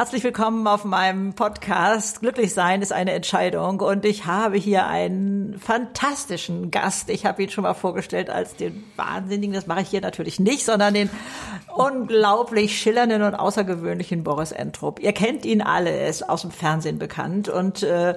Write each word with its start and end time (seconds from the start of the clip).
Herzlich 0.00 0.24
willkommen 0.24 0.66
auf 0.66 0.86
meinem 0.86 1.34
Podcast. 1.34 2.20
Glücklich 2.20 2.54
sein 2.54 2.80
ist 2.80 2.90
eine 2.90 3.12
Entscheidung 3.12 3.80
und 3.80 4.06
ich 4.06 4.24
habe 4.24 4.56
hier 4.56 4.86
einen 4.86 5.58
fantastischen 5.58 6.70
Gast. 6.70 7.10
Ich 7.10 7.26
habe 7.26 7.42
ihn 7.42 7.50
schon 7.50 7.64
mal 7.64 7.74
vorgestellt 7.74 8.30
als 8.30 8.56
den 8.56 8.82
Wahnsinnigen. 8.96 9.52
Das 9.52 9.66
mache 9.66 9.82
ich 9.82 9.90
hier 9.90 10.00
natürlich 10.00 10.40
nicht, 10.40 10.64
sondern 10.64 10.94
den 10.94 11.10
unglaublich 11.76 12.80
schillernden 12.80 13.20
und 13.20 13.34
außergewöhnlichen 13.34 14.24
Boris 14.24 14.52
Entrup. 14.52 15.00
Ihr 15.00 15.12
kennt 15.12 15.44
ihn 15.44 15.60
alle, 15.60 15.90
er 15.90 16.08
ist 16.08 16.30
aus 16.30 16.40
dem 16.40 16.50
Fernsehen 16.50 16.98
bekannt 16.98 17.50
und 17.50 17.82
äh, 17.82 18.14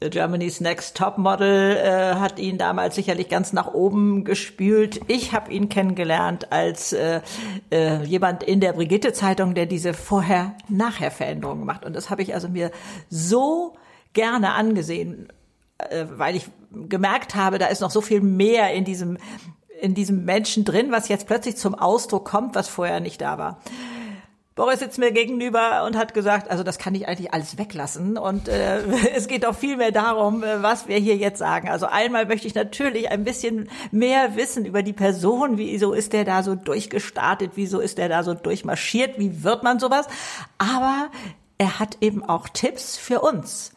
Germany's 0.00 0.60
Next 0.60 0.96
Top 0.96 1.18
Model 1.18 1.76
äh, 1.76 2.14
hat 2.16 2.38
ihn 2.38 2.58
damals 2.58 2.94
sicherlich 2.94 3.28
ganz 3.28 3.52
nach 3.52 3.72
oben 3.72 4.24
gespült. 4.24 5.00
Ich 5.06 5.32
habe 5.32 5.52
ihn 5.52 5.68
kennengelernt 5.68 6.52
als 6.52 6.92
äh, 6.92 7.20
äh, 7.70 8.02
jemand 8.04 8.42
in 8.42 8.60
der 8.60 8.72
Brigitte 8.74 9.12
Zeitung, 9.12 9.54
der 9.54 9.66
diese 9.66 9.94
Vorher-Nachher-Veränderungen 9.94 11.64
macht. 11.64 11.84
Und 11.84 11.94
das 11.94 12.10
habe 12.10 12.22
ich 12.22 12.34
also 12.34 12.48
mir 12.48 12.70
so 13.08 13.74
gerne 14.12 14.52
angesehen, 14.52 15.28
äh, 15.78 16.04
weil 16.10 16.36
ich 16.36 16.48
gemerkt 16.88 17.34
habe, 17.34 17.58
da 17.58 17.66
ist 17.66 17.80
noch 17.80 17.90
so 17.90 18.00
viel 18.00 18.20
mehr 18.20 18.72
in 18.72 18.84
diesem 18.84 19.18
in 19.78 19.94
diesem 19.94 20.24
Menschen 20.24 20.64
drin, 20.64 20.90
was 20.90 21.08
jetzt 21.08 21.26
plötzlich 21.26 21.56
zum 21.56 21.74
Ausdruck 21.74 22.24
kommt, 22.24 22.54
was 22.54 22.66
vorher 22.66 23.00
nicht 23.00 23.20
da 23.20 23.36
war. 23.36 23.60
Boris 24.56 24.78
sitzt 24.78 24.98
mir 24.98 25.12
gegenüber 25.12 25.84
und 25.84 25.98
hat 25.98 26.14
gesagt, 26.14 26.50
also 26.50 26.62
das 26.62 26.78
kann 26.78 26.94
ich 26.94 27.06
eigentlich 27.06 27.34
alles 27.34 27.58
weglassen. 27.58 28.16
Und 28.16 28.48
äh, 28.48 28.78
es 29.14 29.28
geht 29.28 29.44
auch 29.44 29.54
viel 29.54 29.76
mehr 29.76 29.92
darum, 29.92 30.42
äh, 30.42 30.62
was 30.62 30.88
wir 30.88 30.96
hier 30.96 31.14
jetzt 31.14 31.38
sagen. 31.38 31.68
Also 31.68 31.86
einmal 31.86 32.24
möchte 32.24 32.46
ich 32.46 32.54
natürlich 32.54 33.10
ein 33.10 33.22
bisschen 33.22 33.68
mehr 33.92 34.34
wissen 34.34 34.64
über 34.64 34.82
die 34.82 34.94
Person. 34.94 35.58
Wieso 35.58 35.92
ist 35.92 36.14
der 36.14 36.24
da 36.24 36.42
so 36.42 36.54
durchgestartet? 36.54 37.52
Wieso 37.54 37.80
ist 37.80 37.98
der 37.98 38.08
da 38.08 38.22
so 38.22 38.32
durchmarschiert? 38.32 39.18
Wie 39.18 39.44
wird 39.44 39.62
man 39.62 39.78
sowas? 39.78 40.06
Aber 40.56 41.10
er 41.58 41.78
hat 41.78 41.98
eben 42.00 42.24
auch 42.24 42.48
Tipps 42.48 42.96
für 42.96 43.20
uns 43.20 43.72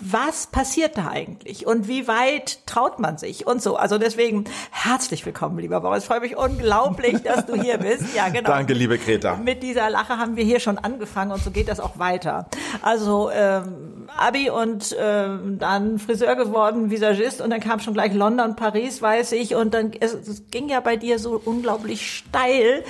was 0.00 0.46
passiert 0.46 0.96
da 0.96 1.08
eigentlich 1.08 1.66
und 1.66 1.86
wie 1.86 2.08
weit 2.08 2.66
traut 2.66 2.98
man 2.98 3.18
sich 3.18 3.46
und 3.46 3.62
so. 3.62 3.76
Also 3.76 3.98
deswegen 3.98 4.44
herzlich 4.70 5.24
willkommen, 5.26 5.58
lieber 5.58 5.80
Boris. 5.80 6.04
Ich 6.04 6.08
freue 6.08 6.20
mich 6.20 6.36
unglaublich, 6.36 7.22
dass 7.22 7.46
du 7.46 7.54
hier 7.54 7.78
bist. 7.78 8.14
Ja, 8.14 8.28
genau. 8.28 8.48
Danke, 8.48 8.72
liebe 8.72 8.98
Greta. 8.98 9.36
Mit 9.36 9.62
dieser 9.62 9.90
Lache 9.90 10.16
haben 10.16 10.36
wir 10.36 10.44
hier 10.44 10.58
schon 10.60 10.78
angefangen 10.78 11.32
und 11.32 11.42
so 11.42 11.50
geht 11.50 11.68
das 11.68 11.80
auch 11.80 11.98
weiter. 11.98 12.48
Also 12.82 13.30
ähm, 13.30 14.08
Abi 14.16 14.50
und 14.50 14.96
ähm, 14.98 15.58
dann 15.58 15.98
Friseur 15.98 16.34
geworden, 16.34 16.90
Visagist 16.90 17.40
und 17.40 17.50
dann 17.50 17.60
kam 17.60 17.80
schon 17.80 17.94
gleich 17.94 18.14
London, 18.14 18.56
Paris, 18.56 19.02
weiß 19.02 19.32
ich. 19.32 19.54
Und 19.54 19.74
dann 19.74 19.92
es, 20.00 20.14
es 20.14 20.50
ging 20.50 20.68
ja 20.68 20.80
bei 20.80 20.96
dir 20.96 21.18
so 21.18 21.40
unglaublich 21.44 22.10
steil. 22.10 22.84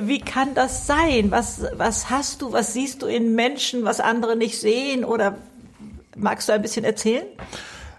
Wie 0.00 0.20
kann 0.20 0.54
das 0.54 0.86
sein? 0.86 1.30
Was 1.30 1.64
was 1.76 2.10
hast 2.10 2.42
du? 2.42 2.52
Was 2.52 2.72
siehst 2.72 3.02
du 3.02 3.06
in 3.06 3.34
Menschen, 3.34 3.84
was 3.84 4.00
andere 4.00 4.36
nicht 4.36 4.60
sehen 4.60 5.04
oder 5.04 5.36
Magst 6.16 6.48
du 6.48 6.52
ein 6.52 6.62
bisschen 6.62 6.84
erzählen? 6.84 7.26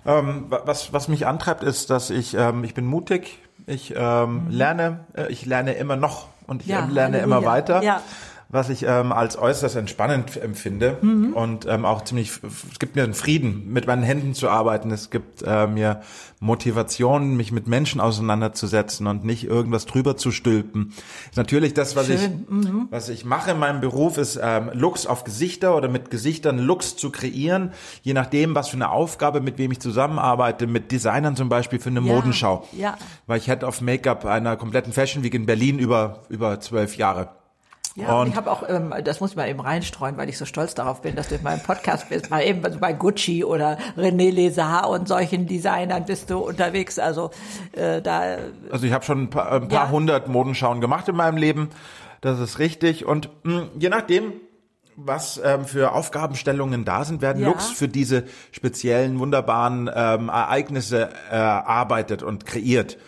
Ähm, 0.05 0.45
was, 0.49 0.93
was 0.93 1.07
mich 1.07 1.27
antreibt, 1.27 1.63
ist, 1.63 1.89
dass 1.89 2.09
ich, 2.09 2.33
ähm, 2.33 2.63
ich 2.63 2.73
bin 2.73 2.85
mutig, 2.85 3.39
ich 3.65 3.93
ähm, 3.95 4.45
mhm. 4.45 4.49
lerne, 4.51 5.05
äh, 5.13 5.31
ich 5.31 5.45
lerne 5.45 5.73
immer 5.73 5.95
noch 5.95 6.27
und 6.47 6.61
ich 6.61 6.69
ja, 6.69 6.85
lerne 6.85 7.19
immer 7.19 7.43
weiter. 7.43 7.83
Ja 7.83 8.01
was 8.49 8.69
ich 8.69 8.83
ähm, 8.83 9.11
als 9.11 9.37
äußerst 9.37 9.75
entspannend 9.75 10.37
empfinde 10.41 10.97
mhm. 11.01 11.33
und 11.33 11.65
ähm, 11.65 11.83
auch 11.85 12.03
ziemlich, 12.03 12.31
es 12.71 12.79
gibt 12.79 12.95
mir 12.95 13.03
einen 13.03 13.13
Frieden, 13.13 13.73
mit 13.73 13.87
meinen 13.87 14.03
Händen 14.03 14.33
zu 14.33 14.49
arbeiten. 14.49 14.91
Es 14.91 15.09
gibt 15.09 15.43
äh, 15.45 15.67
mir 15.67 16.01
Motivation, 16.39 17.35
mich 17.35 17.51
mit 17.51 17.67
Menschen 17.67 17.99
auseinanderzusetzen 17.99 19.07
und 19.07 19.25
nicht 19.25 19.43
irgendwas 19.43 19.85
drüber 19.85 20.15
zu 20.15 20.31
stülpen. 20.31 20.93
Natürlich 21.35 21.73
das, 21.73 21.95
was 21.95 22.07
Schön. 22.07 22.15
ich, 22.15 22.49
mhm. 22.49 22.87
was 22.89 23.09
ich 23.09 23.25
mache 23.25 23.51
in 23.51 23.59
meinem 23.59 23.81
Beruf, 23.81 24.17
ist 24.17 24.39
ähm, 24.41 24.69
Looks 24.73 25.07
auf 25.07 25.25
Gesichter 25.25 25.75
oder 25.75 25.89
mit 25.89 26.09
Gesichtern 26.09 26.57
Looks 26.59 26.95
zu 26.95 27.09
kreieren, 27.09 27.71
je 28.01 28.13
nachdem, 28.13 28.55
was 28.55 28.69
für 28.69 28.77
eine 28.77 28.91
Aufgabe, 28.91 29.41
mit 29.41 29.57
wem 29.57 29.71
ich 29.71 29.79
zusammenarbeite, 29.79 30.67
mit 30.67 30.91
Designern 30.91 31.35
zum 31.35 31.49
Beispiel 31.49 31.79
für 31.79 31.89
eine 31.89 31.99
ja. 31.99 32.13
Modenschau. 32.13 32.67
Ja. 32.71 32.97
Weil 33.25 33.39
ich 33.39 33.47
hätte 33.47 33.67
auf 33.67 33.81
Make-up 33.81 34.25
einer 34.25 34.55
kompletten 34.55 34.93
Fashion 34.93 35.23
Week 35.23 35.33
in 35.33 35.45
Berlin 35.45 35.79
über 35.79 36.21
über 36.29 36.59
zwölf 36.61 36.95
Jahre. 36.95 37.29
Ja, 37.97 38.21
und 38.21 38.27
ich 38.27 38.35
habe 38.35 38.51
auch, 38.51 38.63
ähm, 38.69 38.93
das 39.03 39.21
muss 39.21 39.31
ich 39.31 39.35
mal 39.35 39.49
eben 39.49 39.59
reinstreuen, 39.59 40.17
weil 40.17 40.29
ich 40.29 40.37
so 40.37 40.45
stolz 40.45 40.75
darauf 40.75 41.01
bin, 41.01 41.15
dass 41.15 41.29
du 41.29 41.35
in 41.35 41.41
meinem 41.41 41.61
Podcast 41.61 42.09
bist. 42.09 42.29
Mal 42.29 42.43
eben 42.43 42.63
also 42.63 42.77
bei 42.77 42.93
Gucci 42.93 43.43
oder 43.43 43.79
René 43.97 44.31
Lézard 44.31 44.85
und 44.85 45.07
solchen 45.07 45.47
Designern 45.47 46.05
bist 46.05 46.29
du 46.29 46.37
unterwegs. 46.37 46.99
Also 46.99 47.31
äh, 47.71 47.99
da. 48.03 48.37
Also 48.69 48.85
ich 48.85 48.93
habe 48.93 49.03
schon 49.03 49.23
ein 49.23 49.29
paar, 49.31 49.51
ein 49.51 49.67
paar 49.67 49.85
ja. 49.85 49.89
hundert 49.89 50.27
Modenschauen 50.27 50.79
gemacht 50.79 51.07
in 51.09 51.15
meinem 51.15 51.37
Leben. 51.37 51.69
Das 52.21 52.39
ist 52.39 52.59
richtig. 52.59 53.05
Und 53.05 53.29
mh, 53.43 53.61
hm, 53.61 53.69
je 53.79 53.89
nachdem, 53.89 54.33
was 54.95 55.41
ähm, 55.43 55.65
für 55.65 55.93
Aufgabenstellungen 55.93 56.85
da 56.85 57.03
sind, 57.03 57.23
werden 57.23 57.41
ja. 57.41 57.47
Looks 57.47 57.69
für 57.69 57.87
diese 57.87 58.25
speziellen, 58.51 59.17
wunderbaren 59.17 59.89
ähm, 59.91 60.29
Ereignisse 60.29 61.09
äh, 61.31 61.35
erarbeitet 61.35 62.21
und 62.21 62.45
kreiert. 62.45 62.99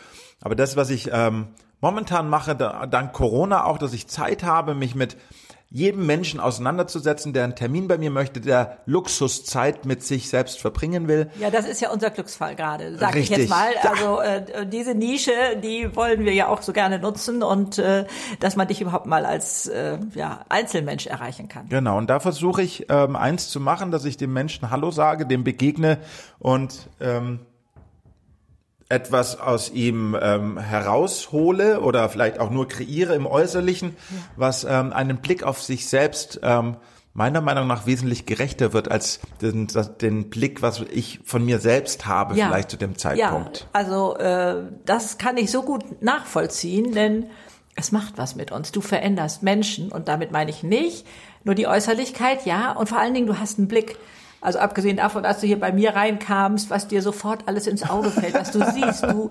Aber 0.42 0.56
das, 0.56 0.78
was 0.78 0.90
ich 0.90 1.12
ähm, 1.14 1.50
momentan 1.82 2.30
mache, 2.30 2.56
dank 2.56 3.14
Corona 3.14 3.66
auch, 3.66 3.78
dass 3.78 3.94
ich 3.94 4.08
Zeit 4.08 4.44
habe, 4.44 4.76
mich 4.76 4.96
mit 4.96 5.18
jedem 5.72 6.06
Menschen 6.06 6.40
auseinanderzusetzen, 6.40 7.32
der 7.32 7.44
einen 7.44 7.56
Termin 7.56 7.88
bei 7.88 8.00
mir 8.00 8.10
möchte, 8.10 8.42
der 8.42 8.80
Luxuszeit 8.86 9.86
mit 9.86 10.04
sich 10.04 10.28
selbst 10.28 10.60
verbringen 10.60 11.08
will. 11.08 11.30
Ja, 11.40 11.52
das 11.52 11.68
ist 11.68 11.80
ja 11.80 11.92
unser 11.92 12.10
Glücksfall 12.10 12.56
gerade, 12.56 12.98
sag 12.98 13.14
Richtig. 13.14 13.32
ich 13.32 13.38
jetzt 13.38 13.50
mal. 13.50 13.74
Also 13.84 14.20
äh, 14.20 14.66
diese 14.66 14.96
Nische, 14.96 15.32
die 15.64 15.96
wollen 15.96 16.26
wir 16.26 16.34
ja 16.34 16.48
auch 16.48 16.64
so 16.64 16.74
gerne 16.74 16.98
nutzen 16.98 17.44
und 17.44 17.78
äh, 17.78 18.06
dass 18.40 18.56
man 18.56 18.68
dich 18.68 18.82
überhaupt 18.82 19.06
mal 19.06 19.26
als 19.26 19.68
äh, 19.68 20.00
ja, 20.16 20.44
Einzelmensch 20.50 21.06
erreichen 21.06 21.50
kann. 21.50 21.70
Genau, 21.70 22.00
und 22.00 22.10
da 22.10 22.20
versuche 22.20 22.64
ich 22.64 22.88
ähm, 22.90 23.16
eins 23.16 23.50
zu 23.50 23.60
machen, 23.60 23.92
dass 23.92 24.06
ich 24.06 24.18
dem 24.18 24.34
Menschen 24.34 24.72
Hallo 24.72 24.90
sage, 24.90 25.28
dem 25.28 25.44
begegne 25.44 26.00
und 26.40 26.90
ähm, 27.00 27.42
etwas 28.90 29.40
aus 29.40 29.70
ihm 29.70 30.18
ähm, 30.20 30.58
heraushole 30.58 31.82
oder 31.82 32.10
vielleicht 32.10 32.40
auch 32.40 32.50
nur 32.50 32.68
kreiere 32.68 33.14
im 33.14 33.28
Äußerlichen, 33.28 33.90
ja. 33.90 34.18
was 34.36 34.64
ähm, 34.64 34.92
einen 34.94 35.18
Blick 35.18 35.44
auf 35.44 35.62
sich 35.62 35.88
selbst 35.88 36.40
ähm, 36.42 36.78
meiner 37.14 37.42
Meinung 37.42 37.68
nach 37.68 37.86
wesentlich 37.86 38.26
gerechter 38.26 38.74
wird 38.74 38.90
als 38.90 39.20
den, 39.42 39.68
den 40.02 40.30
Blick, 40.30 40.62
was 40.62 40.82
ich 40.92 41.20
von 41.24 41.46
mir 41.46 41.60
selbst 41.60 42.06
habe, 42.06 42.36
ja. 42.36 42.48
vielleicht 42.48 42.72
zu 42.72 42.78
dem 42.78 42.98
Zeitpunkt. 42.98 43.60
Ja, 43.60 43.66
also 43.74 44.16
äh, 44.18 44.64
das 44.86 45.18
kann 45.18 45.38
ich 45.38 45.52
so 45.52 45.62
gut 45.64 46.02
nachvollziehen, 46.02 46.94
denn 46.94 47.30
es 47.76 47.92
macht 47.92 48.18
was 48.18 48.36
mit 48.36 48.52
uns. 48.52 48.72
Du 48.72 48.82
veränderst 48.82 49.44
Menschen 49.44 49.92
und 49.92 50.08
damit 50.08 50.32
meine 50.32 50.50
ich 50.50 50.64
nicht 50.64 51.06
nur 51.44 51.56
die 51.56 51.68
Äußerlichkeit, 51.68 52.46
ja, 52.46 52.72
und 52.72 52.90
vor 52.90 53.00
allen 53.00 53.14
Dingen, 53.14 53.28
du 53.28 53.40
hast 53.40 53.60
einen 53.60 53.68
Blick. 53.68 53.98
Also 54.42 54.60
abgesehen 54.60 54.98
davon, 54.98 55.24
dass 55.24 55.42
du 55.42 55.48
hier 55.48 55.60
bei 55.60 55.74
mir 55.74 55.96
reinkamst, 55.96 56.70
was 56.70 56.88
dir 56.88 57.02
sofort 57.02 57.42
alles 57.48 57.68
ins 57.68 57.90
Auge 57.90 58.10
fällt, 58.10 58.36
was 58.36 58.52
du 58.52 58.60
siehst. 58.72 59.04
Du 59.04 59.30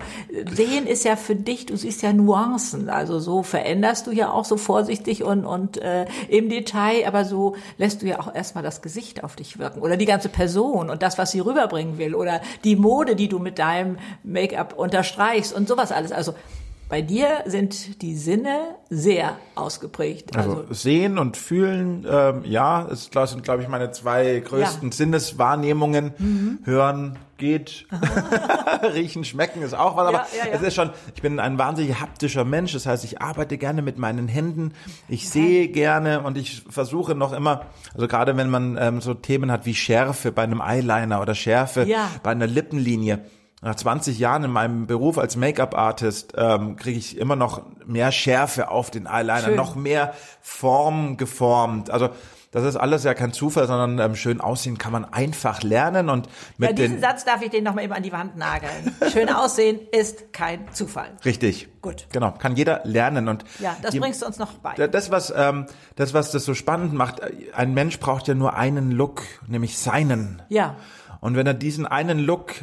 sehen 0.51 0.85
ist 0.85 1.03
ja 1.03 1.15
für 1.15 1.35
dich, 1.35 1.65
du 1.65 1.75
siehst 1.75 2.03
ja 2.03 2.13
Nuancen. 2.13 2.89
Also 2.89 3.19
so 3.19 3.41
veränderst 3.41 4.05
du 4.05 4.11
ja 4.11 4.31
auch 4.31 4.45
so 4.45 4.57
vorsichtig 4.57 5.23
und 5.23 5.45
und 5.45 5.77
äh, 5.77 6.05
im 6.27 6.49
Detail, 6.49 7.07
aber 7.07 7.25
so 7.25 7.55
lässt 7.77 8.01
du 8.01 8.05
ja 8.05 8.19
auch 8.19 8.33
erstmal 8.33 8.63
das 8.63 8.81
Gesicht 8.81 9.23
auf 9.23 9.35
dich 9.35 9.57
wirken 9.57 9.81
oder 9.81 9.97
die 9.97 10.05
ganze 10.05 10.29
Person 10.29 10.89
und 10.89 11.01
das, 11.01 11.17
was 11.17 11.31
sie 11.31 11.39
rüberbringen 11.39 11.97
will 11.97 12.13
oder 12.13 12.41
die 12.63 12.75
Mode, 12.75 13.15
die 13.15 13.29
du 13.29 13.39
mit 13.39 13.57
deinem 13.57 13.97
Make-up 14.23 14.77
unterstreichst 14.77 15.53
und 15.53 15.67
sowas 15.67 15.91
alles. 15.91 16.11
Also 16.11 16.35
bei 16.89 17.03
dir 17.03 17.43
sind 17.45 18.01
die 18.01 18.15
Sinne 18.15 18.75
sehr 18.89 19.37
ausgeprägt. 19.53 20.35
Also, 20.35 20.61
also 20.61 20.73
sehen 20.73 21.19
und 21.19 21.37
fühlen, 21.37 22.05
ähm, 22.09 22.43
ja, 22.45 22.81
ist, 22.81 23.15
das 23.15 23.31
sind, 23.31 23.43
glaube 23.43 23.61
ich, 23.61 23.69
meine 23.69 23.91
zwei 23.91 24.39
größten 24.39 24.89
ja. 24.89 24.95
Sinneswahrnehmungen. 24.95 26.13
Mhm. 26.17 26.59
Hören 26.63 27.19
geht, 27.37 27.87
riechen, 28.93 29.23
schmecken 29.23 29.61
ist 29.61 29.73
auch 29.73 29.95
was, 29.95 30.07
aber 30.07 30.25
ja, 30.37 30.45
ja, 30.45 30.51
es 30.51 30.61
ist 30.61 30.75
schon, 30.75 30.89
ich 31.15 31.21
bin 31.21 31.39
ein 31.39 31.57
wahnsinnig 31.57 31.99
haptischer 32.01 32.43
Mensch, 32.43 32.73
das 32.73 32.85
heißt, 32.85 33.05
ich 33.05 33.21
arbeite 33.21 33.57
gerne 33.57 33.81
mit 33.81 33.97
meinen 33.97 34.27
Händen, 34.27 34.73
ich 35.07 35.29
sehe 35.29 35.69
gerne 35.69 36.21
und 36.21 36.37
ich 36.37 36.63
versuche 36.69 37.15
noch 37.15 37.31
immer, 37.31 37.67
also 37.93 38.09
gerade 38.09 38.35
wenn 38.35 38.49
man 38.49 38.77
ähm, 38.77 38.99
so 38.99 39.13
Themen 39.13 39.51
hat 39.51 39.65
wie 39.65 39.73
Schärfe 39.73 40.33
bei 40.33 40.43
einem 40.43 40.59
Eyeliner 40.61 41.21
oder 41.21 41.33
Schärfe 41.33 41.87
bei 42.23 42.31
einer 42.31 42.47
Lippenlinie, 42.47 43.23
nach 43.61 43.75
20 43.75 44.17
Jahren 44.19 44.45
in 44.45 44.51
meinem 44.51 44.87
Beruf 44.87 45.17
als 45.17 45.35
Make-up-Artist 45.35 46.33
ähm, 46.37 46.77
kriege 46.77 46.97
ich 46.97 47.17
immer 47.17 47.35
noch 47.35 47.63
mehr 47.85 48.11
Schärfe 48.11 48.69
auf 48.69 48.89
den 48.89 49.05
Eyeliner, 49.05 49.47
schön. 49.47 49.55
noch 49.55 49.75
mehr 49.75 50.13
Form 50.41 51.17
geformt. 51.17 51.89
Also 51.89 52.09
das 52.51 52.63
ist 52.63 52.77
alles 52.77 53.03
ja 53.03 53.13
kein 53.13 53.31
Zufall, 53.31 53.67
sondern 53.67 53.99
ähm, 53.99 54.15
schön 54.15 54.41
aussehen 54.41 54.77
kann 54.79 54.91
man 54.91 55.05
einfach 55.05 55.61
lernen 55.61 56.09
und 56.09 56.27
mit 56.57 56.69
ja, 56.69 56.75
diesen 56.75 56.99
Satz 56.99 57.23
darf 57.23 57.43
ich 57.43 57.51
den 57.51 57.63
noch 57.63 57.75
mal 57.75 57.83
eben 57.83 57.93
an 57.93 58.01
die 58.01 58.11
Wand 58.11 58.37
nageln. 58.37 58.95
Schön 59.11 59.29
aussehen 59.29 59.79
ist 59.91 60.33
kein 60.33 60.73
Zufall. 60.73 61.11
Richtig. 61.23 61.67
Gut. 61.81 62.07
Genau, 62.11 62.31
kann 62.31 62.55
jeder 62.55 62.81
lernen 62.85 63.27
und 63.27 63.45
ja, 63.59 63.75
das 63.81 63.91
die, 63.91 63.99
bringst 63.99 64.21
du 64.21 64.25
uns 64.25 64.39
noch 64.39 64.53
bei. 64.53 64.73
Das 64.87 65.11
was 65.11 65.31
ähm, 65.35 65.67
das 65.95 66.15
was 66.15 66.31
das 66.31 66.43
so 66.43 66.55
spannend 66.55 66.93
macht, 66.93 67.21
ein 67.53 67.73
Mensch 67.75 67.99
braucht 67.99 68.27
ja 68.27 68.33
nur 68.33 68.55
einen 68.55 68.91
Look, 68.91 69.21
nämlich 69.47 69.77
seinen. 69.77 70.41
Ja. 70.49 70.75
Und 71.21 71.35
wenn 71.35 71.45
er 71.45 71.53
diesen 71.53 71.85
einen 71.85 72.17
Look 72.17 72.53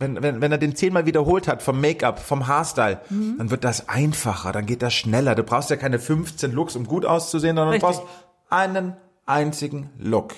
wenn, 0.00 0.22
wenn, 0.22 0.40
wenn 0.40 0.50
er 0.50 0.58
den 0.58 0.74
zehnmal 0.74 1.06
wiederholt 1.06 1.46
hat 1.46 1.62
vom 1.62 1.80
Make-up, 1.80 2.18
vom 2.18 2.48
Haarstyle, 2.48 3.00
mhm. 3.10 3.36
dann 3.38 3.50
wird 3.50 3.64
das 3.64 3.88
einfacher, 3.88 4.50
dann 4.50 4.66
geht 4.66 4.82
das 4.82 4.94
schneller. 4.94 5.34
Du 5.34 5.44
brauchst 5.44 5.68
ja 5.70 5.76
keine 5.76 5.98
15 5.98 6.52
Looks, 6.52 6.74
um 6.74 6.86
gut 6.86 7.04
auszusehen, 7.04 7.56
sondern 7.56 7.74
Richtig. 7.74 7.88
du 7.88 7.96
brauchst 7.98 8.10
einen 8.48 8.96
einzigen 9.26 9.90
Look. 9.98 10.34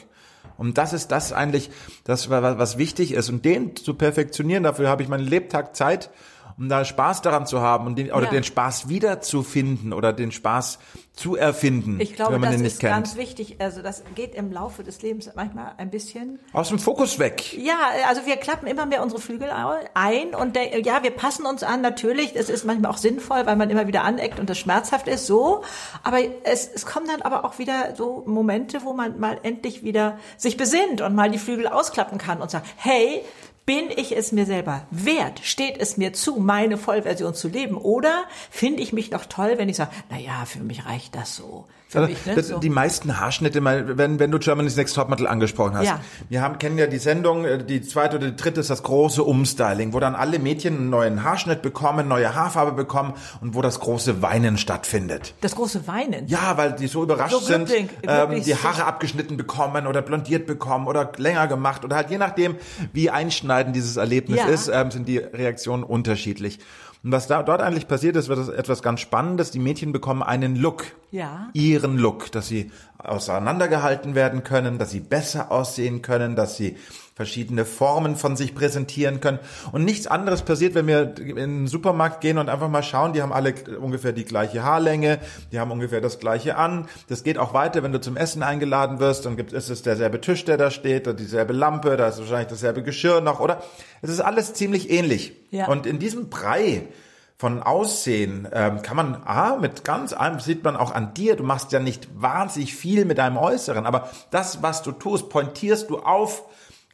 Und 0.58 0.78
das 0.78 0.92
ist 0.92 1.12
das 1.12 1.32
eigentlich, 1.32 1.70
das 2.04 2.28
was 2.28 2.76
wichtig 2.76 3.12
ist. 3.14 3.30
Und 3.30 3.44
den 3.44 3.76
zu 3.76 3.94
perfektionieren, 3.94 4.64
dafür 4.64 4.88
habe 4.88 5.02
ich 5.02 5.08
meinen 5.08 5.26
Lebtag 5.26 5.74
Zeit 5.76 6.10
um 6.58 6.68
da 6.68 6.84
Spaß 6.84 7.22
daran 7.22 7.46
zu 7.46 7.60
haben 7.60 7.86
und 7.86 7.96
den, 7.96 8.12
oder 8.12 8.26
ja. 8.26 8.30
den 8.30 8.44
Spaß 8.44 8.88
wiederzufinden 8.88 9.92
oder 9.92 10.12
den 10.12 10.32
Spaß 10.32 10.78
zu 11.14 11.36
erfinden. 11.36 12.00
Ich 12.00 12.14
glaube, 12.14 12.34
wenn 12.34 12.40
man 12.40 12.50
das 12.50 12.56
den 12.56 12.62
nicht 12.62 12.72
ist 12.72 12.80
kennt. 12.80 12.92
ganz 12.94 13.16
wichtig. 13.16 13.56
Also 13.58 13.82
das 13.82 14.02
geht 14.14 14.34
im 14.34 14.50
Laufe 14.50 14.82
des 14.82 15.02
Lebens 15.02 15.30
manchmal 15.36 15.74
ein 15.76 15.90
bisschen 15.90 16.38
aus 16.54 16.70
dem 16.70 16.78
Fokus 16.78 17.18
weg. 17.18 17.52
Ja, 17.52 17.78
also 18.08 18.24
wir 18.24 18.36
klappen 18.36 18.66
immer 18.66 18.86
mehr 18.86 19.02
unsere 19.02 19.20
Flügel 19.20 19.50
ein 19.94 20.34
und 20.34 20.56
der, 20.56 20.80
ja, 20.80 21.02
wir 21.02 21.10
passen 21.10 21.44
uns 21.44 21.62
an. 21.62 21.82
Natürlich, 21.82 22.34
es 22.34 22.48
ist 22.48 22.64
manchmal 22.64 22.90
auch 22.90 22.96
sinnvoll, 22.96 23.44
weil 23.44 23.56
man 23.56 23.68
immer 23.68 23.86
wieder 23.86 24.04
aneckt 24.04 24.40
und 24.40 24.48
das 24.48 24.58
schmerzhaft 24.58 25.06
ist. 25.06 25.26
So, 25.26 25.62
aber 26.02 26.18
es, 26.44 26.66
es 26.74 26.86
kommen 26.86 27.06
dann 27.06 27.20
aber 27.20 27.44
auch 27.44 27.58
wieder 27.58 27.94
so 27.94 28.24
Momente, 28.26 28.82
wo 28.82 28.94
man 28.94 29.20
mal 29.20 29.38
endlich 29.42 29.82
wieder 29.84 30.18
sich 30.38 30.56
besinnt 30.56 31.02
und 31.02 31.14
mal 31.14 31.30
die 31.30 31.38
Flügel 31.38 31.68
ausklappen 31.68 32.16
kann 32.16 32.40
und 32.40 32.50
sagt, 32.50 32.66
hey, 32.76 33.22
bin 33.66 33.90
ich 33.90 34.16
es 34.16 34.32
mir 34.32 34.46
selber 34.46 34.86
wert? 34.90 35.40
Steht 35.42 35.78
es 35.78 35.96
mir 35.96 36.12
zu, 36.12 36.36
meine 36.36 36.76
Vollversion 36.76 37.34
zu 37.34 37.48
leben? 37.48 37.76
Oder 37.76 38.24
finde 38.50 38.82
ich 38.82 38.92
mich 38.92 39.10
noch 39.10 39.26
toll, 39.26 39.54
wenn 39.56 39.68
ich 39.68 39.76
sage, 39.76 39.92
na 40.10 40.18
ja, 40.18 40.44
für 40.44 40.60
mich 40.60 40.86
reicht 40.86 41.14
das 41.14 41.36
so. 41.36 41.66
Also, 41.94 42.12
ne? 42.26 42.34
das, 42.34 42.48
so. 42.48 42.58
Die 42.58 42.70
meisten 42.70 43.20
Haarschnitte, 43.20 43.60
mal, 43.60 43.98
wenn, 43.98 44.18
wenn 44.18 44.30
du 44.30 44.38
Germany's 44.38 44.76
Next 44.76 44.94
Topmodel 44.94 45.26
angesprochen 45.26 45.76
hast. 45.76 45.86
Ja. 45.86 46.00
Wir 46.28 46.42
haben, 46.42 46.58
kennen 46.58 46.78
ja 46.78 46.86
die 46.86 46.98
Sendung, 46.98 47.44
äh, 47.44 47.62
die 47.64 47.82
zweite 47.82 48.16
oder 48.16 48.30
die 48.30 48.36
dritte 48.36 48.60
ist 48.60 48.70
das 48.70 48.82
große 48.82 49.22
Umstyling, 49.22 49.92
wo 49.92 50.00
dann 50.00 50.14
alle 50.14 50.38
Mädchen 50.38 50.76
einen 50.76 50.90
neuen 50.90 51.22
Haarschnitt 51.22 51.62
bekommen, 51.62 52.08
neue 52.08 52.34
Haarfarbe 52.34 52.72
bekommen 52.72 53.14
und 53.40 53.54
wo 53.54 53.62
das 53.62 53.80
große 53.80 54.22
Weinen 54.22 54.58
stattfindet. 54.58 55.34
Das 55.40 55.54
große 55.54 55.86
Weinen? 55.86 56.26
Ja, 56.28 56.56
weil 56.56 56.72
die 56.72 56.86
so 56.86 57.02
überrascht 57.02 57.32
so 57.32 57.40
sind, 57.40 57.70
ähm, 57.70 58.42
die 58.42 58.54
Haare 58.54 58.84
abgeschnitten 58.84 59.36
bekommen 59.36 59.86
oder 59.86 60.02
blondiert 60.02 60.46
bekommen 60.46 60.86
oder 60.86 61.12
länger 61.16 61.46
gemacht 61.46 61.84
oder 61.84 61.96
halt 61.96 62.10
je 62.10 62.18
nachdem, 62.18 62.56
wie 62.92 63.10
einschneidend 63.10 63.76
dieses 63.76 63.96
Erlebnis 63.96 64.38
ja. 64.38 64.46
ist, 64.46 64.68
ähm, 64.68 64.90
sind 64.90 65.08
die 65.08 65.18
Reaktionen 65.18 65.84
unterschiedlich. 65.84 66.58
Und 67.04 67.10
was 67.10 67.26
da, 67.26 67.42
dort 67.42 67.60
eigentlich 67.62 67.88
passiert 67.88 68.14
ist, 68.16 68.28
wird 68.28 68.48
etwas 68.48 68.82
ganz 68.82 69.00
Spannendes. 69.00 69.50
Die 69.50 69.58
Mädchen 69.58 69.92
bekommen 69.92 70.22
einen 70.22 70.54
Look. 70.54 70.84
Ja. 71.10 71.48
Ihren 71.52 71.98
Look, 71.98 72.30
dass 72.30 72.46
sie 72.46 72.70
auseinandergehalten 72.98 74.14
werden 74.14 74.44
können, 74.44 74.78
dass 74.78 74.92
sie 74.92 75.00
besser 75.00 75.50
aussehen 75.50 76.02
können, 76.02 76.36
dass 76.36 76.56
sie 76.56 76.76
verschiedene 77.14 77.64
Formen 77.66 78.16
von 78.16 78.36
sich 78.36 78.54
präsentieren 78.54 79.20
können. 79.20 79.38
Und 79.70 79.84
nichts 79.84 80.06
anderes 80.06 80.42
passiert, 80.42 80.74
wenn 80.74 80.86
wir 80.86 81.14
in 81.18 81.36
den 81.36 81.66
Supermarkt 81.66 82.20
gehen 82.22 82.38
und 82.38 82.48
einfach 82.48 82.68
mal 82.68 82.82
schauen, 82.82 83.12
die 83.12 83.20
haben 83.20 83.32
alle 83.32 83.54
ungefähr 83.80 84.12
die 84.12 84.24
gleiche 84.24 84.62
Haarlänge, 84.62 85.18
die 85.52 85.60
haben 85.60 85.70
ungefähr 85.70 86.00
das 86.00 86.18
gleiche 86.18 86.56
an. 86.56 86.88
Das 87.08 87.22
geht 87.22 87.36
auch 87.36 87.52
weiter, 87.52 87.82
wenn 87.82 87.92
du 87.92 88.00
zum 88.00 88.16
Essen 88.16 88.42
eingeladen 88.42 88.98
wirst, 88.98 89.26
dann 89.26 89.36
gibt, 89.36 89.52
ist 89.52 89.68
es 89.68 89.82
derselbe 89.82 90.20
Tisch, 90.20 90.44
der 90.44 90.56
da 90.56 90.70
steht, 90.70 91.06
oder 91.06 91.16
dieselbe 91.16 91.52
Lampe, 91.52 91.96
da 91.96 92.08
ist 92.08 92.18
wahrscheinlich 92.18 92.48
dasselbe 92.48 92.82
Geschirr 92.82 93.20
noch, 93.20 93.40
oder? 93.40 93.62
Es 94.00 94.08
ist 94.08 94.20
alles 94.20 94.54
ziemlich 94.54 94.90
ähnlich. 94.90 95.34
Ja. 95.50 95.68
Und 95.68 95.86
in 95.86 95.98
diesem 95.98 96.30
Brei 96.30 96.88
von 97.36 97.62
Aussehen 97.62 98.48
ähm, 98.52 98.82
kann 98.82 98.96
man, 98.96 99.22
ah, 99.24 99.56
mit 99.60 99.84
ganz 99.84 100.12
einem 100.12 100.38
sieht 100.40 100.62
man 100.62 100.76
auch 100.76 100.92
an 100.92 101.12
dir, 101.12 101.34
du 101.34 101.42
machst 101.42 101.72
ja 101.72 101.80
nicht 101.80 102.08
wahnsinnig 102.14 102.74
viel 102.74 103.04
mit 103.04 103.18
deinem 103.18 103.36
Äußeren, 103.36 103.84
aber 103.84 104.08
das, 104.30 104.62
was 104.62 104.82
du 104.82 104.92
tust, 104.92 105.28
pointierst 105.28 105.90
du 105.90 105.98
auf 105.98 106.44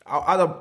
also 0.08 0.54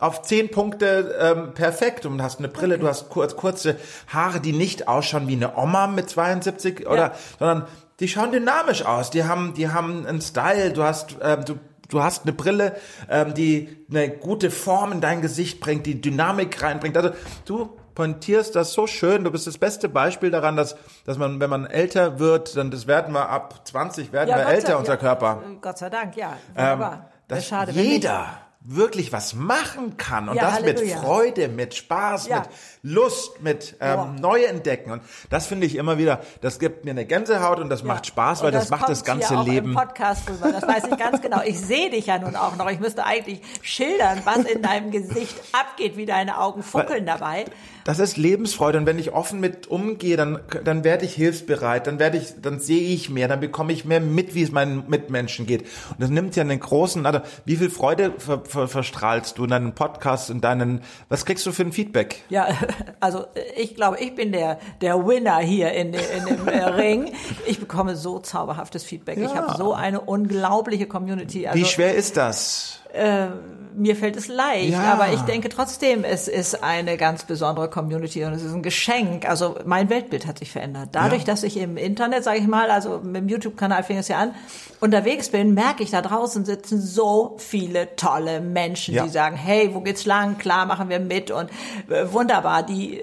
auf 0.00 0.22
zehn 0.22 0.50
Punkte 0.50 1.16
ähm, 1.20 1.54
perfekt 1.54 2.06
und 2.06 2.22
hast 2.22 2.38
eine 2.38 2.48
Brille, 2.48 2.74
okay. 2.74 2.82
du 2.82 2.88
hast 2.88 3.08
kurz, 3.08 3.36
kurze 3.36 3.76
Haare, 4.08 4.40
die 4.40 4.52
nicht 4.52 4.88
ausschauen 4.88 5.28
wie 5.28 5.34
eine 5.34 5.56
Oma 5.56 5.86
mit 5.86 6.08
72 6.08 6.86
oder, 6.86 6.96
ja. 6.96 7.12
sondern 7.38 7.66
die 8.00 8.08
schauen 8.08 8.30
dynamisch 8.30 8.84
aus. 8.84 9.10
Die 9.10 9.24
haben, 9.24 9.54
die 9.54 9.68
haben 9.70 10.06
einen 10.06 10.20
Style. 10.20 10.72
Du 10.72 10.84
hast, 10.84 11.16
ähm, 11.20 11.44
du, 11.44 11.58
du 11.88 12.02
hast 12.02 12.22
eine 12.22 12.32
Brille, 12.32 12.76
ähm, 13.08 13.34
die 13.34 13.84
eine 13.90 14.08
gute 14.10 14.50
Form 14.50 14.92
in 14.92 15.00
dein 15.00 15.20
Gesicht 15.20 15.60
bringt, 15.60 15.86
die 15.86 16.00
Dynamik 16.00 16.62
reinbringt. 16.62 16.96
Also 16.96 17.10
du 17.44 17.76
pointierst 17.94 18.54
das 18.54 18.72
so 18.72 18.86
schön. 18.86 19.24
Du 19.24 19.32
bist 19.32 19.48
das 19.48 19.58
beste 19.58 19.88
Beispiel 19.88 20.30
daran, 20.30 20.54
dass, 20.54 20.76
dass 21.04 21.18
man, 21.18 21.40
wenn 21.40 21.50
man 21.50 21.66
älter 21.66 22.20
wird, 22.20 22.56
dann 22.56 22.70
das 22.70 22.86
werden 22.86 23.12
wir 23.14 23.28
ab 23.28 23.66
20 23.66 24.12
werden 24.12 24.28
ja, 24.28 24.36
wir 24.36 24.44
Gott 24.44 24.52
älter, 24.52 24.68
sei, 24.68 24.76
unser 24.76 24.92
ja, 24.92 24.98
Körper. 24.98 25.42
Gott 25.60 25.78
sei 25.78 25.90
Dank, 25.90 26.16
ja. 26.16 26.36
Wunderbar. 26.54 26.92
Ähm, 26.92 26.98
dass 27.26 27.46
schade, 27.46 27.72
jeder 27.72 28.28
wirklich 28.70 29.12
was 29.12 29.34
machen 29.34 29.96
kann 29.96 30.28
und 30.28 30.36
ja, 30.36 30.42
das 30.42 30.54
Halleluja. 30.54 30.96
mit 30.96 31.04
Freude, 31.04 31.48
mit 31.48 31.74
Spaß, 31.74 32.28
ja. 32.28 32.40
mit 32.40 32.48
Lust, 32.82 33.42
mit 33.42 33.76
ähm, 33.80 34.16
Neuentdecken 34.16 34.92
und 34.92 35.02
das 35.30 35.46
finde 35.46 35.66
ich 35.66 35.76
immer 35.76 35.98
wieder, 35.98 36.20
das 36.40 36.58
gibt 36.58 36.84
mir 36.84 36.90
eine 36.90 37.06
Gänsehaut 37.06 37.60
und 37.60 37.70
das 37.70 37.80
ja. 37.80 37.86
macht 37.86 38.06
Spaß, 38.06 38.42
weil 38.42 38.52
das, 38.52 38.68
das 38.68 38.70
macht 38.70 38.88
das 38.88 39.04
ganze 39.04 39.28
hier 39.28 39.40
auch 39.40 39.46
Leben. 39.46 39.70
Im 39.70 39.74
Podcast 39.74 40.28
rüber, 40.28 40.52
das 40.52 40.66
weiß 40.66 40.84
ich 40.90 40.98
ganz 40.98 41.22
genau. 41.22 41.40
Ich 41.44 41.58
sehe 41.58 41.90
dich 41.90 42.06
ja 42.06 42.18
nun 42.18 42.36
auch 42.36 42.56
noch. 42.56 42.70
Ich 42.70 42.80
müsste 42.80 43.04
eigentlich 43.04 43.40
schildern, 43.62 44.22
was 44.24 44.44
in 44.44 44.62
deinem 44.62 44.90
Gesicht 44.90 45.34
abgeht, 45.52 45.96
wie 45.96 46.06
deine 46.06 46.38
Augen 46.38 46.62
funkeln 46.62 47.06
dabei. 47.06 47.46
Das 47.84 47.98
ist 47.98 48.18
Lebensfreude 48.18 48.76
und 48.76 48.86
wenn 48.86 48.98
ich 48.98 49.12
offen 49.12 49.40
mit 49.40 49.68
umgehe, 49.68 50.16
dann 50.16 50.40
dann 50.64 50.84
werde 50.84 51.04
ich 51.04 51.14
hilfsbereit, 51.14 51.86
dann 51.86 51.98
werde 51.98 52.18
ich, 52.18 52.40
dann 52.40 52.60
sehe 52.60 52.80
ich 52.80 53.10
mehr, 53.10 53.28
dann 53.28 53.40
bekomme 53.40 53.72
ich 53.72 53.84
mehr 53.84 54.00
mit, 54.00 54.34
wie 54.34 54.42
es 54.42 54.52
meinen 54.52 54.88
Mitmenschen 54.88 55.46
geht. 55.46 55.62
Und 55.62 56.00
das 56.00 56.10
nimmt 56.10 56.36
ja 56.36 56.42
einen 56.42 56.60
großen, 56.60 57.06
also 57.06 57.20
wie 57.44 57.56
viel 57.56 57.70
Freude 57.70 58.12
ver, 58.18 58.42
ver, 58.44 58.57
verstrahlst 58.66 59.38
du 59.38 59.44
in 59.44 59.50
deinen 59.50 59.74
Podcasts, 59.74 60.30
in 60.30 60.40
deinen, 60.40 60.82
was 61.08 61.24
kriegst 61.24 61.46
du 61.46 61.52
für 61.52 61.62
ein 61.62 61.72
Feedback? 61.72 62.24
Ja, 62.28 62.48
also 63.00 63.26
ich 63.56 63.74
glaube, 63.74 63.98
ich 64.00 64.14
bin 64.14 64.32
der 64.32 64.58
der 64.80 65.06
Winner 65.06 65.38
hier 65.38 65.72
in, 65.72 65.94
in 65.94 66.26
dem 66.26 66.48
äh, 66.48 66.64
Ring. 66.64 67.12
Ich 67.46 67.60
bekomme 67.60 67.96
so 67.96 68.18
zauberhaftes 68.18 68.84
Feedback. 68.84 69.18
Ja. 69.18 69.26
Ich 69.26 69.34
habe 69.34 69.56
so 69.56 69.74
eine 69.74 70.00
unglaubliche 70.00 70.86
Community. 70.86 71.46
Also, 71.46 71.60
wie 71.60 71.64
schwer 71.64 71.94
ist 71.94 72.16
das? 72.16 72.80
Äh, 72.92 73.28
mir 73.74 73.96
fällt 73.96 74.16
es 74.16 74.28
leicht, 74.28 74.72
ja. 74.72 74.92
aber 74.92 75.12
ich 75.12 75.20
denke 75.22 75.48
trotzdem, 75.48 76.04
es 76.04 76.28
ist 76.28 76.62
eine 76.62 76.96
ganz 76.96 77.24
besondere 77.24 77.68
Community 77.68 78.24
und 78.24 78.32
es 78.32 78.42
ist 78.42 78.52
ein 78.52 78.62
Geschenk. 78.62 79.28
Also 79.28 79.56
mein 79.64 79.90
Weltbild 79.90 80.26
hat 80.26 80.38
sich 80.38 80.50
verändert. 80.50 80.90
Dadurch, 80.92 81.22
ja. 81.22 81.26
dass 81.26 81.42
ich 81.42 81.56
im 81.56 81.76
Internet, 81.76 82.24
sage 82.24 82.38
ich 82.38 82.46
mal, 82.46 82.70
also 82.70 83.00
mit 83.02 83.16
dem 83.16 83.28
YouTube-Kanal 83.28 83.82
fing 83.82 83.98
es 83.98 84.08
ja 84.08 84.18
an, 84.18 84.34
unterwegs 84.80 85.30
bin, 85.30 85.54
merke 85.54 85.82
ich, 85.82 85.90
da 85.90 86.02
draußen 86.02 86.44
sitzen 86.44 86.80
so 86.80 87.36
viele 87.38 87.96
tolle 87.96 88.40
Menschen, 88.40 88.94
ja. 88.94 89.04
die 89.04 89.10
sagen, 89.10 89.36
hey, 89.36 89.70
wo 89.74 89.80
geht's 89.80 90.06
lang? 90.06 90.38
Klar, 90.38 90.66
machen 90.66 90.88
wir 90.88 91.00
mit 91.00 91.30
und 91.30 91.50
äh, 91.88 92.12
wunderbar, 92.12 92.62
die 92.62 93.02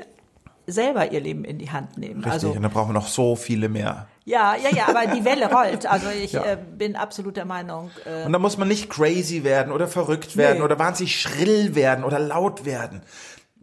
selber 0.68 1.12
ihr 1.12 1.22
Leben 1.22 1.46
in 1.46 1.58
die 1.58 1.72
Hand 1.72 1.98
nehmen. 1.98 2.24
Richtig, 2.24 2.32
also, 2.32 2.52
und 2.52 2.62
da 2.62 2.70
brauchen 2.70 2.90
wir 2.90 2.94
noch 2.94 3.08
so 3.08 3.36
viele 3.36 3.70
mehr. 3.70 4.08
Ja, 4.26 4.56
ja, 4.56 4.76
ja, 4.76 4.88
aber 4.88 5.06
die 5.16 5.24
Welle 5.24 5.52
rollt. 5.52 5.86
Also 5.86 6.10
ich 6.10 6.34
ja. 6.34 6.44
äh, 6.44 6.58
bin 6.58 6.96
absolut 6.96 7.38
der 7.38 7.46
Meinung. 7.46 7.92
Äh, 8.06 8.26
und 8.26 8.34
da 8.34 8.40
muss 8.40 8.58
man 8.58 8.68
nicht 8.68 8.90
crazy 8.90 9.44
werden 9.44 9.72
oder 9.72 9.88
verrückt 9.88 10.36
werden 10.36 10.58
nee. 10.58 10.64
oder 10.64 10.80
wahnsinnig 10.80 11.20
schrill 11.20 11.76
werden 11.76 12.04
oder 12.04 12.18
laut 12.18 12.66
werden. 12.66 13.04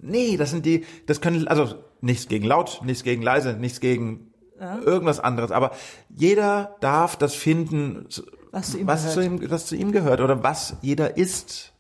Nee, 0.01 0.37
das 0.37 0.51
sind 0.51 0.65
die, 0.65 0.87
das 1.07 1.21
können, 1.21 1.49
also 1.49 1.75
nichts 2.01 2.29
gegen 2.29 2.47
laut, 2.47 2.81
nichts 2.85 3.03
gegen 3.03 3.23
leise, 3.23 3.55
nichts 3.55 3.81
gegen 3.81 4.33
ja. 4.61 4.79
irgendwas 4.79 5.19
anderes. 5.19 5.51
Aber 5.51 5.73
jeder 6.09 6.77
darf 6.81 7.17
das 7.17 7.35
finden, 7.35 8.07
was, 8.53 8.71
zu 8.71 8.79
ihm, 8.79 8.87
was 8.87 9.13
zu 9.13 9.21
ihm, 9.21 9.51
was 9.51 9.67
zu 9.67 9.75
ihm 9.75 9.91
gehört 9.91 10.21
oder 10.21 10.45
was 10.45 10.77
jeder 10.81 11.17
ist. 11.17 11.72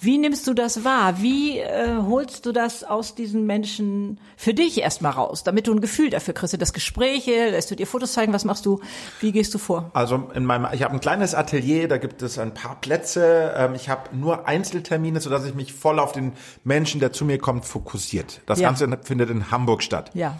Wie 0.00 0.18
nimmst 0.18 0.46
du 0.46 0.54
das 0.54 0.84
wahr? 0.84 1.22
Wie 1.22 1.58
äh, 1.58 1.96
holst 2.06 2.46
du 2.46 2.52
das 2.52 2.84
aus 2.84 3.14
diesen 3.14 3.46
Menschen 3.46 4.20
für 4.36 4.54
dich 4.54 4.80
erstmal 4.80 5.12
raus, 5.12 5.44
damit 5.44 5.66
du 5.66 5.72
ein 5.72 5.80
Gefühl 5.80 6.10
dafür 6.10 6.34
kriegst? 6.34 6.60
Das 6.60 6.72
Gespräche, 6.72 7.50
lässt 7.50 7.70
du 7.70 7.76
dir 7.76 7.86
Fotos 7.86 8.12
zeigen, 8.12 8.32
was 8.32 8.44
machst 8.44 8.66
du? 8.66 8.80
Wie 9.20 9.32
gehst 9.32 9.54
du 9.54 9.58
vor? 9.58 9.90
Also 9.94 10.30
in 10.34 10.44
meinem, 10.44 10.68
ich 10.72 10.82
habe 10.82 10.94
ein 10.94 11.00
kleines 11.00 11.34
Atelier, 11.34 11.88
da 11.88 11.98
gibt 11.98 12.22
es 12.22 12.38
ein 12.38 12.54
paar 12.54 12.80
Plätze. 12.80 13.54
Ähm, 13.56 13.74
ich 13.74 13.88
habe 13.88 14.14
nur 14.16 14.46
Einzeltermine, 14.46 15.20
sodass 15.20 15.44
ich 15.44 15.54
mich 15.54 15.72
voll 15.72 15.98
auf 15.98 16.12
den 16.12 16.32
Menschen, 16.64 17.00
der 17.00 17.12
zu 17.12 17.24
mir 17.24 17.38
kommt, 17.38 17.64
fokussiert. 17.64 18.40
Das 18.46 18.60
ja. 18.60 18.68
Ganze 18.68 18.88
findet 19.02 19.30
in 19.30 19.50
Hamburg 19.50 19.82
statt. 19.82 20.10
Ja. 20.14 20.38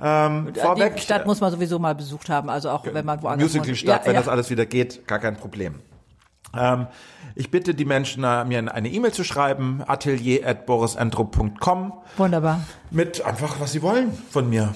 Ähm, 0.00 0.52
vorweg, 0.54 0.94
die 0.96 1.02
Stadt 1.02 1.26
muss 1.26 1.40
man 1.40 1.50
sowieso 1.50 1.80
mal 1.80 1.94
besucht 1.94 2.28
haben, 2.28 2.48
also 2.48 2.70
auch 2.70 2.84
wenn 2.84 3.04
man 3.04 3.20
woanders 3.20 3.52
Musical-Stadt, 3.52 4.02
ja, 4.02 4.06
wenn 4.06 4.14
ja. 4.14 4.20
das 4.20 4.28
alles 4.28 4.48
wieder 4.48 4.64
geht, 4.64 5.08
gar 5.08 5.18
kein 5.18 5.36
Problem. 5.36 5.80
Ähm, 6.56 6.86
ich 7.34 7.50
bitte 7.50 7.74
die 7.74 7.84
Menschen, 7.84 8.24
äh, 8.24 8.44
mir 8.44 8.74
eine 8.74 8.88
E-Mail 8.88 9.12
zu 9.12 9.24
schreiben, 9.24 9.82
atelier.borisendrup.com. 9.86 11.92
Wunderbar. 12.16 12.60
Mit 12.90 13.24
einfach, 13.24 13.60
was 13.60 13.72
sie 13.72 13.82
wollen 13.82 14.12
von 14.30 14.48
mir. 14.50 14.74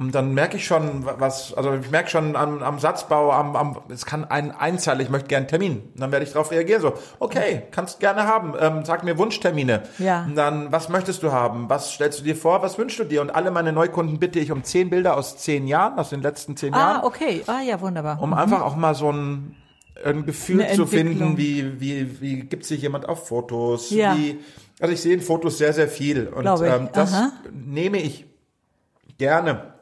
Und 0.00 0.14
dann 0.14 0.32
merke 0.32 0.56
ich 0.56 0.64
schon, 0.64 1.04
was, 1.04 1.52
also 1.52 1.74
ich 1.74 1.90
merke 1.90 2.08
schon 2.08 2.34
am, 2.34 2.62
am 2.62 2.78
Satzbau, 2.78 3.32
am, 3.32 3.54
am, 3.54 3.80
es 3.90 4.06
kann 4.06 4.24
ein 4.24 4.50
Einzeil, 4.50 4.98
ich 5.02 5.10
möchte 5.10 5.28
gerne 5.28 5.42
einen 5.42 5.48
Termin. 5.48 5.82
Und 5.92 6.00
dann 6.00 6.10
werde 6.10 6.24
ich 6.24 6.32
darauf 6.32 6.50
reagieren, 6.50 6.80
so, 6.80 6.94
okay, 7.18 7.64
kannst 7.70 8.00
gerne 8.00 8.26
haben, 8.26 8.54
ähm, 8.58 8.82
sag 8.86 9.04
mir 9.04 9.18
Wunschtermine. 9.18 9.82
Ja. 9.98 10.24
Und 10.24 10.36
dann, 10.36 10.72
was 10.72 10.88
möchtest 10.88 11.22
du 11.22 11.32
haben? 11.32 11.68
Was 11.68 11.92
stellst 11.92 12.20
du 12.20 12.24
dir 12.24 12.34
vor? 12.34 12.62
Was 12.62 12.78
wünschst 12.78 12.98
du 12.98 13.04
dir? 13.04 13.20
Und 13.20 13.28
alle 13.28 13.50
meine 13.50 13.74
Neukunden 13.74 14.18
bitte 14.18 14.38
ich 14.38 14.52
um 14.52 14.64
zehn 14.64 14.88
Bilder 14.88 15.18
aus 15.18 15.36
zehn 15.36 15.66
Jahren, 15.66 15.98
aus 15.98 16.08
den 16.08 16.22
letzten 16.22 16.56
zehn 16.56 16.72
ah, 16.72 16.78
Jahren. 16.78 17.00
Ah, 17.02 17.04
okay. 17.04 17.42
Ah, 17.46 17.60
ja, 17.60 17.78
wunderbar. 17.82 18.22
Um 18.22 18.30
mhm. 18.30 18.36
einfach 18.36 18.62
auch 18.62 18.76
mal 18.76 18.94
so 18.94 19.12
ein, 19.12 19.54
ein 20.04 20.26
Gefühl 20.26 20.66
zu 20.74 20.86
finden, 20.86 21.36
wie, 21.36 21.80
wie, 21.80 22.20
wie 22.20 22.40
gibt 22.40 22.64
sich 22.64 22.82
jemand 22.82 23.08
auf 23.08 23.28
Fotos, 23.28 23.90
ja. 23.90 24.16
wie, 24.16 24.38
also 24.80 24.92
ich 24.92 25.00
sehe 25.00 25.14
in 25.14 25.20
Fotos 25.20 25.58
sehr, 25.58 25.72
sehr 25.72 25.88
viel 25.88 26.26
und 26.28 26.46
ähm, 26.46 26.88
das 26.92 27.12
Aha. 27.12 27.32
nehme 27.52 28.00
ich 28.00 28.24
gerne 29.18 29.74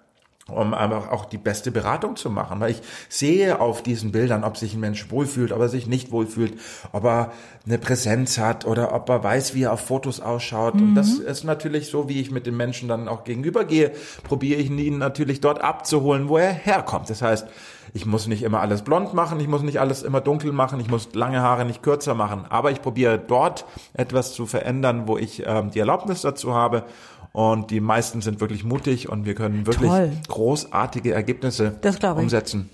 um 0.49 0.75
einfach 0.75 1.11
auch 1.11 1.27
die 1.27 1.39
beste 1.39 1.71
Beratung 1.71 2.17
zu 2.17 2.31
machen. 2.31 2.61
Weil 2.61 2.73
ich 2.73 2.83
sehe 3.09 3.61
auf 3.61 3.83
diesen 3.83 4.13
Bildern, 4.13 4.45
ob 4.45 4.57
sich 4.57 4.75
ein 4.75 4.81
Mensch 4.81 5.11
wohlfühlt, 5.11 5.53
ob 5.53 5.61
er 5.61 5.69
sich 5.69 5.87
nicht 5.87 6.11
wohlfühlt, 6.11 6.59
ob 6.93 7.05
er 7.05 7.33
eine 7.67 7.79
Präsenz 7.79 8.39
hat 8.39 8.67
oder 8.67 8.95
ob 8.95 9.09
er 9.09 9.23
weiß, 9.23 9.55
wie 9.55 9.65
er 9.65 9.73
auf 9.73 9.81
Fotos 9.81 10.21
ausschaut. 10.21 10.75
Mhm. 10.75 10.83
Und 10.83 10.95
das 10.95 11.19
mhm. 11.19 11.27
ist 11.27 11.45
natürlich 11.45 11.89
so, 11.89 12.09
wie 12.09 12.21
ich 12.21 12.31
mit 12.31 12.47
den 12.47 12.57
Menschen 12.57 12.89
dann 12.89 13.09
auch 13.09 13.25
gegenübergehe, 13.25 13.93
probiere 14.25 14.61
ich 14.61 14.71
ihn 14.71 14.99
natürlich 14.99 15.41
dort 15.41 15.61
abzuholen, 15.61 16.29
wo 16.29 16.39
er 16.39 16.53
herkommt. 16.53 17.11
Das 17.11 17.23
heißt, 17.23 17.47
ich 17.95 18.07
muss 18.07 18.27
nicht 18.27 18.43
immer 18.43 18.61
alles 18.61 18.83
blond 18.83 19.15
machen, 19.15 19.41
ich 19.41 19.49
muss 19.49 19.63
nicht 19.63 19.81
alles 19.81 20.03
immer 20.03 20.21
dunkel 20.21 20.53
machen, 20.53 20.81
ich 20.81 20.89
muss 20.89 21.15
lange 21.15 21.41
Haare 21.41 21.65
nicht 21.65 21.83
kürzer 21.83 22.15
machen, 22.15 22.45
aber 22.49 22.71
ich 22.71 22.83
probiere 22.83 23.19
dort 23.19 23.65
etwas 23.95 24.33
zu 24.33 24.47
verändern, 24.47 25.05
wo 25.07 25.17
ich 25.17 25.43
ähm, 25.47 25.71
die 25.71 25.79
Erlaubnis 25.79 26.23
dazu 26.23 26.55
habe 26.55 26.85
und 27.33 27.71
die 27.71 27.81
meisten 27.81 28.21
sind 28.21 28.41
wirklich 28.41 28.65
mutig 28.65 29.09
und 29.09 29.25
wir 29.25 29.35
können 29.35 29.67
wirklich 29.67 29.91
Toll. 29.91 30.13
großartige 30.29 31.13
Ergebnisse 31.13 31.79
umsetzen. 32.17 32.71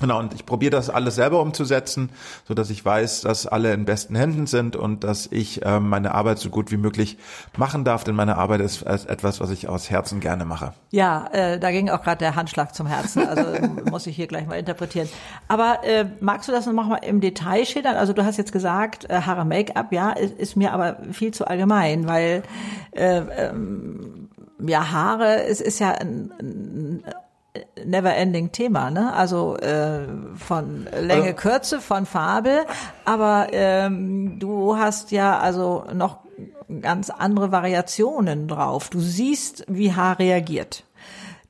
Genau, 0.00 0.18
und 0.18 0.34
ich 0.34 0.44
probiere 0.44 0.70
das 0.70 0.90
alles 0.90 1.14
selber 1.14 1.40
umzusetzen, 1.40 2.10
so 2.46 2.54
dass 2.54 2.70
ich 2.70 2.84
weiß, 2.84 3.22
dass 3.22 3.46
alle 3.46 3.72
in 3.72 3.84
besten 3.84 4.14
Händen 4.14 4.46
sind 4.46 4.76
und 4.76 5.04
dass 5.04 5.26
ich 5.30 5.64
äh, 5.64 5.80
meine 5.80 6.14
Arbeit 6.14 6.38
so 6.38 6.50
gut 6.50 6.70
wie 6.70 6.76
möglich 6.76 7.16
machen 7.56 7.84
darf, 7.84 8.04
denn 8.04 8.14
meine 8.14 8.36
Arbeit 8.36 8.60
ist 8.60 8.82
etwas, 8.82 9.40
was 9.40 9.50
ich 9.50 9.68
aus 9.68 9.90
Herzen 9.90 10.20
gerne 10.20 10.44
mache. 10.44 10.72
Ja, 10.90 11.28
äh, 11.32 11.58
da 11.58 11.70
ging 11.70 11.88
auch 11.90 12.02
gerade 12.02 12.18
der 12.18 12.36
Handschlag 12.36 12.74
zum 12.74 12.86
Herzen, 12.86 13.26
also 13.26 13.44
muss 13.90 14.06
ich 14.06 14.16
hier 14.16 14.26
gleich 14.26 14.46
mal 14.46 14.56
interpretieren. 14.56 15.08
Aber 15.48 15.82
äh, 15.84 16.06
magst 16.20 16.48
du 16.48 16.52
das 16.52 16.66
noch 16.66 16.72
mal 16.72 16.96
im 16.98 17.20
Detail 17.20 17.64
schildern? 17.64 17.96
Also 17.96 18.12
du 18.12 18.24
hast 18.24 18.36
jetzt 18.36 18.52
gesagt, 18.52 19.08
äh, 19.08 19.22
Haare 19.22 19.44
Make-up, 19.44 19.92
ja, 19.92 20.10
ist, 20.10 20.38
ist, 20.38 20.56
mir 20.56 20.72
aber 20.72 20.98
viel 21.12 21.32
zu 21.32 21.46
allgemein, 21.46 22.06
weil 22.06 22.42
äh, 22.92 23.18
ähm, 23.18 24.28
ja, 24.58 24.90
Haare, 24.90 25.44
es 25.44 25.60
ist 25.60 25.78
ja 25.78 25.92
ein, 25.92 26.32
ein 26.40 27.04
never-ending 27.84 28.52
Thema, 28.52 28.90
ne? 28.90 29.12
Also 29.12 29.56
äh, 29.56 30.06
von 30.36 30.86
Länge, 31.00 31.22
also, 31.22 31.34
Kürze, 31.34 31.80
von 31.80 32.06
Farbe, 32.06 32.66
aber 33.04 33.48
ähm, 33.52 34.38
du 34.38 34.76
hast 34.76 35.10
ja 35.10 35.38
also 35.38 35.84
noch 35.92 36.20
ganz 36.80 37.10
andere 37.10 37.52
Variationen 37.52 38.48
drauf. 38.48 38.90
Du 38.90 39.00
siehst, 39.00 39.64
wie 39.68 39.92
Haar 39.92 40.18
reagiert 40.18 40.85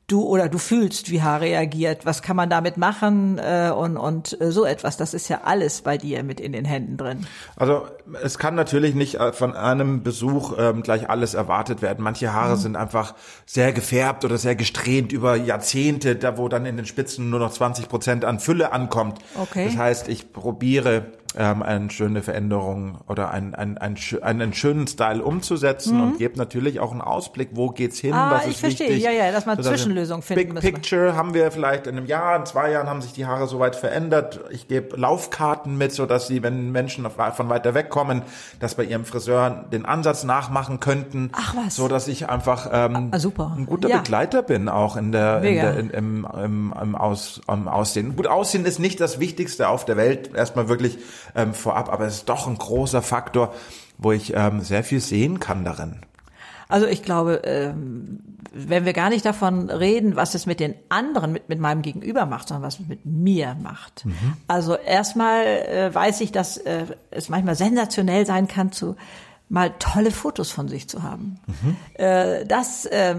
du 0.06 0.22
oder 0.22 0.48
du 0.48 0.58
fühlst, 0.58 1.10
wie 1.10 1.22
Haar 1.22 1.40
reagiert, 1.40 2.06
was 2.06 2.22
kann 2.22 2.36
man 2.36 2.48
damit 2.48 2.76
machen 2.76 3.38
äh, 3.38 3.72
und, 3.76 3.96
und 3.96 4.40
äh, 4.40 4.52
so 4.52 4.64
etwas. 4.64 4.96
Das 4.96 5.14
ist 5.14 5.28
ja 5.28 5.40
alles 5.44 5.82
bei 5.82 5.98
dir 5.98 6.22
mit 6.22 6.38
in 6.38 6.52
den 6.52 6.64
Händen 6.64 6.96
drin. 6.96 7.26
Also 7.56 7.86
es 8.22 8.38
kann 8.38 8.54
natürlich 8.54 8.94
nicht 8.94 9.16
äh, 9.16 9.32
von 9.32 9.56
einem 9.56 10.02
Besuch 10.04 10.54
ähm, 10.58 10.82
gleich 10.82 11.10
alles 11.10 11.34
erwartet 11.34 11.82
werden. 11.82 12.04
Manche 12.04 12.32
Haare 12.32 12.56
mhm. 12.56 12.60
sind 12.60 12.76
einfach 12.76 13.14
sehr 13.46 13.72
gefärbt 13.72 14.25
oder 14.25 14.38
sehr 14.38 14.54
gesträhnt 14.54 15.12
über 15.12 15.34
Jahrzehnte, 15.34 16.14
da 16.14 16.38
wo 16.38 16.48
dann 16.48 16.66
in 16.66 16.76
den 16.76 16.86
Spitzen 16.86 17.28
nur 17.28 17.40
noch 17.40 17.50
20 17.50 17.88
Prozent 17.88 18.25
an 18.25 18.38
Fülle 18.38 18.72
ankommt. 18.72 19.18
Okay. 19.34 19.66
Das 19.66 19.76
heißt, 19.76 20.08
ich 20.08 20.32
probiere 20.32 21.06
ähm, 21.36 21.62
eine 21.62 21.90
schöne 21.90 22.22
Veränderung 22.22 22.98
oder 23.08 23.30
einen, 23.30 23.54
einen, 23.54 23.78
einen, 23.78 23.96
einen 24.22 24.52
schönen 24.54 24.86
Style 24.86 25.22
umzusetzen 25.22 25.96
mhm. 25.96 26.02
und 26.02 26.18
gebe 26.18 26.38
natürlich 26.38 26.80
auch 26.80 26.92
einen 26.92 27.00
Ausblick, 27.00 27.50
wo 27.52 27.68
geht's 27.68 27.98
hin, 27.98 28.14
ah, 28.14 28.32
was 28.32 28.44
ist 28.44 28.52
ich 28.52 28.58
verstehe. 28.58 28.88
wichtig. 28.88 29.04
Ja, 29.04 29.10
ja, 29.10 29.32
dass 29.32 29.46
man 29.46 29.62
Zwischenlösungen 29.62 30.22
finden 30.22 30.54
Big 30.54 30.74
Picture 30.74 31.14
haben 31.14 31.34
wir 31.34 31.50
vielleicht 31.50 31.86
in 31.86 31.96
einem 31.96 32.06
Jahr, 32.06 32.36
in 32.36 32.46
zwei 32.46 32.70
Jahren 32.70 32.88
haben 32.88 33.02
sich 33.02 33.12
die 33.12 33.26
Haare 33.26 33.46
soweit 33.46 33.76
verändert. 33.76 34.40
Ich 34.50 34.68
gebe 34.68 34.96
Laufkarten 34.96 35.76
mit, 35.76 35.92
so 35.92 36.06
dass 36.06 36.26
sie, 36.26 36.42
wenn 36.42 36.72
Menschen 36.72 37.08
von 37.10 37.48
weiter 37.48 37.74
weg 37.74 37.90
kommen, 37.90 38.22
dass 38.60 38.74
bei 38.74 38.84
ihrem 38.84 39.04
Friseur 39.04 39.66
den 39.72 39.84
Ansatz 39.84 40.24
nachmachen 40.24 40.80
könnten. 40.80 41.30
Ach 41.32 41.54
was. 41.56 41.76
So 41.76 41.88
dass 41.88 42.08
ich 42.08 42.28
einfach 42.28 42.68
ähm, 42.72 43.10
ah, 43.12 43.18
super. 43.18 43.54
ein 43.56 43.66
guter 43.66 43.88
ja. 43.88 43.98
Begleiter 43.98 44.42
bin, 44.42 44.68
auch 44.68 44.96
in 44.96 45.12
der, 45.12 45.42
in 45.42 45.54
der 45.54 45.78
in, 45.78 45.90
im, 45.90 46.26
im, 46.42 46.74
im, 46.80 46.94
Aus, 46.94 47.40
im 47.48 47.68
Aussehen. 47.68 48.16
Gut, 48.16 48.26
Aussehen 48.26 48.64
ist 48.64 48.78
nicht 48.78 49.00
das 49.00 49.20
Wichtigste 49.20 49.68
auf 49.68 49.84
der 49.84 49.96
Welt. 49.96 50.34
Erstmal 50.34 50.68
wirklich 50.68 50.98
ähm, 51.35 51.54
vorab, 51.54 51.92
aber 51.92 52.06
es 52.06 52.16
ist 52.16 52.28
doch 52.28 52.47
ein 52.47 52.56
großer 52.56 53.02
Faktor, 53.02 53.54
wo 53.99 54.12
ich 54.12 54.35
ähm, 54.35 54.61
sehr 54.61 54.85
viel 54.85 55.00
sehen 55.00 55.40
kann 55.40 55.64
darin. 55.64 56.00
Also 56.68 56.87
ich 56.87 57.02
glaube, 57.02 57.42
ähm, 57.45 58.21
wenn 58.52 58.85
wir 58.85 58.92
gar 58.92 59.11
nicht 59.11 59.25
davon 59.25 59.71
reden, 59.71 60.16
was 60.16 60.35
es 60.35 60.47
mit 60.47 60.61
den 60.61 60.75
anderen, 60.88 61.33
mit, 61.33 61.49
mit 61.49 61.61
meinem 61.61 61.83
Gegenüber 61.83 62.26
macht, 62.26 62.49
sondern 62.49 62.64
was 62.64 62.80
es 62.80 62.88
mit 62.88 63.04
mir 63.04 63.56
macht. 63.62 64.04
Mhm. 64.04 64.14
Also 64.49 64.75
erstmal 64.75 65.45
äh, 65.45 65.95
weiß 65.95 66.21
ich, 66.23 66.33
dass 66.33 66.56
äh, 66.56 66.87
es 67.11 67.28
manchmal 67.28 67.54
sensationell 67.54 68.26
sein 68.26 68.49
kann, 68.49 68.73
zu 68.73 68.97
mal 69.49 69.75
tolle 69.78 70.11
Fotos 70.11 70.50
von 70.50 70.66
sich 70.66 70.88
zu 70.88 71.04
haben. 71.04 71.38
Mhm. 71.47 71.76
Äh, 71.95 72.45
das 72.47 72.85
äh, 72.87 73.14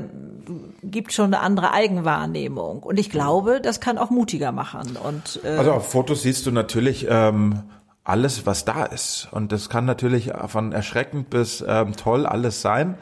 gibt 0.83 1.13
schon 1.13 1.33
eine 1.33 1.39
andere 1.39 1.71
Eigenwahrnehmung. 1.71 2.83
Und 2.83 2.99
ich 2.99 3.09
glaube, 3.09 3.61
das 3.61 3.79
kann 3.79 3.97
auch 3.97 4.09
mutiger 4.09 4.51
machen. 4.51 4.97
Und, 4.97 5.39
also 5.45 5.71
auf 5.71 5.89
Fotos 5.89 6.23
siehst 6.23 6.45
du 6.45 6.51
natürlich 6.51 7.07
ähm, 7.09 7.63
alles, 8.07 8.45
was 8.45 8.65
da 8.65 8.85
ist. 8.85 9.27
Und 9.31 9.51
das 9.51 9.69
kann 9.69 9.85
natürlich 9.85 10.31
von 10.47 10.71
erschreckend 10.71 11.29
bis 11.29 11.63
ähm, 11.67 11.95
toll 11.95 12.25
alles 12.25 12.61
sein. 12.61 12.97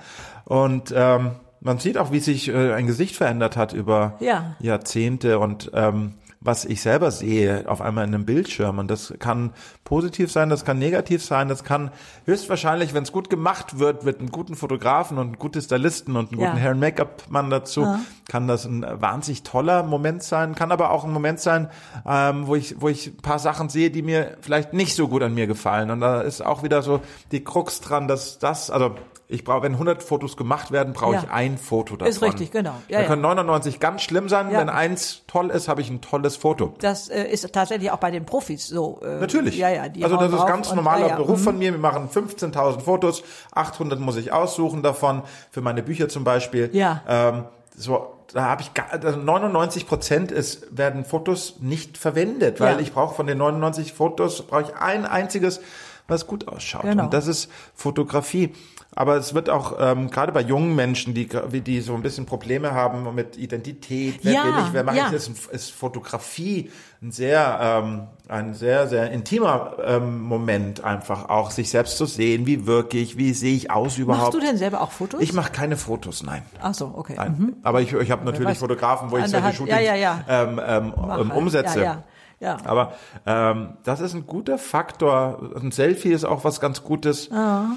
Und 0.45 0.93
ähm, 0.95 1.31
man 1.61 1.79
sieht 1.79 1.97
auch, 1.97 2.11
wie 2.11 2.19
sich 2.19 2.47
äh, 2.47 2.73
ein 2.73 2.87
Gesicht 2.87 3.15
verändert 3.15 3.57
hat 3.57 3.73
über 3.73 4.15
ja. 4.19 4.55
Jahrzehnte 4.59 5.39
und 5.39 5.71
ähm, 5.73 6.13
was 6.45 6.63
ich 6.63 6.81
selber 6.81 7.11
sehe 7.11 7.67
auf 7.67 7.81
einmal 7.81 8.07
in 8.07 8.13
einem 8.13 8.25
Bildschirm. 8.25 8.77
Und 8.77 8.89
das 8.89 9.13
kann 9.19 9.51
positiv 9.83 10.31
sein, 10.31 10.49
das 10.49 10.63
kann 10.63 10.77
negativ 10.77 11.23
sein, 11.23 11.49
das 11.49 11.63
kann 11.63 11.91
höchstwahrscheinlich, 12.25 12.93
wenn 12.93 13.03
es 13.03 13.11
gut 13.11 13.29
gemacht 13.29 13.79
wird, 13.79 14.03
mit 14.03 14.19
einem 14.19 14.31
guten 14.31 14.55
Fotografen 14.55 15.17
und 15.17 15.27
einem 15.27 15.39
guten 15.39 15.61
Stylisten 15.61 16.15
und 16.15 16.31
einem 16.31 16.41
ja. 16.41 16.49
guten 16.49 16.61
Hair- 16.61 16.71
und 16.71 16.79
Make-up-Mann 16.79 17.49
dazu, 17.49 17.81
ja. 17.81 17.99
kann 18.27 18.47
das 18.47 18.65
ein 18.65 18.83
wahnsinnig 18.83 19.43
toller 19.43 19.83
Moment 19.83 20.23
sein, 20.23 20.55
kann 20.55 20.71
aber 20.71 20.91
auch 20.91 21.03
ein 21.03 21.11
Moment 21.11 21.39
sein, 21.39 21.69
ähm, 22.05 22.47
wo 22.47 22.55
ich, 22.55 22.79
wo 22.79 22.89
ich 22.89 23.07
ein 23.07 23.17
paar 23.17 23.39
Sachen 23.39 23.69
sehe, 23.69 23.89
die 23.89 24.03
mir 24.03 24.37
vielleicht 24.41 24.73
nicht 24.73 24.95
so 24.95 25.07
gut 25.07 25.23
an 25.23 25.33
mir 25.33 25.47
gefallen. 25.47 25.89
Und 25.89 26.01
da 26.01 26.21
ist 26.21 26.45
auch 26.45 26.63
wieder 26.63 26.81
so 26.83 27.01
die 27.31 27.43
Krux 27.43 27.81
dran, 27.81 28.07
dass 28.07 28.37
das, 28.37 28.69
also 28.69 28.95
ich 29.27 29.43
brauche, 29.43 29.63
wenn 29.63 29.73
100 29.73 30.03
Fotos 30.03 30.37
gemacht 30.37 30.71
werden, 30.71 30.93
brauche 30.93 31.15
ja. 31.15 31.23
ich 31.23 31.31
ein 31.31 31.57
Foto 31.57 31.95
davon. 31.95 32.11
Ist 32.11 32.21
richtig, 32.21 32.51
genau. 32.51 32.75
Ja, 32.87 32.97
da 32.97 33.01
ja. 33.01 33.07
können 33.07 33.23
99 33.23 33.79
ganz 33.79 34.03
schlimm 34.03 34.29
sein. 34.29 34.51
Ja. 34.51 34.59
Wenn 34.59 34.69
eins 34.69 35.23
toll 35.25 35.49
ist, 35.49 35.67
habe 35.67 35.81
ich 35.81 35.89
ein 35.89 36.01
tolles 36.01 36.35
Foto. 36.35 36.75
Das 36.79 37.09
äh, 37.09 37.23
ist 37.23 37.51
tatsächlich 37.51 37.89
auch 37.89 37.97
bei 37.97 38.11
den 38.11 38.25
Profis 38.25 38.67
so. 38.67 38.99
Äh, 39.03 39.19
Natürlich. 39.19 39.57
Ja, 39.57 39.69
ja. 39.69 39.89
Die 39.89 40.03
also 40.03 40.17
das 40.17 40.31
ist 40.31 40.45
ganz 40.45 40.73
normaler 40.73 41.15
Beruf 41.15 41.43
von 41.43 41.55
mhm. 41.55 41.59
mir. 41.59 41.71
Wir 41.71 41.79
machen 41.79 42.09
15.000 42.09 42.81
Fotos, 42.81 43.23
800 43.53 43.99
muss 43.99 44.15
ich 44.17 44.31
aussuchen 44.31 44.83
davon 44.83 45.23
für 45.49 45.61
meine 45.61 45.81
Bücher 45.81 46.07
zum 46.07 46.23
Beispiel. 46.23 46.69
Ja. 46.73 47.01
Ähm, 47.07 47.45
so, 47.75 48.13
da 48.31 48.45
habe 48.45 48.61
ich 48.61 48.73
gar, 48.73 48.91
also 48.91 49.17
99 49.17 49.87
Prozent 49.87 50.31
ist, 50.31 50.77
werden 50.77 51.03
Fotos 51.03 51.55
nicht 51.61 51.97
verwendet, 51.97 52.59
weil 52.59 52.79
ich 52.79 52.93
brauche 52.93 53.15
von 53.15 53.27
den 53.27 53.37
99 53.39 53.93
Fotos 53.93 54.43
brauche 54.43 54.63
ich 54.63 54.75
ein 54.75 55.05
einziges, 55.05 55.61
was 56.07 56.27
gut 56.27 56.47
ausschaut. 56.47 56.83
Genau. 56.83 57.05
Und 57.05 57.13
das 57.13 57.27
ist 57.27 57.49
Fotografie. 57.73 58.53
Aber 58.95 59.17
es 59.17 59.33
wird 59.33 59.49
auch 59.49 59.75
ähm, 59.77 60.09
gerade 60.09 60.31
bei 60.31 60.41
jungen 60.41 60.73
Menschen, 60.73 61.13
die, 61.13 61.27
die 61.27 61.81
so 61.81 61.93
ein 61.93 62.01
bisschen 62.01 62.25
Probleme 62.25 62.71
haben 62.71 63.13
mit 63.13 63.37
Identität, 63.37 64.19
wer 64.23 64.33
ja, 64.33 64.43
bin 64.43 64.53
ich, 64.65 64.73
wer 64.73 64.83
mache 64.85 64.97
ja. 64.97 65.07
ich, 65.07 65.13
ist, 65.13 65.47
ist 65.47 65.71
Fotografie 65.71 66.71
ein 67.01 67.11
sehr, 67.11 67.59
ähm, 67.61 68.07
ein 68.29 68.53
sehr, 68.53 68.87
sehr 68.87 69.11
intimer 69.11 69.75
ähm, 69.83 70.21
Moment 70.21 70.83
einfach 70.83 71.27
auch, 71.29 71.51
sich 71.51 71.69
selbst 71.69 71.97
zu 71.97 72.05
sehen, 72.05 72.45
wie 72.47 72.65
wirke 72.65 72.97
ich, 72.97 73.17
wie 73.17 73.33
sehe 73.33 73.55
ich 73.55 73.69
aus 73.69 73.97
überhaupt. 73.97 74.33
Machst 74.33 74.33
du 74.33 74.39
denn 74.39 74.57
selber 74.57 74.79
auch 74.81 74.91
Fotos? 74.91 75.21
Ich 75.21 75.33
mache 75.33 75.51
keine 75.51 75.75
Fotos, 75.75 76.23
nein. 76.23 76.43
Ach 76.61 76.73
so, 76.73 76.93
okay. 76.95 77.15
Nein. 77.17 77.35
Mhm. 77.37 77.55
Aber 77.63 77.81
ich, 77.81 77.91
ich 77.91 78.11
habe 78.11 78.23
natürlich 78.23 78.57
Fotografen, 78.57 79.11
wo 79.11 79.17
ich 79.17 79.27
solche 79.27 79.43
Hand, 79.43 79.55
Shootings 79.55 79.81
ja, 79.81 79.95
ja, 79.95 80.23
ähm, 80.27 80.61
ähm, 80.65 81.31
umsetze. 81.31 81.81
Ja, 81.81 82.03
ja. 82.39 82.57
Aber 82.63 82.93
ähm, 83.25 83.77
das 83.83 83.99
ist 83.99 84.13
ein 84.13 84.25
guter 84.25 84.57
Faktor. 84.57 85.51
Ein 85.55 85.71
Selfie 85.71 86.11
ist 86.11 86.23
auch 86.23 86.43
was 86.45 86.61
ganz 86.61 86.83
Gutes. 86.83 87.29
Ah. 87.31 87.71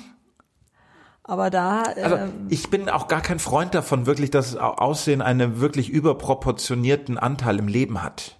Aber 1.28 1.50
da. 1.50 1.92
Äh, 1.94 2.02
also 2.02 2.16
ähm, 2.16 2.46
ich 2.48 2.70
bin 2.70 2.88
auch 2.88 3.06
gar 3.06 3.20
kein 3.20 3.38
Freund 3.38 3.74
davon, 3.74 4.06
wirklich, 4.06 4.30
dass 4.30 4.56
Aussehen 4.56 5.22
einen 5.22 5.60
wirklich 5.60 5.90
überproportionierten 5.90 7.18
Anteil 7.18 7.58
im 7.58 7.68
Leben 7.68 8.02
hat. 8.02 8.34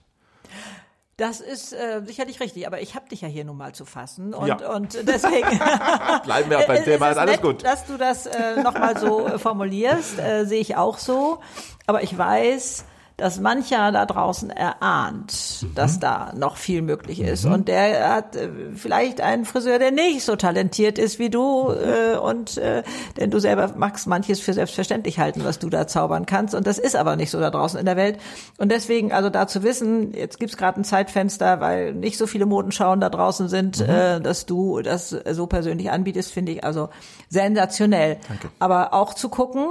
Das 1.19 1.41
ist 1.41 1.73
äh, 1.73 2.01
sicherlich 2.05 2.41
richtig, 2.41 2.67
aber 2.67 2.81
ich 2.81 2.95
habe 2.95 3.09
dich 3.09 3.23
ja 3.23 3.29
hier 3.29 3.45
nun 3.45 3.57
mal 3.57 3.75
zu 3.75 3.85
fassen 3.85 4.33
und, 4.33 4.47
ja. 4.47 4.75
und 4.75 4.95
deswegen 5.07 5.49
bleiben 6.25 6.49
wir 6.49 6.61
auch 6.61 6.67
beim 6.67 6.85
Thema, 6.85 7.11
ist 7.11 7.19
alles 7.19 7.33
nett, 7.33 7.43
gut. 7.43 7.65
Dass 7.65 7.87
du 7.87 7.97
das 7.99 8.27
äh, 8.27 8.63
nochmal 8.63 8.97
so 8.97 9.27
äh, 9.27 9.37
formulierst, 9.37 10.21
äh, 10.21 10.45
sehe 10.45 10.61
ich 10.61 10.77
auch 10.77 10.97
so. 10.97 11.41
Aber 11.87 12.05
ich 12.05 12.17
weiß, 12.17 12.85
dass 13.19 13.41
mancher 13.41 13.91
da 13.91 14.07
draußen 14.07 14.49
erahnt, 14.49 15.35
mhm. 15.61 15.75
dass 15.75 15.99
da 15.99 16.33
noch 16.37 16.57
viel 16.57 16.83
möglich 16.83 17.21
ist. 17.21 17.45
Mhm. 17.45 17.53
Und 17.53 17.69
der 17.69 18.15
hat 18.15 18.37
äh, 18.37 18.49
vielleicht 18.77 19.21
einen 19.21 19.45
Friseur, 19.45 19.81
der 19.81 19.91
nicht 19.91 20.23
so 20.23 20.37
talentiert 20.37 21.01
ist 21.01 21.19
wie 21.19 21.29
du. 21.29 21.73
Äh, 21.73 22.17
und 22.17 22.57
äh, 22.59 22.85
denn 23.17 23.33
du 23.33 23.41
selber 23.41 23.73
magst 23.77 24.07
manches 24.07 24.39
für 24.39 24.53
selbstverständlich 24.53 25.19
halten, 25.19 25.43
was 25.43 25.59
du 25.59 25.69
da 25.69 25.89
zaubern 25.89 26.27
kannst. 26.27 26.55
Und 26.55 26.69
das 26.69 26.79
ist 26.79 26.95
aber 26.95 27.17
nicht 27.17 27.33
so 27.33 27.41
da 27.41 27.51
draußen 27.51 27.79
in 27.81 27.87
der 27.87 27.97
Welt. 27.97 28.21
Und 28.57 28.71
deswegen, 28.71 29.13
also 29.13 29.31
da 29.31 29.49
zu 29.49 29.65
wissen, 29.65 30.15
jetzt 30.15 30.39
gibt's 30.39 30.57
gerade 30.57 30.81
ein 30.81 30.85
Zeitfenster, 30.85 31.61
weil 31.61 31.95
nicht 31.95 32.19
so 32.19 32.29
viele 32.29 32.47
Modenschauen 32.47 33.01
da 33.01 33.11
draußen 33.11 33.49
sind, 33.49 33.81
mhm. 33.81 33.89
äh, 33.93 34.21
dass 34.21 34.47
du 34.47 34.81
das 34.81 35.11
so 35.11 35.49
persönlich 35.49 35.91
anbietest, 35.91 36.33
finde 36.33 36.53
ich 36.53 36.63
also 36.63 36.89
sensationell. 37.29 38.19
Danke. 38.29 38.49
Aber 38.61 38.95
auch 38.95 39.13
zu 39.13 39.29
gucken, 39.29 39.67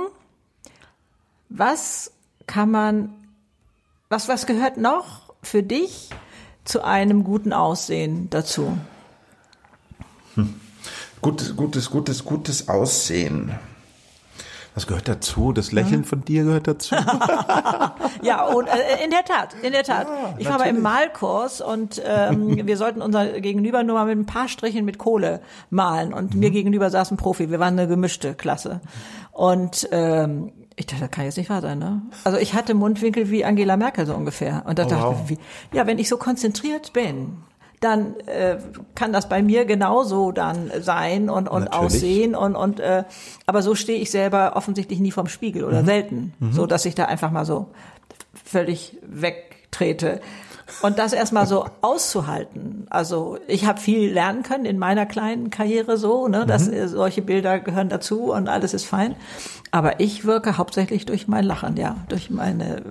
was 1.48 2.12
kann 2.46 2.72
man 2.72 3.14
Was, 4.10 4.30
was 4.30 4.46
gehört 4.46 4.78
noch 4.78 5.34
für 5.44 5.64
dich 5.64 6.10
zu 6.64 6.82
einem 6.82 7.26
guten 7.26 7.52
Aussehen 7.52 8.30
dazu? 8.30 8.78
Hm. 10.36 10.56
Gutes, 11.22 11.56
gutes, 11.58 11.90
gutes, 11.90 12.24
gutes 12.24 12.70
Aussehen. 12.70 13.60
Was 14.76 14.88
gehört 14.88 15.10
dazu? 15.10 15.52
Das 15.52 15.74
Lächeln 15.74 16.06
von 16.06 16.24
dir 16.24 16.44
gehört 16.44 16.68
dazu. 16.68 16.96
ja, 18.22 18.46
und 18.46 18.68
äh, 18.68 19.04
in 19.04 19.10
der 19.10 19.26
Tat, 19.26 19.56
in 19.62 19.74
der 19.74 19.84
Tat. 19.84 20.08
Ja, 20.08 20.36
ich 20.38 20.48
war 20.48 20.60
mal 20.60 20.70
im 20.70 20.82
Malkurs 20.82 21.60
und 21.60 22.02
ähm, 22.06 22.62
wir 22.66 22.78
sollten 22.78 23.02
unser 23.02 23.42
Gegenüber 23.42 23.84
nur 23.84 23.96
mal 23.96 24.06
mit 24.06 24.20
ein 24.20 24.26
paar 24.26 24.48
Strichen 24.48 24.86
mit 24.86 25.00
Kohle 25.00 25.42
malen. 25.70 26.14
Und 26.14 26.36
mhm. 26.36 26.40
mir 26.40 26.52
gegenüber 26.52 26.90
saß 26.90 27.12
ein 27.12 27.18
Profi. 27.18 27.50
Wir 27.50 27.60
waren 27.60 27.78
eine 27.78 27.90
gemischte 27.90 28.36
Klasse. 28.36 28.80
Und 29.32 29.90
ähm, 29.92 30.54
ich 30.78 30.86
dachte, 30.86 31.02
das 31.02 31.12
kann 31.12 31.26
jetzt 31.26 31.38
nicht 31.38 31.50
wahr 31.50 31.62
sein, 31.62 31.80
ne? 31.80 32.04
Also 32.24 32.38
ich 32.38 32.54
hatte 32.54 32.76
Mundwinkel 32.76 33.30
wie 33.32 33.44
Angela 33.44 33.76
Merkel 33.78 34.06
so 34.06 34.14
ungefähr. 34.14 34.64
Und 34.68 34.78
da 34.78 34.86
oh, 34.86 34.90
dachte 34.90 35.06
wow. 35.06 35.18
ich, 35.24 35.32
wie, 35.32 35.76
ja, 35.76 35.88
wenn 35.88 35.98
ich 35.98 36.08
so 36.08 36.18
konzentriert 36.18 36.94
bin, 36.94 37.38
dann 37.80 38.16
äh, 38.28 38.58
kann 38.96 39.12
das 39.12 39.28
bei 39.28 39.42
mir 39.42 39.66
genauso 39.66 40.32
dann 40.32 40.72
sein 40.80 41.30
und, 41.30 41.50
und 41.50 41.68
aussehen 41.68 42.36
und 42.36 42.56
und 42.56 42.80
äh, 42.80 43.04
aber 43.46 43.62
so 43.62 43.76
stehe 43.76 44.00
ich 44.00 44.10
selber 44.10 44.56
offensichtlich 44.56 45.00
nie 45.00 45.12
vom 45.12 45.28
Spiegel 45.28 45.64
oder 45.64 45.82
mhm. 45.82 45.86
selten, 45.86 46.34
mhm. 46.40 46.52
so 46.54 46.66
dass 46.66 46.86
ich 46.86 46.96
da 46.96 47.06
einfach 47.06 47.30
mal 47.30 47.46
so 47.46 47.68
völlig 48.34 48.98
wegtrete. 49.78 50.22
Und 50.82 51.00
das 51.00 51.14
erstmal 51.14 51.48
so 51.48 51.66
auszuhalten. 51.82 52.88
Also 52.90 53.38
ich 53.48 53.66
habe 53.66 53.80
viel 53.80 54.12
lernen 54.12 54.44
können 54.44 54.66
in 54.66 54.78
meiner 54.78 55.06
kleinen 55.06 55.50
Karriere 55.50 55.98
so, 55.98 56.28
ne, 56.28 56.46
dass 56.46 56.68
mhm. 56.68 56.88
solche 56.90 57.22
Bilder 57.22 57.60
gehören 57.60 57.88
dazu 57.88 58.34
und 58.34 58.50
alles 58.50 58.74
ist 58.74 58.86
fein. 58.86 59.16
Aber 59.72 60.02
ich 60.02 60.26
wirke 60.26 60.58
hauptsächlich 60.58 61.06
durch 61.06 61.28
mein 61.28 61.46
Lachen, 61.46 61.78
ja, 61.78 61.96
durch 62.10 62.30
meine 62.30 62.82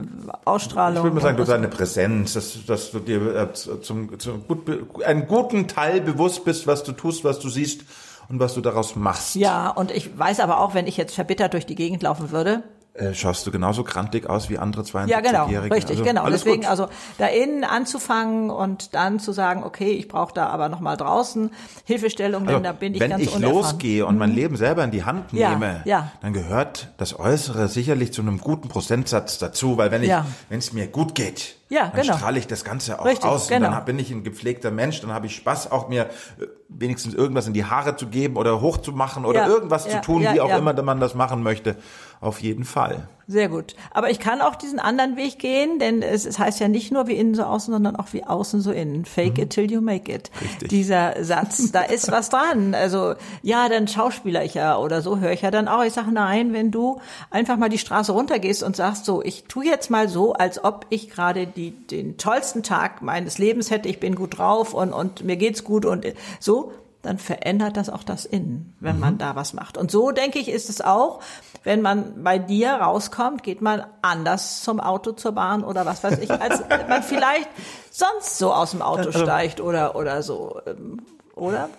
Ausstrahlung. 0.47 0.99
Ich 0.99 1.03
würde 1.05 1.17
mal 1.17 1.21
sagen, 1.21 1.37
durch 1.37 1.49
deine 1.49 1.69
Präsenz, 1.69 2.33
dass, 2.33 2.65
dass 2.67 2.93
du 2.93 2.99
dir 3.01 3.37
äh, 3.37 3.53
zum, 3.53 4.19
zum 4.19 4.47
gut, 4.47 5.03
einen 5.05 5.27
guten 5.27 5.69
Teil 5.69 6.01
bewusst 6.01 6.45
bist, 6.45 6.67
was 6.67 6.83
du 6.83 6.93
tust, 6.93 7.25
was 7.25 7.41
du 7.41 7.51
siehst 7.51 7.83
und 8.29 8.41
was 8.41 8.55
du 8.55 8.63
daraus 8.63 8.97
machst. 8.97 9.35
Ja, 9.37 9.69
und 9.69 9.91
ich 9.91 10.19
weiß 10.19 10.41
aber 10.41 10.61
auch, 10.61 10.75
wenn 10.75 10.87
ich 10.87 10.97
jetzt 10.97 11.15
verbittert 11.15 11.53
durch 11.53 11.67
die 11.67 11.75
Gegend 11.75 12.03
laufen 12.03 12.31
würde, 12.31 12.63
äh, 12.99 13.15
schaust 13.15 13.47
du 13.47 13.51
genauso 13.51 13.85
grantig 13.85 14.29
aus 14.29 14.49
wie 14.49 14.59
andere 14.59 14.83
72-Jährige. 14.83 15.11
Ja, 15.11 15.21
genau, 15.21 15.75
richtig, 15.75 15.99
also, 15.99 16.05
genau. 16.05 16.31
Deswegen 16.31 16.63
gut. 16.63 16.71
also 16.71 16.89
da 17.19 17.27
innen 17.27 17.65
anzufangen 17.65 18.51
und 18.51 18.95
dann 18.95 19.19
zu 19.19 19.33
sagen, 19.33 19.65
okay, 19.65 19.91
ich 19.91 20.09
brauche 20.09 20.33
da 20.33 20.47
aber 20.47 20.69
noch 20.69 20.81
mal 20.81 20.97
draußen 20.97 21.51
Hilfestellung, 21.85 22.43
also, 22.43 22.55
denn 22.55 22.63
da 22.63 22.73
bin 22.73 22.95
ich 22.95 23.01
wenn 23.01 23.11
ganz 23.11 23.23
ich 23.23 23.35
unerfahren. 23.35 23.63
losgehe 23.63 24.07
und 24.07 24.19
mein 24.19 24.31
mhm. 24.31 24.37
Leben 24.37 24.57
selber 24.57 24.85
in 24.85 24.91
die 24.91 25.05
Hand 25.05 25.33
nehme, 25.33 25.83
ja, 25.85 26.13
dann 26.23 26.33
gehört 26.33 26.89
das 26.97 27.19
Äußere 27.19 27.69
sicherlich 27.69 28.13
zu 28.13 28.23
einem 28.23 28.39
guten 28.39 28.69
Prozentsatz 28.69 29.39
dazu, 29.39 29.77
weil 29.77 29.91
wenn 29.91 30.03
ich, 30.03 30.09
ja. 30.09 30.27
wenn 30.49 30.59
es 30.59 30.73
mir 30.73 30.87
gut 30.87 31.15
geht, 31.15 31.57
ja, 31.69 31.89
dann 31.89 32.03
genau. 32.03 32.17
strahle 32.17 32.39
ich 32.39 32.47
das 32.47 32.65
Ganze 32.65 33.01
auch 33.01 33.05
Richtig, 33.05 33.25
aus. 33.25 33.49
Genau. 33.49 33.67
Und 33.67 33.75
dann 33.75 33.85
bin 33.85 33.99
ich 33.99 34.11
ein 34.11 34.23
gepflegter 34.23 34.71
Mensch, 34.71 35.01
dann 35.01 35.13
habe 35.13 35.27
ich 35.27 35.35
Spaß, 35.37 35.73
auch 35.73 35.89
mir 35.89 36.05
äh, 36.41 36.47
wenigstens 36.69 37.15
irgendwas 37.15 37.47
in 37.47 37.53
die 37.55 37.65
Haare 37.65 37.97
zu 37.97 38.09
geben 38.09 38.37
oder 38.37 38.61
hochzumachen 38.61 39.25
oder 39.25 39.43
ja, 39.43 39.49
irgendwas 39.49 39.87
ja, 39.87 39.93
zu 39.93 40.01
tun, 40.01 40.23
wie 40.33 40.41
auch 40.41 40.57
immer 40.57 40.73
man 40.83 41.01
das 41.01 41.15
machen 41.15 41.43
möchte. 41.43 41.77
Auf 42.21 42.41
jeden 42.41 42.65
Fall. 42.65 43.09
Sehr 43.29 43.49
gut. 43.49 43.75
Aber 43.91 44.09
ich 44.11 44.21
kann 44.21 44.41
auch 44.41 44.55
diesen 44.55 44.79
anderen 44.79 45.17
Weg 45.17 45.41
gehen, 45.41 45.81
denn 45.81 46.01
es, 46.01 46.27
es 46.27 46.39
heißt 46.39 46.61
ja 46.61 46.69
nicht 46.69 46.93
nur 46.93 47.09
wie 47.09 47.15
innen 47.15 47.35
so 47.35 47.43
außen, 47.43 47.73
sondern 47.73 47.97
auch 47.97 48.13
wie 48.13 48.23
außen 48.23 48.61
so 48.61 48.71
innen. 48.71 49.05
Fake 49.05 49.39
mhm. 49.39 49.43
it 49.43 49.51
till 49.51 49.69
you 49.69 49.81
make 49.81 50.13
it. 50.13 50.31
Richtig. 50.41 50.69
Dieser 50.69 51.25
Satz, 51.25 51.73
da 51.73 51.83
ist 51.83 52.13
was 52.13 52.31
dran. 52.31 52.75
Also 52.75 53.15
ja, 53.43 53.69
dann 53.69 53.89
schauspieler 53.89 54.45
ich 54.45 54.55
ja 54.55 54.79
oder 54.79 55.03
so 55.03 55.19
höre 55.19 55.33
ich 55.33 55.43
ja 55.43 55.51
dann 55.51 55.67
auch. 55.67 55.83
Ich 55.83 55.95
sage 55.95 56.13
nein, 56.13 56.53
wenn 56.53 56.71
du 56.71 57.01
einfach 57.31 57.57
mal 57.57 57.69
die 57.69 57.79
Straße 57.79 58.13
runtergehst 58.13 58.63
und 58.63 58.77
sagst 58.77 59.05
so, 59.05 59.23
ich 59.23 59.45
tu 59.49 59.61
jetzt 59.61 59.91
mal 59.91 60.09
so, 60.09 60.35
als 60.35 60.63
ob 60.63 60.87
ich 60.91 61.11
gerade 61.11 61.49
die, 61.49 61.73
den 61.73 62.19
tollsten 62.19 62.63
Tag 62.63 63.03
meines 63.03 63.39
Lebens 63.39 63.73
hätte, 63.73 63.89
ich 63.89 63.99
bin 63.99 64.15
gut 64.15 64.39
drauf 64.39 64.73
und, 64.73 64.93
und 64.93 65.25
mir 65.25 65.37
geht's 65.37 65.65
gut 65.65 65.85
und 65.85 66.07
so, 66.39 66.73
dann 67.07 67.19
verändert 67.19 67.77
das 67.77 67.89
auch 67.89 68.03
das 68.03 68.25
Innen, 68.25 68.75
wenn 68.81 68.97
mhm. 68.97 69.01
man 69.01 69.19
da 69.19 69.37
was 69.37 69.53
macht. 69.55 69.79
Und 69.79 69.91
so 69.91 70.11
denke 70.11 70.39
ich, 70.39 70.49
ist 70.49 70.69
es 70.69 70.81
auch, 70.81 71.21
wenn 71.65 71.83
man 71.83 72.23
bei 72.23 72.39
dir 72.39 72.73
rauskommt, 72.75 73.43
geht 73.43 73.63
man 73.63 73.85
anders 74.03 74.63
zum 74.63 74.81
Auto, 74.81 75.13
zur 75.13 75.33
Bahn 75.33 75.65
oder 75.65 75.87
was 75.87 76.05
weiß 76.05 76.19
ich, 76.19 76.31
als 76.31 76.63
man 76.89 77.03
vielleicht 77.03 77.49
sonst 77.91 78.39
so 78.39 78.53
aus 78.53 78.73
dem 78.73 78.83
Auto 78.83 79.07
also, 79.07 79.21
steigt 79.21 79.61
oder, 79.61 79.97
oder 79.97 80.23
so, 80.23 80.61
ähm, 80.67 81.01
oder? 81.35 81.71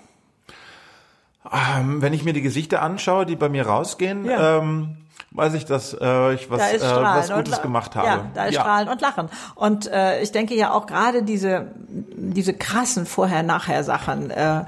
Ähm, 1.51 2.01
wenn 2.01 2.13
ich 2.13 2.23
mir 2.23 2.33
die 2.33 2.41
Gesichter 2.41 2.81
anschaue, 2.81 3.25
die 3.25 3.35
bei 3.35 3.49
mir 3.49 3.65
rausgehen, 3.65 4.25
ja. 4.25 4.57
ähm, 4.57 4.97
weiß 5.31 5.53
ich, 5.53 5.65
dass 5.65 5.93
äh, 5.93 6.33
ich 6.33 6.49
was, 6.49 6.61
äh, 6.61 6.79
was 6.81 7.31
Gutes 7.31 7.61
gemacht 7.61 7.95
habe. 7.95 8.07
Ja, 8.07 8.25
da 8.33 8.45
ist 8.45 8.55
ja. 8.55 8.61
Strahlen 8.61 8.89
und 8.89 9.01
Lachen. 9.01 9.29
Und 9.55 9.87
äh, 9.87 10.21
ich 10.21 10.31
denke 10.31 10.55
ja 10.55 10.71
auch 10.71 10.85
gerade 10.85 11.23
diese, 11.23 11.71
diese 11.77 12.53
krassen 12.53 13.05
Vorher-Nachher-Sachen, 13.05 14.31
äh, 14.31 14.65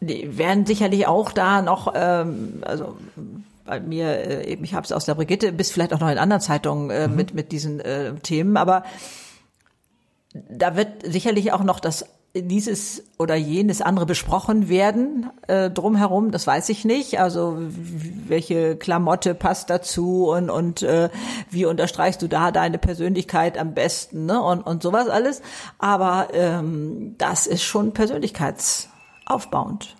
die 0.00 0.38
werden 0.38 0.66
sicherlich 0.66 1.06
auch 1.06 1.32
da 1.32 1.62
noch, 1.62 1.92
ähm, 1.94 2.62
also 2.62 2.96
bei 3.64 3.80
mir, 3.80 4.06
äh, 4.06 4.50
eben, 4.50 4.64
ich 4.64 4.74
habe 4.74 4.84
es 4.84 4.92
aus 4.92 5.04
der 5.04 5.14
Brigitte, 5.14 5.52
bis 5.52 5.70
vielleicht 5.70 5.92
auch 5.92 6.00
noch 6.00 6.10
in 6.10 6.18
anderen 6.18 6.40
Zeitungen 6.40 6.90
äh, 6.90 7.06
mhm. 7.06 7.16
mit, 7.16 7.34
mit 7.34 7.52
diesen 7.52 7.80
äh, 7.80 8.14
Themen, 8.16 8.56
aber 8.56 8.84
da 10.32 10.76
wird 10.76 10.88
sicherlich 11.04 11.52
auch 11.52 11.62
noch 11.62 11.80
das 11.80 12.04
dieses 12.32 13.02
oder 13.18 13.34
jenes 13.34 13.82
andere 13.82 14.06
besprochen 14.06 14.68
werden 14.68 15.28
äh, 15.48 15.68
drumherum, 15.68 16.30
das 16.30 16.46
weiß 16.46 16.68
ich 16.68 16.84
nicht. 16.84 17.18
Also 17.18 17.58
welche 17.58 18.76
Klamotte 18.76 19.34
passt 19.34 19.68
dazu 19.68 20.30
und 20.30 20.48
und 20.48 20.82
äh, 20.82 21.10
wie 21.50 21.64
unterstreichst 21.64 22.22
du 22.22 22.28
da 22.28 22.52
deine 22.52 22.78
Persönlichkeit 22.78 23.58
am 23.58 23.74
besten 23.74 24.26
ne? 24.26 24.40
und 24.40 24.62
und 24.62 24.80
sowas 24.80 25.08
alles. 25.08 25.42
Aber 25.78 26.28
ähm, 26.32 27.16
das 27.18 27.48
ist 27.48 27.64
schon 27.64 27.92
persönlichkeitsaufbauend. 29.30 29.96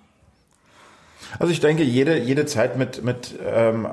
Also 1.39 1.53
ich 1.53 1.61
denke, 1.61 1.85
jede, 1.85 2.19
jede 2.19 2.45
Zeit 2.47 2.77
mit, 2.77 3.05
mit 3.05 3.39
ähm, 3.47 3.87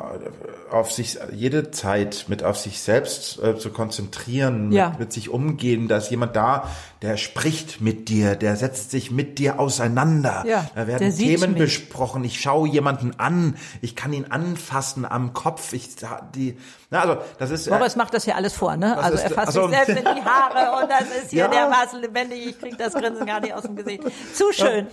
auf 0.71 0.91
sich, 0.91 1.19
jede 1.33 1.69
Zeit 1.69 2.25
mit 2.29 2.43
auf 2.43 2.57
sich 2.57 2.79
selbst 2.81 3.41
äh, 3.43 3.57
zu 3.57 3.69
konzentrieren, 3.69 4.71
ja. 4.71 4.89
mit, 4.89 4.99
mit 4.99 5.13
sich 5.13 5.29
umgehen, 5.29 5.87
da 5.87 5.97
ist 5.97 6.09
jemand 6.09 6.35
da, 6.35 6.67
der 7.03 7.15
spricht 7.17 7.79
mit 7.79 8.09
dir, 8.09 8.35
der 8.35 8.55
setzt 8.55 8.89
sich 8.89 9.11
mit 9.11 9.37
dir 9.37 9.59
auseinander. 9.59 10.45
Ja, 10.47 10.67
da 10.73 10.87
werden 10.87 11.15
Themen 11.15 11.53
besprochen. 11.53 12.23
Ich 12.23 12.41
schaue 12.41 12.67
jemanden 12.67 13.19
an, 13.19 13.55
ich 13.81 13.95
kann 13.95 14.13
ihn 14.13 14.25
anfassen 14.25 15.05
am 15.05 15.33
Kopf. 15.33 15.73
Ich 15.73 15.89
die, 16.33 16.57
na, 16.89 17.01
also 17.01 17.17
das 17.37 17.51
ist. 17.51 17.69
Boris 17.69 17.95
äh, 17.95 17.97
macht 17.97 18.13
das 18.13 18.25
ja 18.25 18.35
alles 18.35 18.53
vor, 18.53 18.77
ne? 18.77 18.97
Also 18.97 19.17
er 19.17 19.29
fasst 19.29 19.47
also, 19.47 19.67
sich 19.67 19.77
selbst 19.77 19.97
in 19.97 20.15
die 20.15 20.23
Haare 20.23 20.81
und 20.81 20.89
das 20.89 21.01
ist 21.21 21.31
hier 21.31 21.39
ja. 21.39 21.47
dermaßen 21.49 21.99
lebendig. 21.99 22.47
Ich 22.47 22.59
krieg 22.61 22.77
das 22.77 22.93
Grinsen 22.93 23.25
gar 23.25 23.41
nicht 23.41 23.53
aus 23.53 23.63
dem 23.63 23.75
Gesicht. 23.75 24.03
Zu 24.33 24.53
schön. 24.53 24.87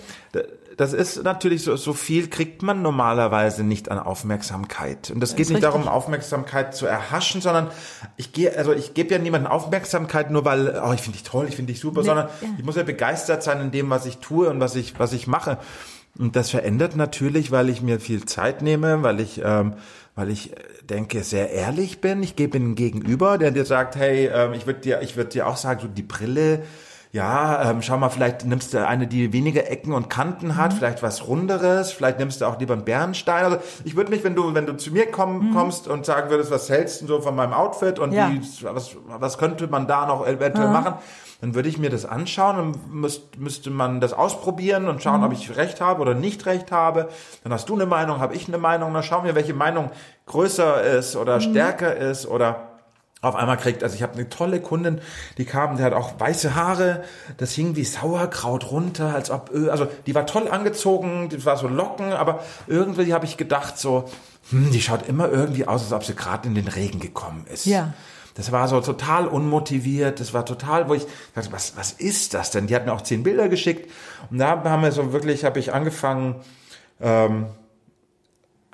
Das 0.76 0.92
ist 0.92 1.22
natürlich 1.22 1.62
so, 1.62 1.76
so 1.76 1.92
viel 1.92 2.28
kriegt 2.28 2.62
man 2.62 2.82
normalerweise 2.82 3.62
nicht 3.62 3.92
an 3.92 4.00
Aufmerksamkeit. 4.00 5.12
Und 5.12 5.20
das, 5.20 5.30
das 5.30 5.36
geht 5.36 5.48
nicht 5.50 5.56
richtig. 5.58 5.70
darum, 5.70 5.86
Aufmerksamkeit 5.86 6.74
zu 6.74 6.86
erhaschen, 6.86 7.40
sondern 7.40 7.70
ich 8.16 8.32
gehe, 8.32 8.58
also 8.58 8.72
ich 8.72 8.94
gebe 8.94 9.14
ja 9.14 9.20
niemandem 9.20 9.52
Aufmerksamkeit 9.52 10.32
nur 10.32 10.44
weil, 10.44 10.82
oh, 10.84 10.92
ich 10.92 11.00
finde 11.00 11.18
dich 11.18 11.28
toll, 11.28 11.46
ich 11.48 11.54
finde 11.54 11.72
dich 11.72 11.80
super, 11.80 12.00
nee, 12.00 12.06
sondern 12.06 12.26
ja. 12.40 12.48
ich 12.58 12.64
muss 12.64 12.74
ja 12.74 12.82
begeistert 12.82 13.44
sein 13.44 13.60
in 13.60 13.70
dem, 13.70 13.88
was 13.88 14.04
ich 14.04 14.18
tue 14.18 14.50
und 14.50 14.58
was 14.58 14.74
ich, 14.74 14.98
was 14.98 15.12
ich 15.12 15.28
mache. 15.28 15.58
Und 16.18 16.34
das 16.34 16.50
verändert 16.50 16.96
natürlich, 16.96 17.52
weil 17.52 17.68
ich 17.68 17.80
mir 17.82 18.00
viel 18.00 18.24
Zeit 18.24 18.62
nehme, 18.62 19.04
weil 19.04 19.20
ich, 19.20 19.40
ähm, 19.44 19.74
weil 20.16 20.30
ich 20.30 20.52
denke, 20.86 21.22
sehr 21.22 21.50
ehrlich 21.50 22.00
bin. 22.00 22.22
Ich 22.22 22.36
gebe 22.36 22.56
ihm 22.56 22.74
gegenüber, 22.74 23.38
der 23.38 23.50
dir 23.50 23.64
sagt, 23.64 23.96
hey, 23.96 24.30
ähm, 24.32 24.52
ich 24.52 24.66
würde 24.66 24.80
dir, 24.80 25.02
ich 25.02 25.16
würde 25.16 25.30
dir 25.30 25.46
auch 25.46 25.56
sagen, 25.56 25.80
so 25.80 25.88
die 25.88 26.02
Brille, 26.02 26.62
ja, 27.14 27.70
ähm, 27.70 27.80
schau 27.80 27.96
mal, 27.96 28.08
vielleicht 28.08 28.44
nimmst 28.44 28.74
du 28.74 28.84
eine, 28.84 29.06
die 29.06 29.32
weniger 29.32 29.70
Ecken 29.70 29.92
und 29.92 30.10
Kanten 30.10 30.56
hat, 30.56 30.72
mhm. 30.72 30.76
vielleicht 30.78 31.00
was 31.00 31.28
Runderes, 31.28 31.92
vielleicht 31.92 32.18
nimmst 32.18 32.40
du 32.40 32.44
auch 32.46 32.58
lieber 32.58 32.74
einen 32.74 32.84
Bernstein. 32.84 33.44
Also 33.44 33.58
ich 33.84 33.94
würde 33.94 34.10
mich, 34.10 34.24
wenn 34.24 34.34
du, 34.34 34.52
wenn 34.52 34.66
du 34.66 34.76
zu 34.76 34.90
mir 34.90 35.06
komm, 35.06 35.50
mhm. 35.50 35.54
kommst 35.54 35.86
und 35.86 36.04
sagen 36.04 36.28
würdest, 36.28 36.50
was 36.50 36.68
hältst 36.68 37.02
du 37.02 37.06
so 37.06 37.20
von 37.20 37.36
meinem 37.36 37.52
Outfit 37.52 38.00
und 38.00 38.10
ja. 38.10 38.32
wie, 38.32 38.40
was, 38.62 38.96
was 39.06 39.38
könnte 39.38 39.68
man 39.68 39.86
da 39.86 40.06
noch 40.06 40.26
eventuell 40.26 40.66
mhm. 40.66 40.72
machen, 40.72 40.94
dann 41.40 41.54
würde 41.54 41.68
ich 41.68 41.78
mir 41.78 41.90
das 41.90 42.04
anschauen 42.04 42.58
und 42.58 42.94
müsst, 42.94 43.38
müsste 43.38 43.70
man 43.70 44.00
das 44.00 44.12
ausprobieren 44.12 44.88
und 44.88 45.02
schauen, 45.02 45.20
mhm. 45.20 45.26
ob 45.26 45.32
ich 45.32 45.56
recht 45.56 45.80
habe 45.80 46.00
oder 46.00 46.14
nicht 46.14 46.46
recht 46.46 46.72
habe. 46.72 47.08
Dann 47.42 47.52
hast 47.52 47.68
du 47.68 47.74
eine 47.74 47.86
Meinung, 47.86 48.18
habe 48.18 48.34
ich 48.34 48.48
eine 48.48 48.58
Meinung, 48.58 48.92
dann 48.94 49.02
schauen 49.02 49.24
wir, 49.24 49.34
welche 49.34 49.54
Meinung 49.54 49.90
größer 50.26 50.82
ist 50.82 51.16
oder 51.16 51.36
mhm. 51.36 51.40
stärker 51.40 51.96
ist 51.96 52.26
oder 52.26 52.68
auf 53.24 53.36
einmal 53.36 53.56
kriegt, 53.56 53.82
also 53.82 53.94
ich 53.94 54.02
habe 54.02 54.14
eine 54.14 54.28
tolle 54.28 54.60
Kundin, 54.60 55.00
die 55.38 55.44
kam, 55.44 55.76
die 55.78 55.82
hat 55.82 55.94
auch 55.94 56.20
weiße 56.20 56.54
Haare, 56.54 57.04
das 57.38 57.52
hing 57.52 57.74
wie 57.74 57.84
Sauerkraut 57.84 58.70
runter, 58.70 59.14
als 59.14 59.30
ob, 59.30 59.50
also 59.70 59.86
die 60.06 60.14
war 60.14 60.26
toll 60.26 60.48
angezogen, 60.48 61.30
die 61.30 61.44
war 61.44 61.56
so 61.56 61.66
locken, 61.66 62.12
aber 62.12 62.40
irgendwie 62.66 63.14
habe 63.14 63.24
ich 63.24 63.36
gedacht 63.36 63.78
so, 63.78 64.04
hm, 64.50 64.70
die 64.70 64.82
schaut 64.82 65.08
immer 65.08 65.30
irgendwie 65.30 65.66
aus, 65.66 65.82
als 65.82 65.92
ob 65.92 66.04
sie 66.04 66.14
gerade 66.14 66.48
in 66.48 66.54
den 66.54 66.68
Regen 66.68 67.00
gekommen 67.00 67.46
ist. 67.50 67.64
Ja. 67.64 67.94
Das 68.34 68.50
war 68.50 68.66
so 68.66 68.80
total 68.80 69.28
unmotiviert, 69.28 70.18
das 70.18 70.34
war 70.34 70.44
total, 70.44 70.88
wo 70.88 70.94
ich 70.94 71.06
dachte, 71.34 71.52
was, 71.52 71.76
was 71.76 71.92
ist 71.92 72.34
das 72.34 72.50
denn? 72.50 72.66
Die 72.66 72.74
hat 72.74 72.84
mir 72.84 72.92
auch 72.92 73.02
zehn 73.02 73.22
Bilder 73.22 73.48
geschickt 73.48 73.90
und 74.30 74.38
da 74.38 74.62
haben 74.64 74.82
wir 74.82 74.92
so 74.92 75.12
wirklich, 75.12 75.44
habe 75.44 75.60
ich 75.60 75.72
angefangen, 75.72 76.36
ähm, 77.00 77.46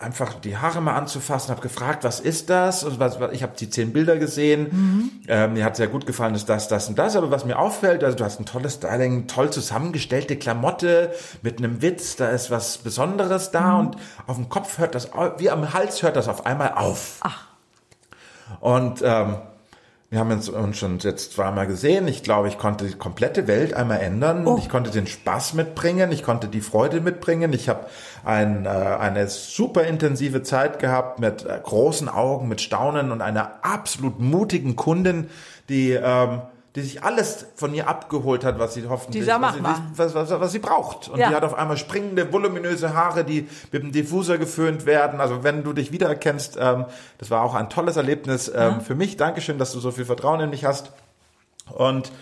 einfach 0.01 0.33
die 0.35 0.57
Haare 0.57 0.81
mal 0.81 0.94
anzufassen, 0.94 1.51
habe 1.51 1.61
gefragt, 1.61 2.05
was 2.05 2.20
ist 2.20 2.49
das? 2.49 2.85
Und 2.85 2.99
was, 2.99 3.20
was, 3.20 3.33
ich 3.33 3.42
habe 3.42 3.53
die 3.59 3.68
zehn 3.68 3.92
Bilder 3.92 4.16
gesehen. 4.16 4.68
Mhm. 4.70 5.11
Ähm, 5.29 5.53
mir 5.53 5.64
hat 5.64 5.77
sehr 5.77 5.88
gut 5.88 6.07
gefallen, 6.07 6.35
ist 6.35 6.49
das, 6.49 6.68
das 6.68 6.88
und 6.88 6.99
das. 6.99 7.16
Aber 7.16 7.31
was 7.31 7.44
mir 7.44 7.59
auffällt, 7.59 8.03
also 8.03 8.16
du 8.16 8.25
hast 8.25 8.40
ein 8.40 8.46
tolles 8.46 8.77
Styling, 8.77 9.27
toll 9.27 9.51
zusammengestellte 9.51 10.37
Klamotte 10.37 11.12
mit 11.42 11.59
einem 11.59 11.83
Witz, 11.83 12.16
da 12.16 12.31
ist 12.31 12.51
was 12.51 12.79
Besonderes 12.79 13.51
da 13.51 13.75
mhm. 13.75 13.81
und 13.81 13.96
auf 14.27 14.37
dem 14.37 14.49
Kopf 14.49 14.79
hört 14.79 14.94
das, 14.94 15.11
wie 15.37 15.51
am 15.51 15.75
Hals 15.75 16.03
hört 16.03 16.16
das 16.16 16.29
auf 16.29 16.46
einmal 16.46 16.73
auf. 16.73 17.18
Ach. 17.20 17.44
Und 18.61 19.03
ähm, 19.05 19.37
wir 20.11 20.18
haben 20.18 20.33
uns, 20.33 20.49
uns 20.49 20.77
schon 20.77 20.99
jetzt 20.99 21.35
zweimal 21.35 21.68
gesehen. 21.68 22.09
Ich 22.09 22.25
glaube, 22.25 22.49
ich 22.49 22.59
konnte 22.59 22.85
die 22.85 22.94
komplette 22.94 23.46
Welt 23.46 23.75
einmal 23.75 24.01
ändern. 24.01 24.44
Oh. 24.44 24.59
Ich 24.59 24.68
konnte 24.68 24.90
den 24.90 25.07
Spaß 25.07 25.55
mitbringen. 25.55 26.11
Ich 26.11 26.25
konnte 26.25 26.49
die 26.49 26.62
Freude 26.62 27.01
mitbringen. 27.01 27.53
Ich 27.53 27.68
habe 27.68 27.87
ein, 28.25 28.66
äh, 28.66 28.68
eine 28.68 29.29
super 29.29 29.85
intensive 29.85 30.42
Zeit 30.42 30.81
gehabt 30.81 31.20
mit 31.20 31.46
äh, 31.46 31.61
großen 31.62 32.09
Augen, 32.09 32.49
mit 32.49 32.61
Staunen 32.61 33.12
und 33.12 33.23
einer 33.23 33.61
absolut 33.62 34.18
mutigen 34.18 34.75
Kundin, 34.75 35.31
die 35.68 35.92
ähm, 35.92 36.42
die 36.77 36.83
sich 36.83 37.03
alles 37.03 37.47
von 37.57 37.75
ihr 37.75 37.89
abgeholt 37.89 38.45
hat, 38.45 38.61
was 38.61 38.75
sie 38.75 38.87
hoffentlich, 38.89 39.27
was 39.27 39.55
sie, 39.55 39.65
was, 39.65 40.15
was, 40.15 40.31
was, 40.31 40.53
sie 40.53 40.61
braucht. 40.61 41.09
Und 41.09 41.19
ja. 41.19 41.29
die 41.29 41.35
hat 41.35 41.43
auf 41.43 41.55
einmal 41.55 41.77
springende, 41.77 42.33
voluminöse 42.33 42.95
Haare, 42.95 43.25
die 43.25 43.49
mit 43.73 43.83
dem 43.83 43.91
Diffuser 43.91 44.39
geföhnt 44.39 44.87
werden. 44.87 45.21
Also 45.21 45.43
wenn 45.43 45.65
du 45.65 45.73
dich 45.73 45.91
wiedererkennst, 45.91 46.59
ähm, 46.61 46.85
das 47.19 47.31
war 47.31 47.43
auch 47.43 47.55
ein 47.55 47.71
tolles 47.71 47.97
Erlebnis 47.97 48.49
ähm, 48.49 48.55
ja. 48.55 48.81
für 48.81 48.95
mich. 48.95 49.17
Dankeschön, 49.17 49.59
dass 49.59 49.73
du 49.73 49.81
so 49.81 49.91
viel 49.91 50.05
Vertrauen 50.05 50.39
in 50.41 50.51
mich 50.51 50.65
hast. 50.65 50.93
Und 51.73 52.13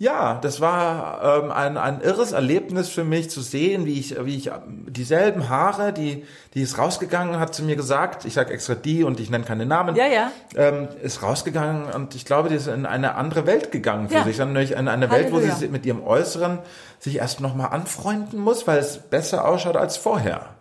ja, 0.00 0.38
das 0.40 0.60
war 0.60 1.42
ähm, 1.42 1.50
ein, 1.50 1.76
ein 1.76 2.00
irres 2.00 2.30
Erlebnis 2.30 2.88
für 2.88 3.02
mich 3.02 3.30
zu 3.30 3.40
sehen, 3.40 3.84
wie 3.84 3.98
ich, 3.98 4.14
wie 4.24 4.36
ich 4.36 4.48
dieselben 4.86 5.48
Haare, 5.48 5.92
die, 5.92 6.24
die 6.54 6.62
ist 6.62 6.78
rausgegangen, 6.78 7.40
hat 7.40 7.52
zu 7.52 7.64
mir 7.64 7.74
gesagt, 7.74 8.24
ich 8.24 8.34
sage 8.34 8.54
extra 8.54 8.76
die 8.76 9.02
und 9.02 9.18
ich 9.18 9.28
nenne 9.28 9.44
keine 9.44 9.66
Namen, 9.66 9.96
ja, 9.96 10.06
ja. 10.06 10.30
Ähm, 10.54 10.86
ist 11.02 11.24
rausgegangen 11.24 11.92
und 11.92 12.14
ich 12.14 12.24
glaube, 12.24 12.48
die 12.48 12.54
ist 12.54 12.68
in 12.68 12.86
eine 12.86 13.16
andere 13.16 13.44
Welt 13.46 13.72
gegangen 13.72 14.08
für 14.08 14.14
ja. 14.14 14.24
sich, 14.24 14.38
nämlich 14.38 14.72
in 14.72 14.86
eine 14.86 15.10
Welt, 15.10 15.32
Halleluja. 15.32 15.54
wo 15.54 15.58
sie 15.58 15.66
mit 15.66 15.84
ihrem 15.84 16.04
Äußeren 16.04 16.60
sich 17.00 17.16
erst 17.16 17.40
nochmal 17.40 17.70
anfreunden 17.72 18.38
muss, 18.38 18.68
weil 18.68 18.78
es 18.78 18.98
besser 18.98 19.48
ausschaut 19.48 19.76
als 19.76 19.96
vorher. 19.96 20.57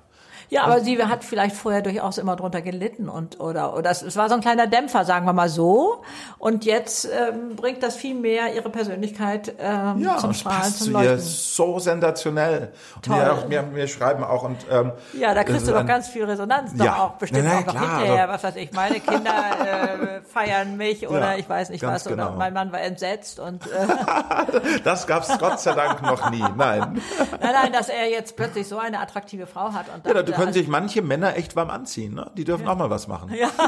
Ja, 0.50 0.64
aber 0.64 0.80
sie 0.80 1.02
hat 1.04 1.24
vielleicht 1.24 1.56
vorher 1.56 1.82
durchaus 1.82 2.18
immer 2.18 2.36
drunter 2.36 2.62
gelitten 2.62 3.10
und 3.10 3.40
oder 3.40 3.76
oder 3.76 3.92
es, 3.92 4.16
war 4.16 4.30
so 4.30 4.36
ein 4.36 4.42
kleiner 4.42 4.68
Dämpfer, 4.68 5.04
sagen 5.06 5.26
wir 5.26 5.34
mal 5.34 5.50
so. 5.50 6.04
Und 6.38 6.66
jetzt 6.66 7.06
ähm, 7.06 7.56
bringt 7.56 7.84
das 7.84 7.96
viel 7.96 8.16
mehr 8.16 8.54
ihre 8.54 8.70
Persönlichkeit 8.70 9.54
ähm, 9.60 10.00
ja, 10.00 10.18
zum 10.18 10.34
Strahlen, 10.34 10.62
passt 10.62 10.80
zum 10.84 10.94
Leuchten. 10.94 11.16
Ihr 11.16 11.20
so 11.20 11.80
sensationell. 11.80 12.72
Toll. 13.02 13.16
Und 13.16 13.50
wir, 13.50 13.64
wir, 13.64 13.76
wir 13.76 13.88
schreiben 13.88 14.24
auch 14.24 14.44
und 14.44 14.58
ähm, 14.72 14.92
ja, 15.14 15.34
da 15.34 15.44
kriegst 15.44 15.68
du 15.68 15.72
doch 15.72 15.86
ganz 15.86 16.08
viel 16.08 16.24
Resonanz 16.24 16.72
ja. 16.76 16.96
auch 16.98 17.12
bestimmt 17.14 17.44
nein, 17.44 17.54
nein, 17.54 17.64
auch 17.64 17.74
noch 17.74 17.82
klar, 17.82 17.98
hinterher. 18.00 18.22
Also, 18.30 18.34
was 18.34 18.44
weiß 18.44 18.56
ich, 18.64 18.72
meine 18.72 19.00
Kinder 19.00 19.32
äh, 19.32 20.22
feiern 20.22 20.78
mich 20.78 21.08
oder 21.10 21.34
ja, 21.34 21.38
ich 21.38 21.50
weiß 21.50 21.70
nicht 21.70 21.84
was 21.84 22.06
genau. 22.06 22.28
oder 22.28 22.36
mein 22.36 22.54
Mann 22.54 22.72
war 22.72 22.82
entsetzt 22.82 23.40
und 23.40 23.66
äh, 23.68 24.80
das 24.84 25.08
gab's 25.08 25.38
Gott 25.40 25.60
sei 25.60 25.74
Dank 25.74 26.02
noch 26.02 26.30
nie. 26.30 26.44
Nein. 26.56 27.02
Nein, 27.42 27.54
nein, 27.54 27.72
dass 27.72 27.90
er 27.90 28.10
jetzt 28.10 28.36
plötzlich 28.36 28.68
so 28.68 28.78
eine 28.78 29.00
attraktive 29.00 29.48
Frau 29.48 29.74
hat 29.74 29.86
und 29.94 30.06
ja, 30.06 30.14
können 30.38 30.54
sich 30.54 30.68
manche 30.68 31.02
Männer 31.02 31.36
echt 31.36 31.56
warm 31.56 31.70
anziehen. 31.70 32.14
Ne? 32.14 32.32
Die 32.36 32.44
dürfen 32.44 32.66
ja. 32.66 32.72
auch 32.72 32.78
mal 32.78 32.90
was 32.90 33.08
machen. 33.08 33.34
Ja. 33.34 33.50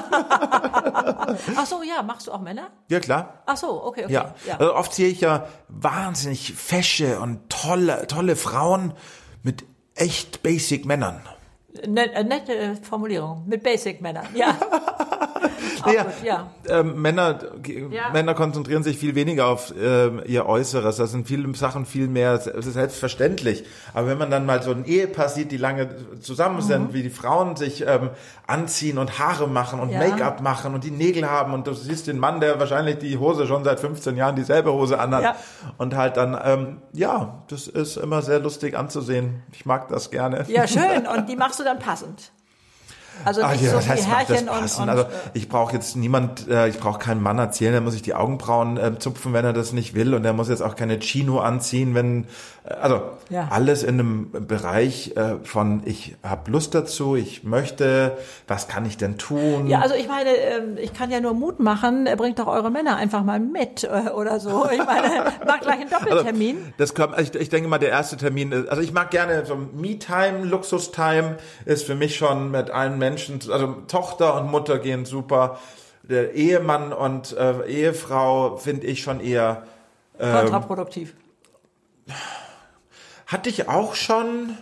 Ach 1.55 1.65
so, 1.65 1.82
ja. 1.84 2.01
Machst 2.03 2.27
du 2.27 2.32
auch 2.32 2.41
Männer? 2.41 2.69
Ja, 2.89 2.99
klar. 2.99 3.43
Ach 3.45 3.58
so, 3.58 3.84
okay, 3.84 4.05
okay. 4.05 4.13
Ja. 4.13 4.34
ja. 4.47 4.58
Also 4.58 4.75
oft 4.75 4.93
sehe 4.93 5.10
ich 5.10 5.21
ja 5.21 5.47
wahnsinnig 5.67 6.53
fesche 6.53 7.19
und 7.19 7.49
tolle, 7.49 8.08
tolle 8.08 8.36
Frauen 8.36 8.93
mit 9.43 9.65
echt 9.95 10.43
basic 10.43 10.86
Männern. 10.86 11.21
Nette, 11.86 12.23
nette 12.23 12.77
Formulierung. 12.82 13.43
Mit 13.47 13.63
basic 13.63 14.01
Männern, 14.01 14.27
ja. 14.34 14.55
naja, 15.86 16.04
gut, 16.04 16.13
ja. 16.24 16.50
Äh, 16.67 16.84
Männer, 16.84 17.39
ja. 17.91 18.10
Männer 18.12 18.34
konzentrieren 18.34 18.84
sich 18.84 18.98
viel 18.98 19.15
weniger 19.15 19.48
auf 19.48 19.74
äh, 19.76 20.08
ihr 20.26 20.45
Äußeres. 20.45 20.98
Das 20.98 21.12
sind 21.12 21.28
viele 21.28 21.54
Sachen 21.56 21.86
viel 21.86 22.08
mehr 22.08 22.38
selbstverständlich. 22.39 23.63
Aber 23.93 24.08
wenn 24.08 24.17
man 24.17 24.30
dann 24.30 24.45
mal 24.45 24.62
so 24.62 24.72
ein 24.72 24.86
Ehepaar 24.86 25.30
sieht, 25.30 25.52
die 25.52 25.58
lange 25.58 25.89
zusammen 26.22 26.62
sind, 26.62 26.89
mhm. 26.89 26.93
wie 26.93 27.04
die 27.04 27.10
Frauen 27.10 27.56
sich 27.56 27.86
ähm, 27.88 28.10
anziehen 28.48 28.98
und 28.98 29.19
Haare 29.19 29.48
machen 29.48 29.80
und 29.80 29.89
ja. 29.89 30.00
Make-up 30.00 30.41
machen 30.41 30.74
und 30.74 30.84
die 30.84 30.91
Nägel 30.91 31.30
haben 31.30 31.54
und 31.54 31.67
du 31.67 31.74
siehst 31.74 32.08
den 32.08 32.19
Mann, 32.19 32.39
der 32.39 32.60
wahrscheinlich 32.60 32.98
die 32.98 33.17
Hose 33.17 33.48
schon 33.48 33.63
seit 33.63 33.80
15 33.80 34.17
Jahren 34.17 34.36
dieselbe 34.36 34.74
Hose 34.74 35.00
anhat 35.00 35.24
ja. 35.24 35.36
und 35.78 35.95
halt 35.95 36.17
dann, 36.17 36.39
ähm, 36.43 36.82
ja, 36.93 37.43
das 37.48 37.67
ist 37.67 37.98
immer 37.98 38.22
sehr 38.22 38.39
lustig 38.39 38.78
anzusehen. 38.78 39.43
Ich 39.52 39.65
mag 39.65 39.88
das 39.89 40.12
gerne. 40.12 40.45
Ja, 40.48 40.67
schön. 40.67 41.08
Und 41.15 41.30
die 41.30 41.36
machst 41.36 41.60
du 41.60 41.63
dann 41.63 41.80
passend. 41.80 42.32
Also 43.25 43.45
nicht 43.47 43.62
ja, 43.62 43.79
so 43.79 43.88
heißt, 43.88 44.08
Härchen 44.08 44.49
und, 44.49 44.79
und, 44.79 44.89
Also 44.89 45.05
ich 45.34 45.49
brauche 45.49 45.73
jetzt 45.73 45.95
niemand, 45.95 46.47
äh, 46.47 46.67
ich 46.67 46.79
brauche 46.79 46.99
keinen 46.99 47.21
Mann 47.21 47.38
erzählen, 47.39 47.71
der 47.71 47.82
muss 47.82 47.93
sich 47.93 48.01
die 48.01 48.13
Augenbrauen 48.13 48.77
äh, 48.77 48.99
zupfen, 48.99 49.34
wenn 49.34 49.45
er 49.45 49.53
das 49.53 49.73
nicht 49.73 49.93
will 49.93 50.13
und 50.13 50.23
der 50.23 50.34
muss 50.34 50.49
jetzt 50.49 50.62
auch 50.62 50.75
keine 50.75 50.99
Chino 50.99 51.39
anziehen, 51.39 51.95
wenn 51.95 52.23
äh, 52.23 52.59
also 52.69 53.01
ja. 53.29 53.47
alles 53.51 53.84
in 53.84 53.99
einem 53.99 54.32
Bereich 54.47 55.15
äh, 55.15 55.38
von 55.43 55.82
ich 55.86 56.15
habe 56.23 56.51
Lust 56.51 56.75
dazu, 56.75 57.15
ich 57.15 57.43
möchte, 57.43 58.17
was 58.47 58.67
kann 58.67 58.86
ich 58.86 58.97
denn 58.97 59.17
tun? 59.17 59.67
Ja, 59.67 59.79
also 59.79 59.95
ich 59.95 60.08
meine, 60.08 60.29
ähm, 60.29 60.77
ich 60.77 60.93
kann 60.93 61.10
ja 61.12 61.19
nur 61.19 61.34
Mut 61.34 61.60
machen, 61.60 62.08
bringt 62.17 62.38
doch 62.39 62.47
eure 62.47 62.69
Männer 62.69 62.95
einfach 62.97 63.23
mal 63.23 63.39
mit 63.39 63.84
äh, 63.84 64.10
oder 64.10 64.39
so. 64.39 64.67
Ich 64.79 64.86
meine, 64.86 65.25
mach 65.45 65.60
gleich 65.60 65.82
einen 65.82 65.89
Doppeltermin. 65.89 66.58
Also, 66.58 66.71
das 66.77 66.93
kommt, 66.93 67.19
ich, 67.19 67.34
ich 67.36 67.49
denke 67.49 67.67
mal, 67.67 67.79
der 67.79 67.89
erste 67.89 68.17
Termin 68.17 68.51
ist, 68.51 68.69
also 68.69 68.82
ich 68.82 68.93
mag 68.93 69.10
gerne 69.10 69.45
so 69.45 69.55
Me-Time, 69.55 70.45
Luxus-Time 70.45 71.38
ist 71.65 71.86
für 71.86 71.95
mich 71.95 72.15
schon 72.15 72.51
mit 72.51 72.69
allen 72.69 72.97
Menschen 72.97 73.39
also 73.51 73.75
Tochter 73.88 74.36
und 74.39 74.51
Mutter 74.51 74.79
gehen 74.79 75.05
super. 75.05 75.60
Der 76.03 76.34
Ehemann 76.34 76.93
und 76.93 77.36
äh, 77.36 77.65
Ehefrau 77.67 78.58
finde 78.58 78.88
ich 78.88 79.01
schon 79.01 79.19
eher 79.19 79.63
ähm, 80.19 80.36
kontraproduktiv. 80.36 81.15
Hatte 83.29 83.47
ich 83.49 83.69
auch 83.69 83.93
schon. 83.93 84.57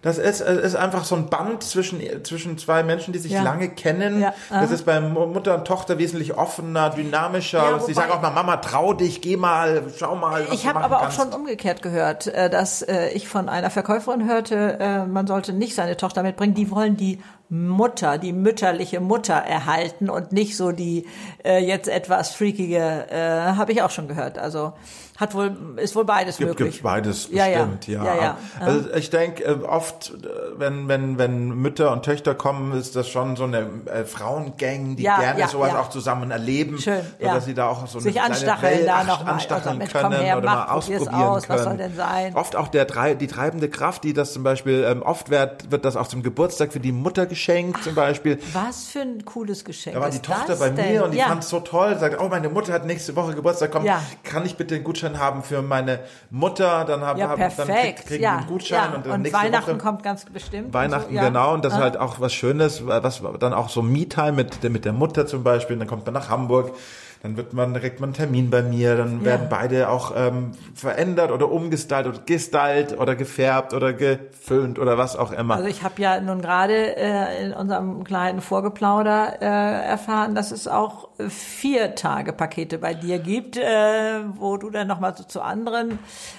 Das 0.00 0.16
ist, 0.16 0.40
ist 0.40 0.76
einfach 0.76 1.04
so 1.04 1.16
ein 1.16 1.28
Band 1.28 1.62
zwischen, 1.62 2.00
zwischen 2.24 2.56
zwei 2.56 2.84
Menschen, 2.84 3.12
die 3.12 3.18
sich 3.18 3.32
ja. 3.32 3.42
lange 3.42 3.68
kennen. 3.68 4.20
Ja. 4.20 4.32
Das 4.48 4.70
ist 4.70 4.86
bei 4.86 5.00
Mutter 5.00 5.56
und 5.56 5.66
Tochter 5.66 5.98
wesentlich 5.98 6.34
offener, 6.38 6.90
dynamischer. 6.90 7.58
Ja, 7.72 7.80
Sie 7.80 7.92
sagen 7.92 8.12
auch 8.12 8.22
mal, 8.22 8.30
Mama, 8.30 8.58
trau 8.58 8.94
dich, 8.94 9.20
geh 9.20 9.36
mal, 9.36 9.82
schau 9.98 10.14
mal. 10.14 10.46
Ich 10.52 10.68
habe 10.68 10.80
aber 10.80 11.00
kannst. 11.00 11.18
auch 11.18 11.24
schon 11.24 11.34
umgekehrt 11.34 11.82
gehört, 11.82 12.28
äh, 12.28 12.48
dass 12.48 12.80
äh, 12.80 13.08
ich 13.08 13.28
von 13.28 13.48
einer 13.48 13.70
Verkäuferin 13.70 14.26
hörte, 14.26 14.78
äh, 14.80 15.04
man 15.04 15.26
sollte 15.26 15.52
nicht 15.52 15.74
seine 15.74 15.96
Tochter 15.96 16.22
mitbringen. 16.22 16.54
Die 16.54 16.70
wollen 16.70 16.96
die 16.96 17.20
Mutter, 17.50 18.18
die 18.18 18.32
mütterliche 18.32 19.00
Mutter 19.00 19.34
erhalten 19.34 20.08
und 20.10 20.32
nicht 20.32 20.56
so 20.56 20.70
die 20.70 21.06
jetzt 21.42 21.88
etwas 21.88 22.32
freakige, 22.32 23.06
habe 23.56 23.72
ich 23.72 23.80
auch 23.80 23.88
schon 23.88 24.06
gehört. 24.06 24.36
Also 24.36 24.74
hat 25.18 25.34
wohl, 25.34 25.56
ist 25.76 25.96
wohl 25.96 26.04
beides 26.04 26.36
gibt, 26.36 26.50
möglich. 26.50 26.74
Gibt 26.74 26.84
beides 26.84 27.26
bestimmt, 27.26 27.88
ja. 27.88 28.04
ja. 28.04 28.14
ja, 28.14 28.22
ja. 28.22 28.36
Also 28.60 28.94
ich 28.94 29.10
denke, 29.10 29.42
äh, 29.42 29.64
oft, 29.64 30.12
äh, 30.14 30.28
wenn, 30.56 30.86
wenn, 30.86 31.18
wenn 31.18 31.48
Mütter 31.48 31.90
und 31.90 32.04
Töchter 32.04 32.36
kommen, 32.36 32.72
ist 32.72 32.94
das 32.94 33.08
schon 33.08 33.34
so 33.34 33.42
eine 33.42 33.68
äh, 33.86 34.04
Frauengang, 34.04 34.94
die 34.94 35.02
gerne 35.02 35.48
sowas 35.48 35.74
auch 35.74 35.90
zusammen 35.90 36.30
erleben. 36.30 36.78
Schön, 36.78 37.00
ja. 37.18 37.34
Dass 37.34 37.46
sie 37.46 37.54
da 37.54 37.68
auch 37.68 37.84
so 37.88 37.98
eine 37.98 38.04
Sich 38.04 38.20
anstacheln 38.20 38.78
Welt, 38.78 38.88
da 38.88 39.02
noch 39.02 39.26
anstacheln 39.26 39.78
mal, 39.78 39.88
können 39.88 40.12
her, 40.12 40.38
oder 40.38 40.46
mal 40.46 40.66
ausprobieren 40.66 41.08
aus, 41.12 41.46
können. 41.48 41.58
Was 41.58 41.64
soll 41.64 41.76
denn 41.78 41.96
sein? 41.96 42.36
Oft 42.36 42.54
auch 42.54 42.68
der, 42.68 42.84
die 43.16 43.26
treibende 43.26 43.68
Kraft, 43.68 44.04
die 44.04 44.12
das 44.12 44.32
zum 44.32 44.44
Beispiel, 44.44 44.86
ähm, 44.88 45.02
oft 45.02 45.30
wird, 45.30 45.72
wird 45.72 45.84
das 45.84 45.96
auch 45.96 46.06
zum 46.06 46.22
Geburtstag 46.22 46.72
für 46.72 46.80
die 46.80 46.92
Mutter 46.92 47.26
geschenkt, 47.26 47.82
zum 47.82 47.96
Beispiel. 47.96 48.38
Was 48.52 48.86
für 48.86 49.00
ein 49.00 49.24
cooles 49.24 49.64
Geschenk. 49.64 49.96
Da 49.96 50.00
war 50.00 50.10
die 50.10 50.20
Tochter 50.20 50.54
bei 50.54 50.70
denn? 50.70 50.92
mir 50.92 51.04
und 51.04 51.10
die 51.12 51.18
fand 51.18 51.42
es 51.42 51.48
so 51.48 51.58
toll, 51.58 51.98
sagt, 51.98 52.20
oh, 52.20 52.28
meine 52.28 52.48
Mutter 52.48 52.72
hat 52.72 52.86
nächste 52.86 53.16
Woche 53.16 53.34
Geburtstag, 53.34 53.72
komm, 53.72 53.84
kann 54.22 54.46
ich 54.46 54.56
bitte 54.56 54.76
den 54.76 54.84
Gutschein 54.84 55.07
Gutschein 55.08 55.18
haben 55.18 55.42
für 55.42 55.62
meine 55.62 56.00
Mutter, 56.30 56.84
dann 56.84 57.02
haben 57.02 57.18
ja, 57.18 57.34
dann 57.36 57.68
krieg, 57.68 58.06
kriegen 58.06 58.22
ja, 58.22 58.38
einen 58.38 58.46
Gutschein 58.46 58.90
ja. 58.90 58.96
und 58.96 59.06
dann 59.06 59.12
und 59.12 59.22
nächste 59.22 59.40
Weihnachten 59.40 59.70
Woche, 59.72 59.78
kommt 59.78 60.02
ganz 60.02 60.24
bestimmt. 60.24 60.72
Weihnachten, 60.74 61.10
so, 61.10 61.16
ja. 61.16 61.28
genau, 61.28 61.54
und 61.54 61.64
das 61.64 61.74
ist 61.74 61.80
halt 61.80 61.96
auch 61.96 62.20
was 62.20 62.32
Schönes, 62.32 62.86
was 62.86 63.22
dann 63.40 63.52
auch 63.52 63.68
so 63.68 63.82
Me-Time 63.82 64.32
mit, 64.32 64.62
mit 64.70 64.84
der 64.84 64.92
Mutter 64.92 65.26
zum 65.26 65.42
Beispiel, 65.42 65.76
dann 65.76 65.88
kommt 65.88 66.04
man 66.04 66.14
nach 66.14 66.28
Hamburg, 66.28 66.74
dann 67.22 67.36
wird 67.36 67.52
man 67.52 67.74
direkt 67.74 67.98
mal 67.98 68.06
einen 68.06 68.14
Termin 68.14 68.48
bei 68.48 68.62
mir, 68.62 68.96
dann 68.96 69.24
werden 69.24 69.48
beide 69.50 69.88
auch 69.88 70.12
ähm, 70.16 70.52
verändert 70.74 71.32
oder 71.32 71.50
umgestylt 71.50 72.06
oder 72.06 72.18
gestylt 72.24 72.96
oder 72.96 73.16
gefärbt 73.16 73.74
oder 73.74 73.92
geföhnt 73.92 74.78
oder 74.78 74.98
was 74.98 75.16
auch 75.16 75.32
immer. 75.32 75.56
Also 75.56 75.68
ich 75.68 75.82
habe 75.82 76.00
ja 76.00 76.20
nun 76.20 76.40
gerade 76.40 76.96
äh, 76.96 77.44
in 77.44 77.52
unserem 77.52 78.04
kleinen 78.04 78.40
Vorgeplauder 78.40 79.42
äh, 79.42 79.88
erfahren, 79.88 80.36
dass 80.36 80.52
es 80.52 80.68
auch 80.68 81.07
vier 81.28 81.96
Tage 81.96 82.32
Pakete 82.32 82.78
bei 82.78 82.94
dir 82.94 83.18
gibt, 83.18 83.56
äh, 83.56 84.20
wo 84.36 84.56
du 84.56 84.70
dann 84.70 84.86
nochmal 84.86 85.16
so 85.16 85.24
zu 85.24 85.42
anderen 85.42 85.98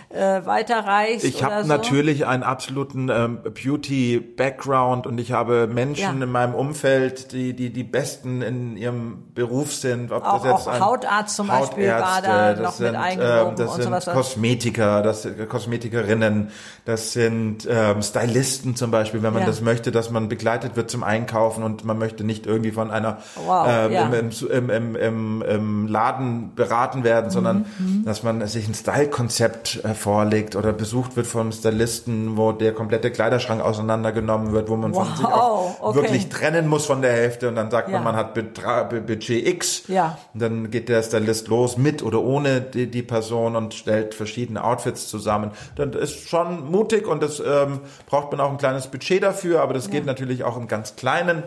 äh, 0.10 0.46
weiterreichst. 0.46 1.26
Ich 1.26 1.44
habe 1.44 1.63
so. 1.63 1.68
natürlich 1.68 2.26
einen 2.26 2.44
absoluten 2.44 3.10
ähm, 3.10 3.39
Beauty-Background 3.44 5.06
und 5.06 5.20
ich 5.20 5.34
habe 5.34 5.68
Menschen 5.68 6.20
ja. 6.20 6.24
in 6.24 6.32
meinem 6.32 6.56
Umfeld, 6.56 7.34
die, 7.34 7.54
die 7.54 7.72
die 7.72 7.84
Besten 7.84 8.42
in 8.42 8.78
ihrem 8.78 9.34
Beruf 9.36 9.74
sind, 9.74 10.13
ob 10.13 10.26
auch, 10.26 10.44
das 10.44 10.65
jetzt 10.65 10.80
Hautarzt 10.80 11.36
zum 11.36 11.48
Beispiel 11.48 11.89
war 11.89 12.22
da 12.22 12.56
noch 12.56 12.72
sind, 12.72 12.94
mit 12.94 12.96
eingewoben 12.96 13.50
ähm, 13.50 13.56
das 13.58 13.76
und 13.76 14.02
sind 14.02 14.13
Kosmetiker, 14.13 15.02
das 15.02 15.24
sind 15.24 15.50
Kosmetikerinnen, 15.50 16.52
das 16.86 17.12
sind 17.12 17.68
ähm, 17.70 18.02
Stylisten 18.02 18.78
zum 18.78 18.92
Beispiel, 18.92 19.22
wenn 19.24 19.34
man 19.34 19.42
ja. 19.42 19.48
das 19.48 19.62
möchte, 19.62 19.92
dass 19.92 20.10
man 20.10 20.30
begleitet 20.30 20.78
wird 20.78 20.89
zum 20.89 21.04
Einkaufen 21.04 21.63
und 21.63 21.84
man 21.84 21.98
möchte 21.98 22.24
nicht 22.24 22.48
irgendwie 22.48 22.72
von 22.72 22.92
einer 22.92 23.18
wow, 23.46 23.68
ähm, 23.70 23.92
ja. 23.92 24.06
im, 24.06 24.13
im, 24.13 24.32
im, 24.50 24.68
im, 24.69 25.41
im 25.41 25.88
Laden 25.88 26.53
beraten 26.55 27.03
werden, 27.03 27.29
sondern 27.29 27.65
mhm. 27.77 28.03
dass 28.05 28.23
man 28.23 28.45
sich 28.47 28.67
ein 28.67 28.73
Style-Konzept 28.73 29.84
äh, 29.84 29.93
vorlegt 29.93 30.55
oder 30.55 30.73
besucht 30.73 31.15
wird 31.15 31.27
vom 31.27 31.51
Stylisten, 31.51 32.38
wo 32.38 32.51
der 32.51 32.73
komplette 32.73 33.12
Kleiderschrank 33.12 33.62
auseinandergenommen 33.62 34.51
wird, 34.51 34.69
wo 34.69 34.75
man 34.75 34.93
wow, 34.93 35.08
von 35.08 35.17
sich 35.17 35.25
auch 35.25 35.82
okay. 35.82 35.95
wirklich 35.95 36.29
trennen 36.29 36.67
muss 36.67 36.86
von 36.86 37.01
der 37.01 37.12
Hälfte 37.12 37.47
und 37.47 37.55
dann 37.55 37.71
sagt 37.71 37.89
ja. 37.89 37.95
man, 37.95 38.03
man 38.03 38.15
hat 38.15 38.34
Betra 38.34 38.84
Budget 38.84 39.47
X. 39.47 39.84
Ja. 39.88 40.17
Und 40.34 40.41
dann 40.41 40.71
geht 40.71 40.89
der 40.89 41.03
Stylist 41.03 41.47
los 41.47 41.77
mit 41.77 42.03
oder 42.03 42.21
ohne 42.21 42.62
die, 42.62 42.89
die 42.89 43.03
Person 43.03 43.55
und 43.55 43.73
stellt 43.73 44.13
verschiedene 44.13 44.63
Outfits 44.63 45.08
zusammen. 45.08 45.51
Dann 45.75 45.93
ist 45.93 46.27
schon 46.27 46.69
mutig 46.69 47.08
und 47.08 47.21
das 47.23 47.39
ähm, 47.39 47.79
braucht 48.05 48.32
man 48.32 48.41
auch 48.41 48.51
ein 48.51 48.58
kleines 48.58 48.88
Budget 48.88 49.23
dafür, 49.23 49.62
aber 49.62 49.73
das 49.73 49.86
ja. 49.86 49.91
geht 49.91 50.05
natürlich 50.05 50.43
auch 50.43 50.58
im 50.58 50.67
ganz 50.67 50.95
Kleinen. 50.95 51.43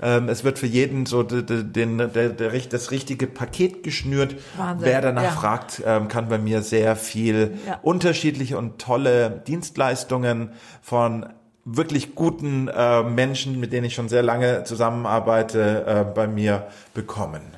Ähm, 0.00 0.28
es 0.28 0.44
wird 0.44 0.58
für 0.58 0.66
jeden 0.66 1.06
so 1.06 1.22
den, 1.22 1.72
den, 1.72 1.98
der, 1.98 2.28
der, 2.30 2.50
das 2.50 2.90
richtige 2.90 3.26
Paket 3.26 3.82
geschnürt. 3.82 4.36
Wahnsinn. 4.56 4.86
Wer 4.86 5.00
danach 5.00 5.22
ja. 5.22 5.30
fragt, 5.30 5.82
ähm, 5.84 6.08
kann 6.08 6.28
bei 6.28 6.38
mir 6.38 6.62
sehr 6.62 6.96
viel 6.96 7.58
ja. 7.66 7.78
unterschiedliche 7.82 8.58
und 8.58 8.78
tolle 8.78 9.42
Dienstleistungen 9.46 10.50
von 10.82 11.26
wirklich 11.64 12.14
guten 12.14 12.68
äh, 12.68 13.02
Menschen, 13.02 13.60
mit 13.60 13.72
denen 13.72 13.86
ich 13.86 13.94
schon 13.94 14.08
sehr 14.08 14.22
lange 14.22 14.64
zusammenarbeite, 14.64 15.84
äh, 15.86 16.04
bei 16.14 16.26
mir 16.26 16.68
bekommen. 16.94 17.57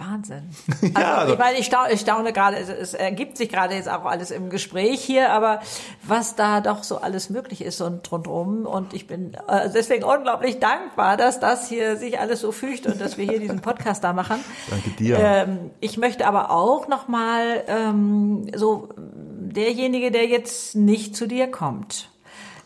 Wahnsinn. 0.00 0.50
Also, 0.68 0.86
ja, 0.98 1.14
also, 1.16 1.32
ich 1.34 1.38
meine, 1.38 1.58
ich 1.58 1.66
staune, 1.66 1.92
ich 1.92 2.00
staune 2.00 2.32
gerade, 2.32 2.56
es, 2.56 2.68
es, 2.68 2.94
ergibt 2.94 3.36
sich 3.36 3.48
gerade 3.48 3.74
jetzt 3.74 3.88
auch 3.88 4.04
alles 4.04 4.30
im 4.30 4.50
Gespräch 4.50 5.02
hier, 5.02 5.30
aber 5.30 5.60
was 6.02 6.34
da 6.34 6.60
doch 6.60 6.82
so 6.82 6.98
alles 6.98 7.30
möglich 7.30 7.62
ist 7.62 7.80
und 7.80 8.10
rundherum 8.10 8.66
und 8.66 8.94
ich 8.94 9.06
bin 9.06 9.34
äh, 9.48 9.68
deswegen 9.72 10.04
unglaublich 10.04 10.58
dankbar, 10.58 11.16
dass 11.16 11.38
das 11.38 11.68
hier 11.68 11.96
sich 11.96 12.18
alles 12.18 12.40
so 12.40 12.50
fügt 12.50 12.86
und 12.86 13.00
dass 13.00 13.18
wir 13.18 13.26
hier 13.26 13.40
diesen 13.40 13.60
Podcast 13.60 14.02
da 14.02 14.12
machen. 14.12 14.40
Danke 14.70 14.90
dir. 14.90 15.18
Ähm, 15.18 15.70
ich 15.80 15.98
möchte 15.98 16.26
aber 16.26 16.50
auch 16.50 16.88
nochmal 16.88 17.62
ähm, 17.68 18.50
so 18.54 18.88
derjenige, 18.96 20.10
der 20.10 20.26
jetzt 20.26 20.74
nicht 20.76 21.14
zu 21.14 21.26
dir 21.26 21.50
kommt 21.50 22.10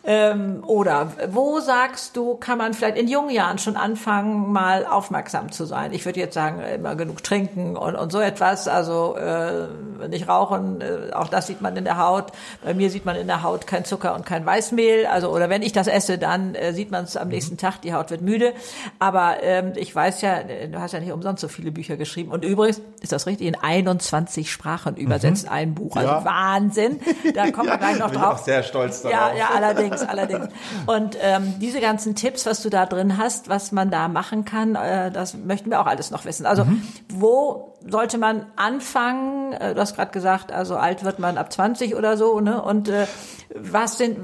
ähm, 0.07 0.63
oder 0.67 1.13
wo 1.29 1.61
sagst 1.61 2.15
du, 2.17 2.35
kann 2.35 2.59
man 2.59 2.75
vielleicht 2.75 2.99
in 2.99 3.09
jungen 3.09 3.31
Jahren 3.31 3.57
schon 3.59 3.77
anfangen, 3.77 4.53
mal 4.53 4.85
aufmerksam 4.85 5.51
zu 5.51 5.65
sein? 5.65 5.93
Ich 5.95 6.05
würde 6.05 6.21
jetzt 6.21 6.35
sagen, 6.35 6.61
immer 6.61 6.95
genug 6.95 7.23
trinken 7.23 7.75
und, 7.77 7.95
und 7.95 8.13
so 8.13 8.21
etwas. 8.21 8.69
Also 8.69 9.17
äh, 9.17 9.67
nicht 10.09 10.29
rauchen, 10.29 10.83
äh, 10.83 11.13
auch 11.15 11.29
das 11.29 11.47
sieht 11.47 11.63
man 11.63 11.75
in 11.77 11.85
der 11.85 11.97
Haut. 11.97 12.33
Bei 12.63 12.75
mir 12.75 12.91
sieht 12.91 13.07
man 13.07 13.17
in 13.17 13.29
der 13.29 13.43
Haut 13.43 13.67
kein 13.67 13.87
Zucker 13.87 14.15
und 14.15 14.27
kein 14.27 14.45
Weißmehl. 14.45 15.07
Also 15.07 15.31
oder 15.31 15.49
wenn 15.49 15.63
ich 15.63 15.73
das 15.73 15.87
esse, 15.87 16.19
dann 16.19 16.55
äh, 16.55 16.75
sieht 16.75 16.91
man 16.91 17.05
es 17.05 17.17
am 17.17 17.29
nächsten 17.29 17.57
Tag. 17.57 17.81
Die 17.81 17.95
Haut 17.95 18.11
wird 18.11 18.21
müde. 18.21 18.53
Aber 18.99 19.43
ähm, 19.43 19.73
ich 19.75 19.95
weiß 19.95 20.21
ja, 20.21 20.41
du 20.43 20.81
hast 20.81 20.93
ja 20.93 21.01
nicht 21.01 21.13
umsonst 21.13 21.41
so 21.41 21.49
viele 21.49 21.71
Bücher 21.71 21.97
geschrieben. 21.97 22.31
Und 22.31 22.45
übrigens 22.45 22.83
ist 23.01 23.13
das 23.13 23.27
richtig 23.27 23.47
in 23.47 23.57
21 23.57 24.53
Sprachen 24.53 24.97
übersetzt 24.97 25.47
mhm. 25.47 25.53
ein 25.53 25.75
Buch. 25.75 25.97
Also 25.97 26.11
ja. 26.11 26.25
Wahnsinn. 26.27 27.01
Da 27.35 27.51
kommen 27.51 27.71
wir 27.71 27.79
gleich 27.79 27.99
noch 27.99 28.11
drauf. 28.11 28.15
Ich 28.15 28.21
bin 28.21 28.23
auch 28.23 28.39
sehr 28.39 28.63
stolz 28.63 29.01
darauf. 29.01 29.19
Ja, 29.19 29.35
ja, 29.35 29.49
allerdings 29.55 29.94
allerdings, 30.03 30.41
allerdings. 30.41 30.55
Und 30.87 31.17
ähm, 31.21 31.55
diese 31.61 31.81
ganzen 31.81 32.15
Tipps, 32.15 32.47
was 32.47 32.63
du 32.63 32.71
da 32.71 32.87
drin 32.87 33.19
hast, 33.19 33.49
was 33.49 33.73
man 33.73 33.91
da 33.91 34.09
machen 34.09 34.45
kann, 34.45 34.75
äh, 34.75 35.11
das 35.11 35.35
möchten 35.35 35.71
wir 35.71 35.81
auch 35.81 35.87
alles 35.87 36.11
noch 36.11 36.25
wissen. 36.25 36.47
Also 36.47 36.65
mhm. 36.65 36.83
wo 37.13 37.75
sollte 37.87 38.19
man 38.19 38.47
anfangen? 38.57 39.53
Äh, 39.53 39.75
du 39.75 39.81
hast 39.81 39.97
gerade 39.97 40.13
gesagt, 40.13 40.53
also 40.53 40.77
alt 40.77 41.05
wird 41.05 41.19
man 41.19 41.39
ab 41.39 41.53
20 41.53 41.95
oder 41.95 42.17
so, 42.17 42.41
ne? 42.41 42.63
Und 42.63 42.89
äh, 42.89 43.07
was 43.55 43.99
sind, 43.99 44.19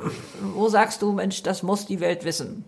wo 0.54 0.68
sagst 0.68 1.02
du, 1.02 1.12
Mensch, 1.12 1.42
das 1.42 1.62
muss 1.62 1.86
die 1.86 2.00
Welt 2.00 2.24
wissen? 2.24 2.64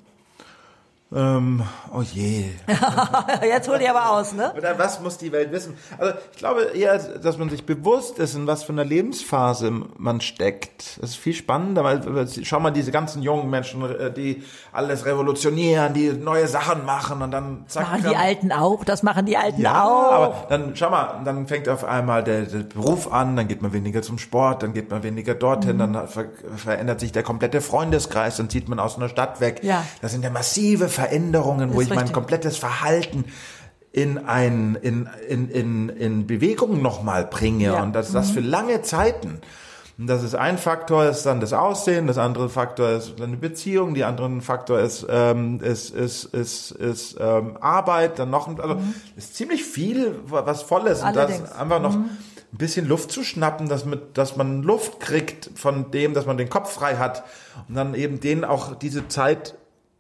Ähm, 1.15 1.63
oh 1.93 2.01
je. 2.01 2.47
Jetzt 3.43 3.69
hol 3.69 3.77
ich 3.79 3.89
aber 3.89 4.13
aus, 4.13 4.33
ne? 4.33 4.53
Oder 4.57 4.79
was 4.79 5.01
muss 5.01 5.19
die 5.19 5.31
Welt 5.31 5.53
wissen? 5.53 5.77
Also 5.99 6.15
ich 6.33 6.39
glaube 6.39 6.63
eher, 6.75 6.99
dass 6.99 7.37
man 7.37 7.51
sich 7.51 7.67
bewusst 7.67 8.19
ist, 8.19 8.35
in 8.35 8.47
was 8.47 8.63
für 8.63 8.73
einer 8.73 8.85
Lebensphase 8.85 9.71
man 9.99 10.23
steckt. 10.23 10.99
Das 11.01 11.11
ist 11.11 11.17
viel 11.17 11.35
spannender, 11.35 11.85
weil 11.85 12.29
schau 12.43 12.61
mal 12.61 12.71
diese 12.71 12.93
ganzen 12.93 13.23
jungen 13.23 13.51
Menschen, 13.51 13.83
äh, 13.83 14.11
die 14.11 14.43
alles 14.73 15.05
revolutionieren, 15.05 15.93
die 15.93 16.13
neue 16.13 16.49
Sachen 16.49 16.87
machen 16.87 17.21
und 17.21 17.31
dann 17.31 17.65
zack. 17.67 17.91
Machen 17.91 18.07
die 18.09 18.17
Alten 18.17 18.51
auch, 18.51 18.83
das 18.85 19.03
machen 19.03 19.27
die 19.27 19.37
Alten 19.37 19.61
ja, 19.61 19.85
auch. 19.85 20.13
aber 20.13 20.47
dann 20.49 20.75
schau 20.77 20.89
mal, 20.89 21.21
dann 21.25 21.47
fängt 21.47 21.69
auf 21.69 21.85
einmal 21.85 22.25
der, 22.25 22.43
der 22.43 22.61
Beruf 22.61 23.13
an, 23.13 23.37
dann 23.37 23.49
geht 23.49 23.61
man 23.61 23.75
weniger 23.75 24.01
zum 24.01 24.17
Sport, 24.17 24.63
dann 24.63 24.73
geht 24.73 24.91
man 24.91 25.03
weniger 25.03 25.35
dorthin, 25.35 25.77
mhm. 25.77 25.93
dann 25.93 26.09
ver 26.09 26.25
verändert 26.57 27.01
sich 27.01 27.13
der 27.13 27.23
komplette 27.23 27.61
Freundeskreis, 27.61 28.39
dann 28.39 28.49
zieht 28.49 28.69
man 28.69 28.79
aus 28.79 28.97
einer 28.97 29.11
Stadt 29.11 29.41
weg. 29.41 29.61
Ja. 29.63 29.85
Das 30.01 30.13
sind 30.13 30.25
ja 30.25 30.31
massive 30.31 30.89
Ver 30.89 31.02
Veränderungen, 31.03 31.71
wo 31.75 31.81
ich 31.81 31.91
richtig. 31.91 31.97
mein 31.97 32.13
komplettes 32.13 32.57
Verhalten 32.57 33.25
in 33.91 34.19
ein 34.19 34.79
in 34.81 35.09
in 35.29 35.49
in, 35.49 35.89
in 35.89 36.27
Bewegung 36.27 36.81
nochmal 36.81 37.27
bringe 37.27 37.65
ja. 37.65 37.83
und 37.83 37.93
das 37.93 38.13
das 38.13 38.31
mhm. 38.31 38.35
für 38.35 38.41
lange 38.41 38.83
Zeiten. 38.83 39.41
Und 39.99 40.07
das 40.07 40.23
ist 40.23 40.35
ein 40.35 40.57
Faktor, 40.57 41.05
ist 41.05 41.27
dann 41.27 41.41
das 41.41 41.53
Aussehen, 41.53 42.07
das 42.07 42.17
andere 42.17 42.49
Faktor 42.49 42.91
ist 42.91 43.21
eine 43.21 43.37
Beziehung, 43.37 43.95
die 43.95 44.05
andere 44.05 44.41
Faktor 44.41 44.79
ist 44.79 45.05
ähm, 45.11 45.61
ist 45.61 45.91
ist 45.91 46.25
ist, 46.27 46.71
ist 46.71 47.17
ähm, 47.21 47.59
Arbeit, 47.61 48.19
dann 48.21 48.31
noch 48.31 48.47
also 48.59 48.77
mhm. 48.77 48.95
ist 49.17 49.35
ziemlich 49.35 49.65
viel 49.65 50.15
was 50.27 50.63
Volles 50.63 51.03
und 51.03 51.17
das 51.17 51.53
einfach 51.53 51.83
noch 51.83 51.97
mhm. 51.97 52.05
ein 52.53 52.59
bisschen 52.59 52.87
Luft 52.87 53.11
zu 53.11 53.25
schnappen, 53.25 53.69
dass 53.69 53.85
mit 53.85 54.17
dass 54.17 54.37
man 54.37 54.63
Luft 54.63 55.01
kriegt 55.01 55.51
von 55.57 55.91
dem, 55.91 56.15
dass 56.15 56.27
man 56.27 56.39
den 56.39 56.49
Kopf 56.49 56.73
frei 56.73 56.97
hat 56.97 57.25
und 57.69 57.75
dann 57.75 57.95
eben 57.95 58.21
den 58.21 58.45
auch 58.45 58.77
diese 58.77 59.09
Zeit 59.09 59.57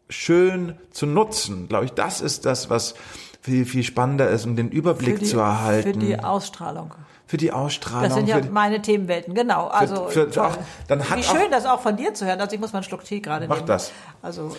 schön 0.08 0.76
zu 0.90 1.06
nutzen. 1.06 1.68
Glaube 1.68 1.86
ich, 1.86 1.92
das 1.92 2.20
ist 2.20 2.44
das, 2.46 2.70
was 2.70 2.94
viel, 3.40 3.66
viel 3.66 3.82
spannender 3.82 4.28
ist, 4.28 4.46
um 4.46 4.56
den 4.56 4.70
Überblick 4.70 5.18
die, 5.18 5.26
zu 5.26 5.38
erhalten. 5.38 6.00
Für 6.00 6.06
die 6.06 6.18
Ausstrahlung. 6.18 6.94
Für 7.26 7.38
die 7.38 7.50
Ausstrahlung. 7.50 8.04
Das 8.04 8.14
sind 8.14 8.28
ja 8.28 8.40
meine 8.50 8.82
Themenwelten, 8.82 9.34
genau. 9.34 9.68
Also 9.68 10.06
für, 10.08 10.30
für, 10.30 10.44
auch, 10.44 10.58
dann 10.86 11.08
hat 11.08 11.16
Wie 11.16 11.22
schön, 11.22 11.50
das 11.50 11.64
auch 11.64 11.80
von 11.80 11.96
dir 11.96 12.12
zu 12.12 12.26
hören. 12.26 12.38
Also 12.40 12.54
ich 12.54 12.60
muss 12.60 12.72
mal 12.74 12.80
einen 12.80 12.84
Schluck 12.84 13.04
Tee 13.04 13.20
gerade 13.20 13.48
nehmen. 13.48 13.58
Mach 13.58 13.66
das. 13.66 13.90
Also 14.20 14.54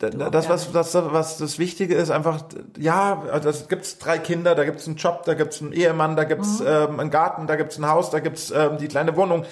äh, 0.00 0.10
das, 0.10 0.48
was, 0.48 0.72
das, 0.72 0.94
was 0.94 1.38
das 1.38 1.58
Wichtige 1.60 1.94
ist, 1.94 2.10
einfach, 2.10 2.40
ja, 2.76 3.22
das 3.42 3.68
gibt's 3.68 3.98
drei 3.98 4.18
Kinder, 4.18 4.56
da 4.56 4.64
gibt's 4.64 4.88
einen 4.88 4.96
Job, 4.96 5.22
da 5.24 5.34
gibt's 5.34 5.62
einen 5.62 5.72
Ehemann, 5.72 6.16
da 6.16 6.24
gibt's 6.24 6.58
mhm. 6.58 6.66
ähm, 6.66 7.00
einen 7.00 7.10
Garten, 7.10 7.46
da 7.46 7.54
gibt's 7.54 7.78
ein 7.78 7.86
Haus, 7.86 8.10
da 8.10 8.18
gibt's 8.18 8.50
ähm, 8.50 8.76
die 8.78 8.88
kleine 8.88 9.16
Wohnung. 9.16 9.44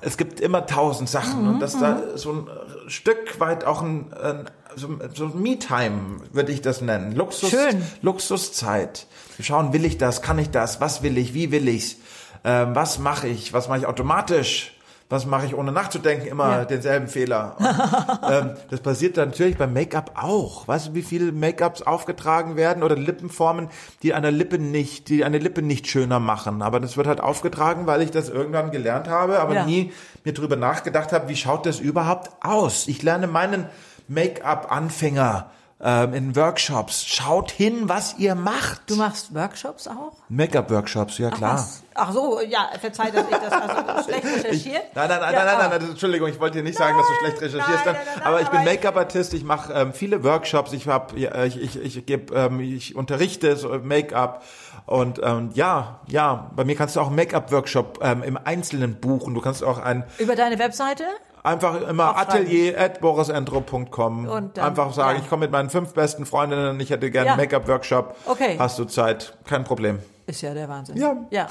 Es 0.00 0.16
gibt 0.16 0.40
immer 0.40 0.66
tausend 0.66 1.08
Sachen 1.08 1.44
mhm. 1.44 1.48
und 1.50 1.60
dass 1.60 1.78
da 1.78 1.94
mhm. 1.94 2.16
so 2.16 2.32
ein 2.32 2.48
Stück 2.88 3.38
weit 3.38 3.64
auch 3.64 3.82
ein, 3.82 4.12
ein 4.12 4.50
so, 4.76 4.98
so 5.14 5.28
Me-Time 5.28 6.20
würde 6.32 6.52
ich 6.52 6.62
das 6.62 6.80
nennen. 6.80 7.14
Luxus, 7.16 7.50
Schön. 7.50 7.82
Luxuszeit. 8.02 9.06
Schauen, 9.40 9.72
will 9.72 9.84
ich 9.84 9.98
das, 9.98 10.22
kann 10.22 10.38
ich 10.38 10.50
das, 10.50 10.80
was 10.80 11.02
will 11.02 11.18
ich, 11.18 11.34
wie 11.34 11.50
will 11.50 11.66
ich's, 11.68 11.96
ähm, 12.44 12.74
was 12.74 12.98
mache 12.98 13.26
ich, 13.28 13.52
was 13.52 13.68
mache 13.68 13.80
ich 13.80 13.86
automatisch, 13.86 14.72
was 15.08 15.24
mache 15.24 15.46
ich 15.46 15.54
ohne 15.54 15.72
nachzudenken, 15.72 16.26
immer 16.26 16.50
ja. 16.50 16.64
denselben 16.64 17.06
Fehler. 17.06 17.56
Und, 17.58 18.30
ähm, 18.32 18.50
das 18.70 18.80
passiert 18.80 19.16
natürlich 19.16 19.56
beim 19.56 19.72
Make-up 19.72 20.12
auch. 20.14 20.66
Weißt 20.66 20.88
du, 20.88 20.94
wie 20.94 21.02
viele 21.02 21.32
Make-ups 21.32 21.82
aufgetragen 21.82 22.56
werden 22.56 22.82
oder 22.82 22.96
Lippenformen, 22.96 23.68
die 24.02 24.14
eine 24.14 24.30
Lippe 24.30 24.58
nicht, 24.58 25.08
die 25.08 25.24
eine 25.24 25.38
Lippe 25.38 25.62
nicht 25.62 25.86
schöner 25.86 26.18
machen. 26.18 26.60
Aber 26.60 26.80
das 26.80 26.96
wird 26.96 27.06
halt 27.06 27.20
aufgetragen, 27.20 27.86
weil 27.86 28.02
ich 28.02 28.10
das 28.10 28.28
irgendwann 28.28 28.70
gelernt 28.72 29.08
habe, 29.08 29.38
aber 29.38 29.54
ja. 29.54 29.64
nie 29.64 29.92
mir 30.24 30.34
drüber 30.34 30.56
nachgedacht 30.56 31.12
habe, 31.12 31.28
wie 31.28 31.36
schaut 31.36 31.66
das 31.66 31.78
überhaupt 31.78 32.30
aus? 32.44 32.88
Ich 32.88 33.02
lerne 33.02 33.28
meinen 33.28 33.66
Make-up-Anfänger 34.08 35.50
ähm, 35.80 36.14
in 36.14 36.36
Workshops. 36.36 37.04
Schaut 37.06 37.50
hin, 37.50 37.88
was 37.88 38.16
ihr 38.18 38.34
macht. 38.34 38.82
Du 38.88 38.96
machst 38.96 39.34
Workshops 39.34 39.86
auch? 39.88 40.12
Make-up-Workshops, 40.28 41.18
ja 41.18 41.30
klar. 41.30 41.66
Ach, 41.68 41.86
Ach 41.98 42.12
so, 42.12 42.40
ja, 42.40 42.68
verzeih, 42.80 43.10
dass 43.10 43.24
ich 43.24 43.36
das 43.36 43.52
also 43.52 44.04
schlecht 44.08 44.24
recherchiert. 44.24 44.84
Ich, 44.90 44.94
nein, 44.94 45.08
nein, 45.08 45.20
nein, 45.20 45.32
ja, 45.34 45.44
nein, 45.44 45.58
nein, 45.58 45.70
nein, 45.70 45.90
Entschuldigung, 45.90 46.28
ich 46.28 46.40
wollte 46.40 46.58
dir 46.58 46.64
nicht 46.64 46.78
sagen, 46.78 46.96
dass 46.96 47.06
du 47.06 47.14
schlecht 47.14 47.42
recherchierst. 47.42 47.86
Nein, 47.86 47.94
nein, 47.94 48.06
nein, 48.16 48.22
aber 48.24 48.40
ich 48.40 48.48
bin 48.48 48.64
Make-up-Artist, 48.64 49.34
ich 49.34 49.44
mache 49.44 49.72
ähm, 49.72 49.92
viele 49.92 50.22
Workshops, 50.22 50.72
ich 50.72 50.86
hab, 50.88 51.14
ich, 51.14 51.26
ich, 51.32 51.76
ich, 51.76 52.06
geb, 52.06 52.32
ähm, 52.32 52.60
ich 52.60 52.96
unterrichte 52.96 53.56
so 53.56 53.68
Make-up 53.78 54.44
und 54.86 55.20
ähm, 55.22 55.50
ja, 55.54 56.00
ja, 56.06 56.50
bei 56.54 56.64
mir 56.64 56.76
kannst 56.76 56.96
du 56.96 57.00
auch 57.00 57.08
einen 57.08 57.16
Make-up-Workshop 57.16 57.98
ähm, 58.02 58.22
im 58.22 58.38
Einzelnen 58.42 58.96
buchen. 59.00 59.34
Du 59.34 59.40
kannst 59.40 59.64
auch 59.64 59.78
ein 59.78 60.04
über 60.18 60.36
deine 60.36 60.58
Webseite 60.58 61.04
Einfach 61.46 61.88
immer 61.88 62.16
atelier.borisendro.com. 62.16 64.50
Einfach 64.58 64.92
sagen, 64.92 65.18
ja. 65.18 65.22
ich 65.22 65.30
komme 65.30 65.44
mit 65.44 65.52
meinen 65.52 65.70
fünf 65.70 65.94
besten 65.94 66.26
Freundinnen, 66.26 66.80
ich 66.80 66.90
hätte 66.90 67.08
gerne 67.10 67.28
ja. 67.28 67.32
einen 67.34 67.42
Make-up-Workshop. 67.42 68.16
Okay. 68.26 68.56
Hast 68.58 68.80
du 68.80 68.84
Zeit? 68.84 69.36
Kein 69.44 69.62
Problem. 69.62 70.00
Ist 70.26 70.42
ja 70.42 70.54
der 70.54 70.68
Wahnsinn. 70.68 70.96
Ja. 70.96 71.16
Ja, 71.30 71.46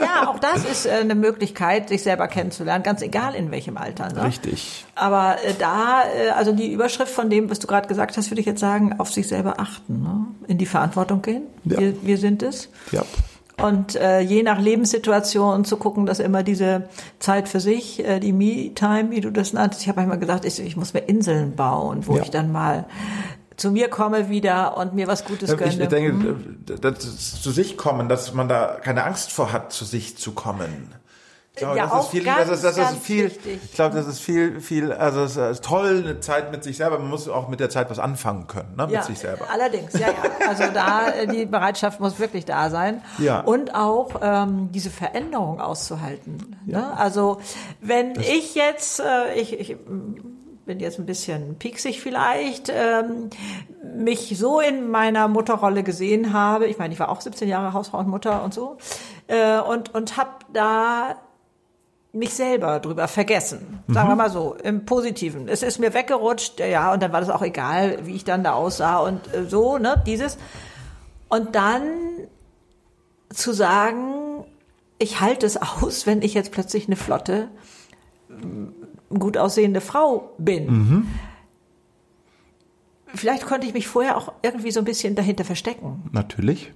ja 0.00 0.28
auch 0.28 0.38
das 0.38 0.64
ist 0.64 0.86
äh, 0.86 0.90
eine 0.90 1.16
Möglichkeit, 1.16 1.88
sich 1.88 2.04
selber 2.04 2.28
kennenzulernen, 2.28 2.84
ganz 2.84 3.02
egal 3.02 3.34
in 3.34 3.50
welchem 3.50 3.76
Alter. 3.76 4.12
Ne? 4.12 4.26
Richtig. 4.26 4.84
Aber 4.94 5.38
äh, 5.44 5.54
da, 5.58 6.04
äh, 6.04 6.28
also 6.30 6.52
die 6.52 6.72
Überschrift 6.72 7.12
von 7.12 7.28
dem, 7.28 7.50
was 7.50 7.58
du 7.58 7.66
gerade 7.66 7.88
gesagt 7.88 8.16
hast, 8.16 8.30
würde 8.30 8.40
ich 8.40 8.46
jetzt 8.46 8.60
sagen, 8.60 9.00
auf 9.00 9.10
sich 9.10 9.26
selber 9.26 9.58
achten, 9.58 10.04
ne? 10.04 10.24
in 10.46 10.58
die 10.58 10.66
Verantwortung 10.66 11.20
gehen. 11.20 11.48
Ja. 11.64 11.80
Wir, 11.80 12.06
wir 12.06 12.16
sind 12.16 12.44
es. 12.44 12.68
Ja. 12.92 13.02
Und 13.60 13.96
äh, 13.96 14.20
je 14.20 14.42
nach 14.42 14.58
Lebenssituation 14.58 15.64
zu 15.64 15.76
gucken, 15.76 16.06
dass 16.06 16.20
immer 16.20 16.42
diese 16.42 16.88
Zeit 17.18 17.48
für 17.48 17.60
sich, 17.60 18.04
äh, 18.04 18.18
die 18.18 18.32
Me-Time, 18.32 19.10
wie 19.10 19.20
du 19.20 19.30
das 19.30 19.52
nanntest, 19.52 19.82
ich 19.82 19.88
habe 19.88 20.00
einmal 20.00 20.18
gedacht, 20.18 20.44
ich, 20.44 20.58
ich 20.58 20.76
muss 20.76 20.94
mir 20.94 21.00
Inseln 21.00 21.54
bauen, 21.54 22.06
wo 22.06 22.16
ja. 22.16 22.22
ich 22.22 22.30
dann 22.30 22.50
mal 22.50 22.86
zu 23.56 23.70
mir 23.70 23.88
komme 23.88 24.28
wieder 24.28 24.76
und 24.76 24.94
mir 24.94 25.06
was 25.06 25.24
Gutes 25.24 25.56
gönne. 25.56 25.70
Ich 25.70 25.88
denke, 25.88 26.12
hm? 26.12 26.64
das, 26.80 27.42
zu 27.42 27.50
sich 27.50 27.76
kommen, 27.76 28.08
dass 28.08 28.34
man 28.34 28.48
da 28.48 28.78
keine 28.82 29.04
Angst 29.04 29.32
vor 29.32 29.52
hat, 29.52 29.72
zu 29.72 29.84
sich 29.84 30.16
zu 30.16 30.32
kommen. 30.32 30.94
Ich 31.54 31.58
glaube, 31.58 31.76
ja, 31.76 31.86
das 31.86 32.04
ist 32.04 32.10
viel, 32.10 32.24
ganz, 32.24 32.48
das 32.48 32.64
ist, 32.64 32.78
das 32.78 32.92
ist 32.92 33.02
viel, 33.02 33.24
wichtig. 33.26 33.60
ich 33.62 33.72
glaube, 33.72 33.94
das 33.94 34.06
ist 34.06 34.20
viel, 34.20 34.58
viel, 34.62 34.90
also 34.90 35.24
es 35.24 35.36
ist 35.36 35.62
toll, 35.62 36.02
eine 36.02 36.20
Zeit 36.20 36.50
mit 36.50 36.64
sich 36.64 36.78
selber. 36.78 36.98
Man 36.98 37.10
muss 37.10 37.28
auch 37.28 37.48
mit 37.48 37.60
der 37.60 37.68
Zeit 37.68 37.90
was 37.90 37.98
anfangen 37.98 38.46
können, 38.46 38.74
ne, 38.74 38.86
mit 38.86 38.94
ja, 38.94 39.02
sich 39.02 39.18
selber. 39.18 39.44
Allerdings, 39.52 39.92
ja, 39.92 40.08
ja. 40.08 40.48
Also 40.48 40.64
da, 40.72 41.10
äh, 41.10 41.26
die 41.26 41.44
Bereitschaft 41.44 42.00
muss 42.00 42.18
wirklich 42.18 42.46
da 42.46 42.70
sein. 42.70 43.02
Ja. 43.18 43.40
Und 43.40 43.74
auch, 43.74 44.12
ähm, 44.22 44.70
diese 44.72 44.88
Veränderung 44.88 45.60
auszuhalten. 45.60 46.56
Ja. 46.64 46.78
Ne? 46.78 46.96
Also, 46.96 47.38
wenn 47.82 48.14
das 48.14 48.26
ich 48.26 48.54
jetzt, 48.54 49.00
äh, 49.00 49.34
ich, 49.34 49.52
ich 49.52 49.76
bin 50.64 50.80
jetzt 50.80 50.98
ein 50.98 51.04
bisschen 51.04 51.58
pieksig 51.58 52.00
vielleicht, 52.00 52.72
ähm, 52.74 53.28
mich 53.94 54.32
so 54.38 54.60
in 54.60 54.90
meiner 54.90 55.28
Mutterrolle 55.28 55.82
gesehen 55.82 56.32
habe. 56.32 56.66
Ich 56.66 56.78
meine, 56.78 56.94
ich 56.94 57.00
war 57.00 57.10
auch 57.10 57.20
17 57.20 57.46
Jahre 57.46 57.74
Hausfrau 57.74 57.98
und 57.98 58.08
Mutter 58.08 58.42
und 58.42 58.54
so. 58.54 58.78
Äh, 59.26 59.58
und 59.60 59.94
und 59.94 60.16
habe 60.16 60.30
da 60.54 61.16
mich 62.12 62.34
selber 62.34 62.78
drüber 62.78 63.08
vergessen. 63.08 63.82
Sagen 63.88 64.08
mhm. 64.08 64.12
wir 64.12 64.16
mal 64.16 64.30
so, 64.30 64.54
im 64.62 64.84
Positiven. 64.84 65.48
Es 65.48 65.62
ist 65.62 65.78
mir 65.78 65.94
weggerutscht, 65.94 66.60
ja, 66.60 66.92
und 66.92 67.02
dann 67.02 67.12
war 67.12 67.20
das 67.20 67.30
auch 67.30 67.42
egal, 67.42 68.06
wie 68.06 68.14
ich 68.14 68.24
dann 68.24 68.44
da 68.44 68.52
aussah 68.52 68.98
und 68.98 69.32
äh, 69.34 69.44
so, 69.44 69.78
ne, 69.78 70.02
dieses. 70.06 70.36
Und 71.28 71.54
dann 71.54 71.82
zu 73.30 73.52
sagen, 73.52 74.44
ich 74.98 75.20
halte 75.20 75.46
es 75.46 75.56
aus, 75.82 76.06
wenn 76.06 76.22
ich 76.22 76.34
jetzt 76.34 76.52
plötzlich 76.52 76.86
eine 76.86 76.96
flotte, 76.96 77.48
gut 79.08 79.36
aussehende 79.36 79.80
Frau 79.80 80.32
bin. 80.38 80.66
Mhm. 80.66 81.08
Vielleicht 83.14 83.44
konnte 83.44 83.66
ich 83.66 83.74
mich 83.74 83.88
vorher 83.88 84.16
auch 84.16 84.32
irgendwie 84.42 84.70
so 84.70 84.80
ein 84.80 84.86
bisschen 84.86 85.14
dahinter 85.14 85.44
verstecken. 85.44 86.04
Natürlich. 86.12 86.72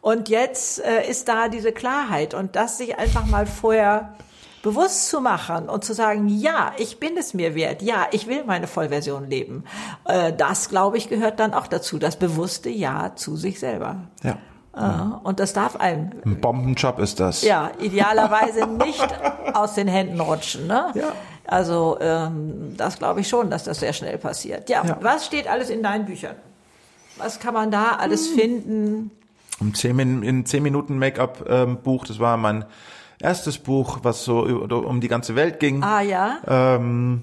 Und 0.00 0.28
jetzt 0.28 0.84
äh, 0.84 1.08
ist 1.08 1.28
da 1.28 1.48
diese 1.48 1.72
Klarheit 1.72 2.34
und 2.34 2.56
das 2.56 2.78
sich 2.78 2.98
einfach 2.98 3.26
mal 3.26 3.46
vorher 3.46 4.16
bewusst 4.66 5.08
zu 5.10 5.20
machen 5.20 5.68
und 5.68 5.84
zu 5.84 5.94
sagen, 5.94 6.26
ja, 6.26 6.72
ich 6.76 6.98
bin 6.98 7.16
es 7.16 7.34
mir 7.34 7.54
wert, 7.54 7.82
ja, 7.82 8.08
ich 8.10 8.26
will 8.26 8.42
meine 8.44 8.66
Vollversion 8.66 9.30
leben. 9.30 9.62
Äh, 10.06 10.32
das, 10.32 10.68
glaube 10.68 10.98
ich, 10.98 11.08
gehört 11.08 11.38
dann 11.38 11.54
auch 11.54 11.68
dazu, 11.68 12.00
das 12.00 12.16
bewusste 12.16 12.68
Ja 12.68 13.14
zu 13.14 13.36
sich 13.36 13.60
selber. 13.60 14.08
Ja. 14.24 14.38
Ja. 14.74 15.20
Und 15.22 15.38
das 15.40 15.52
darf 15.52 15.76
einem. 15.76 16.10
Ein 16.24 16.40
Bombenjob 16.40 16.98
ist 16.98 17.18
das. 17.20 17.42
Ja, 17.42 17.70
idealerweise 17.80 18.66
nicht 18.66 19.08
aus 19.54 19.74
den 19.74 19.88
Händen 19.88 20.20
rutschen. 20.20 20.66
Ne? 20.66 20.90
Ja. 20.94 21.12
Also 21.46 21.96
ähm, 22.00 22.74
das 22.76 22.98
glaube 22.98 23.20
ich 23.20 23.28
schon, 23.28 23.48
dass 23.48 23.64
das 23.64 23.78
sehr 23.78 23.92
schnell 23.92 24.18
passiert. 24.18 24.68
Ja, 24.68 24.84
ja, 24.84 24.98
was 25.00 25.24
steht 25.24 25.48
alles 25.48 25.70
in 25.70 25.82
deinen 25.82 26.04
Büchern? 26.04 26.34
Was 27.16 27.38
kann 27.38 27.54
man 27.54 27.70
da 27.70 27.92
alles 27.92 28.28
hm. 28.30 28.38
finden? 28.38 29.10
Im 29.60 29.72
10, 29.72 30.22
in 30.22 30.44
10 30.44 30.62
Minuten 30.62 30.98
Make-up-Buch, 30.98 32.02
ähm, 32.02 32.08
das 32.08 32.18
war 32.18 32.36
mein 32.36 32.66
erstes 33.20 33.58
Buch, 33.58 34.00
was 34.02 34.24
so 34.24 34.40
um 34.40 35.00
die 35.00 35.08
ganze 35.08 35.34
Welt 35.34 35.60
ging. 35.60 35.82
Ah 35.82 36.00
ja. 36.00 36.38
Ähm, 36.46 37.22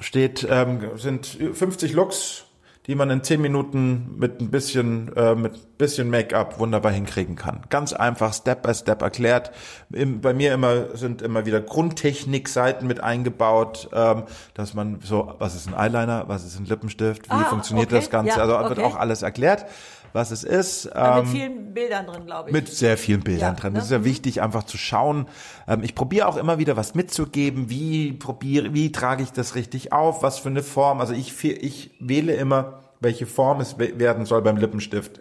steht, 0.00 0.46
ähm, 0.48 0.80
sind 0.96 1.26
50 1.26 1.92
Looks, 1.92 2.44
die 2.86 2.96
man 2.96 3.10
in 3.10 3.22
10 3.22 3.40
Minuten 3.40 4.16
mit 4.18 4.40
ein 4.40 4.50
bisschen, 4.50 5.14
äh, 5.16 5.36
mit 5.36 5.78
bisschen 5.78 6.10
Make-up 6.10 6.58
wunderbar 6.58 6.90
hinkriegen 6.90 7.36
kann. 7.36 7.62
Ganz 7.70 7.92
einfach, 7.92 8.34
Step 8.34 8.62
by 8.62 8.74
Step 8.74 9.02
erklärt. 9.02 9.52
Im, 9.92 10.20
bei 10.20 10.34
mir 10.34 10.52
immer 10.52 10.96
sind 10.96 11.22
immer 11.22 11.46
wieder 11.46 11.60
Grundtechnik-Seiten 11.60 12.86
mit 12.86 13.00
eingebaut, 13.00 13.88
ähm, 13.92 14.24
dass 14.54 14.74
man 14.74 14.98
so, 15.00 15.34
was 15.38 15.54
ist 15.54 15.68
ein 15.68 15.74
Eyeliner, 15.74 16.24
was 16.26 16.44
ist 16.44 16.58
ein 16.58 16.66
Lippenstift, 16.66 17.28
wie 17.28 17.34
ah, 17.34 17.44
funktioniert 17.44 17.88
okay. 17.88 17.96
das 17.96 18.10
Ganze, 18.10 18.36
ja, 18.36 18.42
also 18.42 18.58
okay. 18.58 18.70
wird 18.70 18.80
auch 18.80 18.96
alles 18.96 19.22
erklärt 19.22 19.66
was 20.12 20.30
es 20.30 20.44
ist. 20.44 20.90
Ähm, 20.94 21.24
mit 21.24 21.28
vielen 21.28 21.74
Bildern 21.74 22.06
drin, 22.06 22.26
glaube 22.26 22.48
ich. 22.48 22.54
Mit 22.54 22.68
sehr 22.68 22.96
vielen 22.96 23.20
Bildern 23.20 23.54
ja, 23.54 23.60
drin. 23.60 23.72
Ne? 23.72 23.78
Das 23.78 23.86
ist 23.86 23.92
ja 23.92 24.00
mhm. 24.00 24.04
wichtig, 24.04 24.42
einfach 24.42 24.64
zu 24.64 24.76
schauen. 24.78 25.26
Ähm, 25.66 25.82
ich 25.82 25.94
probiere 25.94 26.28
auch 26.28 26.36
immer 26.36 26.58
wieder 26.58 26.76
was 26.76 26.94
mitzugeben. 26.94 27.70
Wie 27.70 28.12
probiere, 28.12 28.74
wie 28.74 28.92
trage 28.92 29.22
ich 29.22 29.32
das 29.32 29.54
richtig 29.54 29.92
auf? 29.92 30.22
Was 30.22 30.38
für 30.38 30.48
eine 30.48 30.62
Form? 30.62 31.00
Also 31.00 31.14
ich, 31.14 31.42
ich 31.42 31.90
wähle 32.00 32.34
immer, 32.34 32.80
welche 33.00 33.26
Form 33.26 33.60
es 33.60 33.78
werden 33.78 34.26
soll 34.26 34.42
beim 34.42 34.56
Lippenstift. 34.56 35.20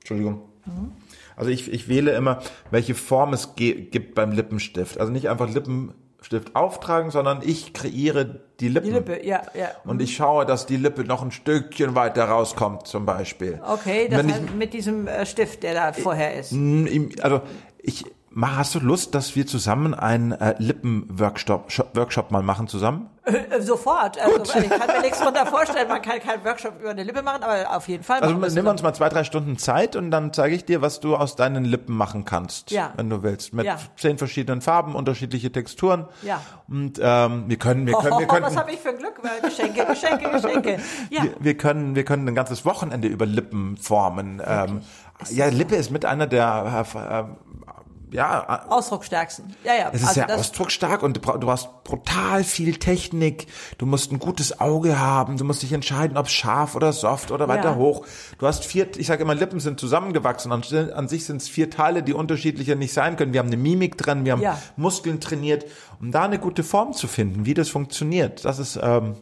Entschuldigung. 0.00 0.42
Mhm. 0.66 0.92
Also 1.36 1.50
ich, 1.50 1.72
ich 1.72 1.88
wähle 1.88 2.12
immer, 2.12 2.40
welche 2.70 2.94
Form 2.94 3.32
es 3.32 3.54
gibt 3.56 4.14
beim 4.14 4.32
Lippenstift. 4.32 4.98
Also 4.98 5.12
nicht 5.12 5.28
einfach 5.28 5.48
Lippen 5.52 5.94
Stift 6.22 6.54
auftragen, 6.56 7.10
sondern 7.10 7.40
ich 7.42 7.72
kreiere 7.72 8.40
die 8.60 8.68
Lippen. 8.68 8.86
Die 8.86 8.92
Lippe, 8.92 9.26
ja, 9.26 9.42
ja. 9.54 9.70
Und 9.84 10.00
ich 10.00 10.16
schaue, 10.16 10.46
dass 10.46 10.66
die 10.66 10.76
Lippe 10.76 11.04
noch 11.04 11.22
ein 11.22 11.30
Stückchen 11.30 11.94
weiter 11.94 12.24
rauskommt, 12.24 12.86
zum 12.86 13.04
Beispiel. 13.04 13.60
Okay, 13.66 14.08
das 14.08 14.24
heißt 14.24 14.42
ich, 14.46 14.54
mit 14.54 14.72
diesem 14.72 15.06
äh, 15.06 15.26
Stift, 15.26 15.62
der 15.62 15.74
da 15.74 15.92
vorher 15.92 16.38
ist. 16.38 16.52
Also 17.22 17.42
ich 17.78 18.04
Hast 18.40 18.74
du 18.74 18.80
Lust, 18.80 19.14
dass 19.14 19.36
wir 19.36 19.46
zusammen 19.46 19.94
einen 19.94 20.32
äh, 20.32 20.54
Lippen-Workshop 20.58 21.70
Workshop 21.94 22.30
mal 22.30 22.42
machen 22.42 22.66
zusammen? 22.66 23.10
Äh, 23.24 23.36
äh 23.36 23.62
sofort. 23.62 24.18
Also, 24.18 24.58
ich 24.58 24.70
kann 24.70 24.86
mir 24.86 25.00
nichts 25.02 25.20
drunter 25.20 25.46
vorstellen. 25.46 25.88
Man 25.88 26.02
kann 26.02 26.18
keinen 26.18 26.44
Workshop 26.44 26.80
über 26.80 26.90
eine 26.90 27.02
Lippe 27.02 27.22
machen, 27.22 27.42
aber 27.42 27.76
auf 27.76 27.88
jeden 27.88 28.02
Fall. 28.02 28.20
Also 28.20 28.34
nehmen 28.34 28.64
wir 28.64 28.70
uns 28.70 28.82
mal 28.82 28.94
zwei, 28.94 29.08
drei 29.10 29.24
Stunden 29.24 29.58
Zeit 29.58 29.96
und 29.96 30.10
dann 30.10 30.32
zeige 30.32 30.54
ich 30.54 30.64
dir, 30.64 30.80
was 30.80 31.00
du 31.00 31.14
aus 31.14 31.36
deinen 31.36 31.64
Lippen 31.64 31.94
machen 31.94 32.24
kannst, 32.24 32.70
ja. 32.70 32.92
wenn 32.96 33.10
du 33.10 33.22
willst. 33.22 33.52
Mit 33.52 33.66
ja. 33.66 33.76
zehn 33.96 34.18
verschiedenen 34.18 34.60
Farben, 34.60 34.94
unterschiedliche 34.94 35.52
Texturen. 35.52 36.06
Ja. 36.22 36.40
Und 36.68 36.98
ähm, 37.02 37.44
wir 37.48 37.58
können, 37.58 37.86
wir 37.86 37.94
können, 37.94 38.18
wir 38.18 38.26
können. 38.26 38.46
was 38.46 38.56
habe 38.56 38.72
ich 38.72 38.80
für 38.80 38.90
ein 38.90 38.98
Glück? 38.98 39.20
Geschenke, 39.42 39.84
Geschenke, 39.84 40.30
Geschenke. 40.30 40.78
Ja. 41.10 41.24
Wir, 41.24 41.34
wir, 41.40 41.56
können, 41.56 41.94
wir 41.94 42.04
können 42.04 42.26
ein 42.28 42.34
ganzes 42.34 42.64
Wochenende 42.64 43.08
über 43.08 43.26
Lippen 43.26 43.76
formen. 43.76 44.42
Ähm, 44.44 44.82
ja, 45.30 45.46
Lippe 45.46 45.76
ist 45.76 45.90
mit 45.90 46.04
einer 46.04 46.26
der 46.26 46.86
äh, 46.94 47.51
ja. 48.12 48.66
Ausdrucksstärksten. 48.68 49.54
Ja, 49.64 49.74
ja. 49.74 49.90
Es 49.92 50.02
ist 50.02 50.08
also 50.08 50.20
sehr 50.20 50.38
ausdrucksstark 50.38 51.02
und 51.02 51.16
du 51.16 51.20
brauchst 51.20 51.84
brutal 51.84 52.44
viel 52.44 52.76
Technik. 52.76 53.46
Du 53.78 53.86
musst 53.86 54.12
ein 54.12 54.18
gutes 54.18 54.60
Auge 54.60 54.98
haben. 54.98 55.36
Du 55.36 55.44
musst 55.44 55.62
dich 55.62 55.72
entscheiden, 55.72 56.16
ob 56.16 56.28
scharf 56.28 56.74
oder 56.74 56.92
soft 56.92 57.30
oder 57.30 57.48
weiter 57.48 57.70
ja. 57.70 57.76
hoch. 57.76 58.06
Du 58.38 58.46
hast 58.46 58.64
vier, 58.64 58.88
ich 58.96 59.06
sage 59.06 59.22
immer, 59.22 59.34
Lippen 59.34 59.60
sind 59.60 59.80
zusammengewachsen. 59.80 60.52
An, 60.52 60.62
an 60.94 61.08
sich 61.08 61.24
sind 61.24 61.42
es 61.42 61.48
vier 61.48 61.70
Teile, 61.70 62.02
die 62.02 62.12
unterschiedlicher 62.12 62.74
nicht 62.74 62.92
sein 62.92 63.16
können. 63.16 63.32
Wir 63.32 63.40
haben 63.40 63.48
eine 63.48 63.56
Mimik 63.56 63.96
drin, 63.98 64.24
wir 64.24 64.32
haben 64.32 64.42
ja. 64.42 64.58
Muskeln 64.76 65.20
trainiert, 65.20 65.66
um 66.00 66.12
da 66.12 66.24
eine 66.24 66.38
gute 66.38 66.62
Form 66.62 66.92
zu 66.92 67.08
finden, 67.08 67.46
wie 67.46 67.54
das 67.54 67.68
funktioniert. 67.68 68.44
Das 68.44 68.58
ist, 68.58 68.78
ähm, 68.82 69.16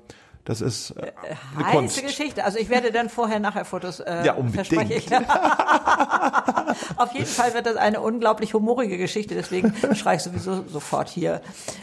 das 0.51 0.61
ist 0.61 0.91
äh, 0.97 1.13
eine 1.55 1.65
Heiße 1.65 1.77
Kunst. 1.77 2.03
Geschichte. 2.03 2.45
Also 2.45 2.59
ich 2.59 2.69
werde 2.71 2.91
dann 2.91 3.09
vorher 3.09 3.39
nachher 3.39 3.65
Fotos 3.65 4.01
äh, 4.01 4.27
ja, 4.27 4.33
unbedingt. 4.33 4.91
Ich. 4.91 5.07
Auf 6.97 7.13
jeden 7.13 7.27
Fall 7.27 7.55
wird 7.55 7.67
das 7.67 7.77
eine 7.77 8.01
unglaublich 8.01 8.53
humorige 8.53 8.99
Geschichte, 8.99 9.37
deswegen 9.37 9.73
schreie 9.95 10.17
ich 10.17 10.23
sowieso 10.23 10.65
sofort 10.67 11.09
hier. 11.09 11.41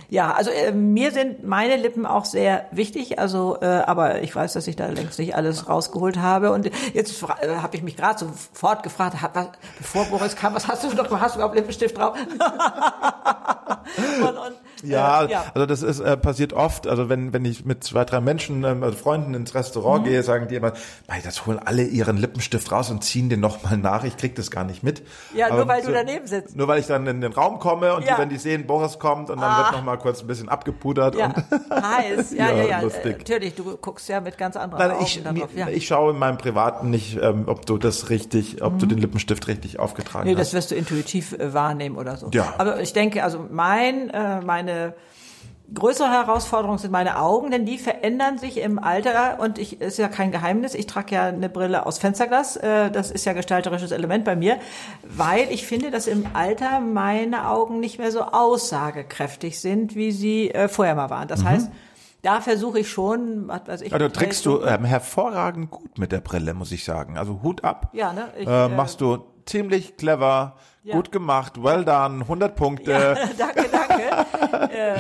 Ja, 0.09 0.33
also 0.33 0.51
äh, 0.51 0.73
mir 0.73 1.11
sind 1.11 1.47
meine 1.47 1.77
Lippen 1.77 2.05
auch 2.05 2.25
sehr 2.25 2.65
wichtig, 2.71 3.19
also 3.19 3.57
äh, 3.61 3.65
aber 3.65 4.21
ich 4.21 4.35
weiß, 4.35 4.51
dass 4.51 4.67
ich 4.67 4.75
da 4.75 4.87
längst 4.87 5.17
nicht 5.17 5.33
alles 5.33 5.69
rausgeholt 5.69 6.17
habe 6.17 6.51
und 6.51 6.69
jetzt 6.93 7.23
äh, 7.23 7.55
habe 7.61 7.77
ich 7.77 7.83
mich 7.83 7.95
gerade 7.95 8.19
sofort 8.19 8.83
gefragt, 8.83 9.21
hab, 9.21 9.33
was, 9.33 9.47
bevor 9.77 10.03
Boris 10.07 10.35
kam, 10.35 10.53
was 10.55 10.67
hast 10.67 10.83
du 10.83 10.89
noch, 10.93 11.09
hast 11.21 11.35
du 11.35 11.39
überhaupt 11.39 11.55
Lippenstift 11.55 11.97
drauf? 11.97 12.17
und, 14.19 14.37
und, 14.37 14.55
ja, 14.83 15.23
äh, 15.23 15.31
ja, 15.31 15.45
also 15.53 15.65
das 15.65 15.83
ist 15.83 15.99
äh, 15.99 16.17
passiert 16.17 16.53
oft, 16.53 16.87
also 16.87 17.09
wenn 17.09 17.33
wenn 17.33 17.45
ich 17.45 17.65
mit 17.65 17.83
zwei, 17.83 18.05
drei 18.05 18.21
Menschen 18.21 18.37
Menschen, 18.37 18.83
also 18.83 18.97
Freunden 18.97 19.33
ins 19.33 19.55
Restaurant 19.55 20.05
mhm. 20.05 20.09
gehe, 20.09 20.23
sagen 20.23 20.47
die 20.47 20.55
immer, 20.55 20.73
das 21.23 21.45
holen 21.45 21.59
alle 21.63 21.83
ihren 21.83 22.17
Lippenstift 22.17 22.71
raus 22.71 22.89
und 22.89 23.03
ziehen 23.03 23.29
den 23.29 23.39
nochmal 23.39 23.77
nach. 23.77 24.03
Ich 24.03 24.17
krieg 24.17 24.35
das 24.35 24.51
gar 24.51 24.63
nicht 24.63 24.83
mit. 24.83 25.03
Ja, 25.33 25.47
Aber 25.47 25.57
nur 25.57 25.67
weil 25.67 25.81
so, 25.81 25.87
du 25.87 25.93
daneben 25.93 26.27
sitzt. 26.27 26.55
Nur 26.55 26.67
weil 26.67 26.79
ich 26.79 26.87
dann 26.87 27.07
in 27.07 27.21
den 27.21 27.33
Raum 27.33 27.59
komme 27.59 27.95
und 27.95 28.05
ja. 28.05 28.15
die, 28.15 28.21
wenn 28.21 28.29
die 28.29 28.37
sehen, 28.37 28.67
Boris 28.67 28.99
kommt 28.99 29.29
und 29.29 29.41
dann 29.41 29.51
ah. 29.51 29.63
wird 29.63 29.71
nochmal 29.73 29.97
kurz 29.97 30.21
ein 30.21 30.27
bisschen 30.27 30.49
abgepudert. 30.49 31.15
Ja, 31.15 31.33
heiß. 31.69 32.33
Ja, 32.33 32.51
ja, 32.51 32.63
ja. 32.63 32.81
Lustig. 32.81 33.05
Äh, 33.05 33.17
natürlich, 33.17 33.55
du 33.55 33.77
guckst 33.77 34.07
ja 34.09 34.21
mit 34.21 34.37
ganz 34.37 34.55
anderen 34.55 34.87
Nein, 34.87 34.97
ich, 35.01 35.23
darauf. 35.23 35.55
Ja. 35.55 35.67
Ich 35.69 35.87
schaue 35.87 36.11
in 36.11 36.19
meinem 36.19 36.37
Privaten 36.37 36.89
nicht, 36.89 37.19
ähm, 37.21 37.43
ob 37.47 37.65
du 37.65 37.77
das 37.77 38.09
richtig, 38.09 38.61
ob 38.61 38.73
mhm. 38.73 38.79
du 38.79 38.85
den 38.87 38.97
Lippenstift 38.99 39.47
richtig 39.47 39.79
aufgetragen 39.79 40.25
nee, 40.25 40.31
hast. 40.31 40.37
Nee, 40.37 40.43
das 40.43 40.53
wirst 40.53 40.71
du 40.71 40.75
intuitiv 40.75 41.33
äh, 41.33 41.53
wahrnehmen 41.53 41.97
oder 41.97 42.17
so. 42.17 42.29
Ja. 42.33 42.53
Aber 42.57 42.79
ich 42.81 42.93
denke, 42.93 43.23
also 43.23 43.45
mein, 43.49 44.09
äh, 44.09 44.41
meine 44.67 44.93
Größere 45.73 46.09
Herausforderung 46.09 46.77
sind 46.77 46.91
meine 46.91 47.19
Augen, 47.19 47.51
denn 47.51 47.65
die 47.65 47.77
verändern 47.77 48.37
sich 48.37 48.57
im 48.57 48.79
Alter 48.79 49.41
und 49.41 49.59
ich 49.59 49.81
ist 49.81 49.97
ja 49.97 50.07
kein 50.07 50.31
Geheimnis. 50.31 50.73
Ich 50.73 50.87
trage 50.87 51.15
ja 51.15 51.25
eine 51.25 51.49
Brille 51.49 51.85
aus 51.85 51.97
Fensterglas. 51.97 52.55
Äh, 52.55 52.89
das 52.89 53.11
ist 53.11 53.25
ja 53.25 53.33
gestalterisches 53.33 53.91
Element 53.91 54.23
bei 54.23 54.37
mir, 54.37 54.59
weil 55.03 55.51
ich 55.51 55.67
finde, 55.67 55.91
dass 55.91 56.07
im 56.07 56.25
Alter 56.33 56.79
meine 56.79 57.49
Augen 57.49 57.81
nicht 57.81 57.99
mehr 57.99 58.13
so 58.13 58.21
aussagekräftig 58.21 59.59
sind, 59.59 59.93
wie 59.93 60.13
sie 60.13 60.51
äh, 60.51 60.69
vorher 60.69 60.95
mal 60.95 61.09
waren. 61.09 61.27
Das 61.27 61.41
mhm. 61.41 61.49
heißt, 61.49 61.71
da 62.21 62.39
versuche 62.39 62.79
ich 62.79 62.89
schon, 62.89 63.49
was 63.49 63.67
weiß 63.67 63.81
ich. 63.81 63.93
Also 63.93 64.07
trickst 64.07 64.45
du 64.45 64.61
ähm, 64.61 64.85
hervorragend 64.85 65.69
gut 65.69 65.97
mit 65.97 66.13
der 66.13 66.21
Brille, 66.21 66.53
muss 66.53 66.71
ich 66.71 66.85
sagen. 66.85 67.17
Also 67.17 67.41
Hut 67.43 67.65
ab. 67.65 67.89
Ja, 67.91 68.13
ne? 68.13 68.29
Ich, 68.39 68.47
äh, 68.47 68.69
machst 68.69 69.01
du 69.01 69.17
ziemlich 69.45 69.97
clever 69.97 70.55
Ja. 70.87 70.95
Gut 70.95 71.11
gemacht, 71.11 71.61
well 71.61 71.83
done, 71.83 72.21
100 72.21 72.55
Punkte. 72.55 72.91
Ja, 72.91 73.13
danke, 73.37 73.65
danke. 73.69 74.73
äh, 74.73 74.97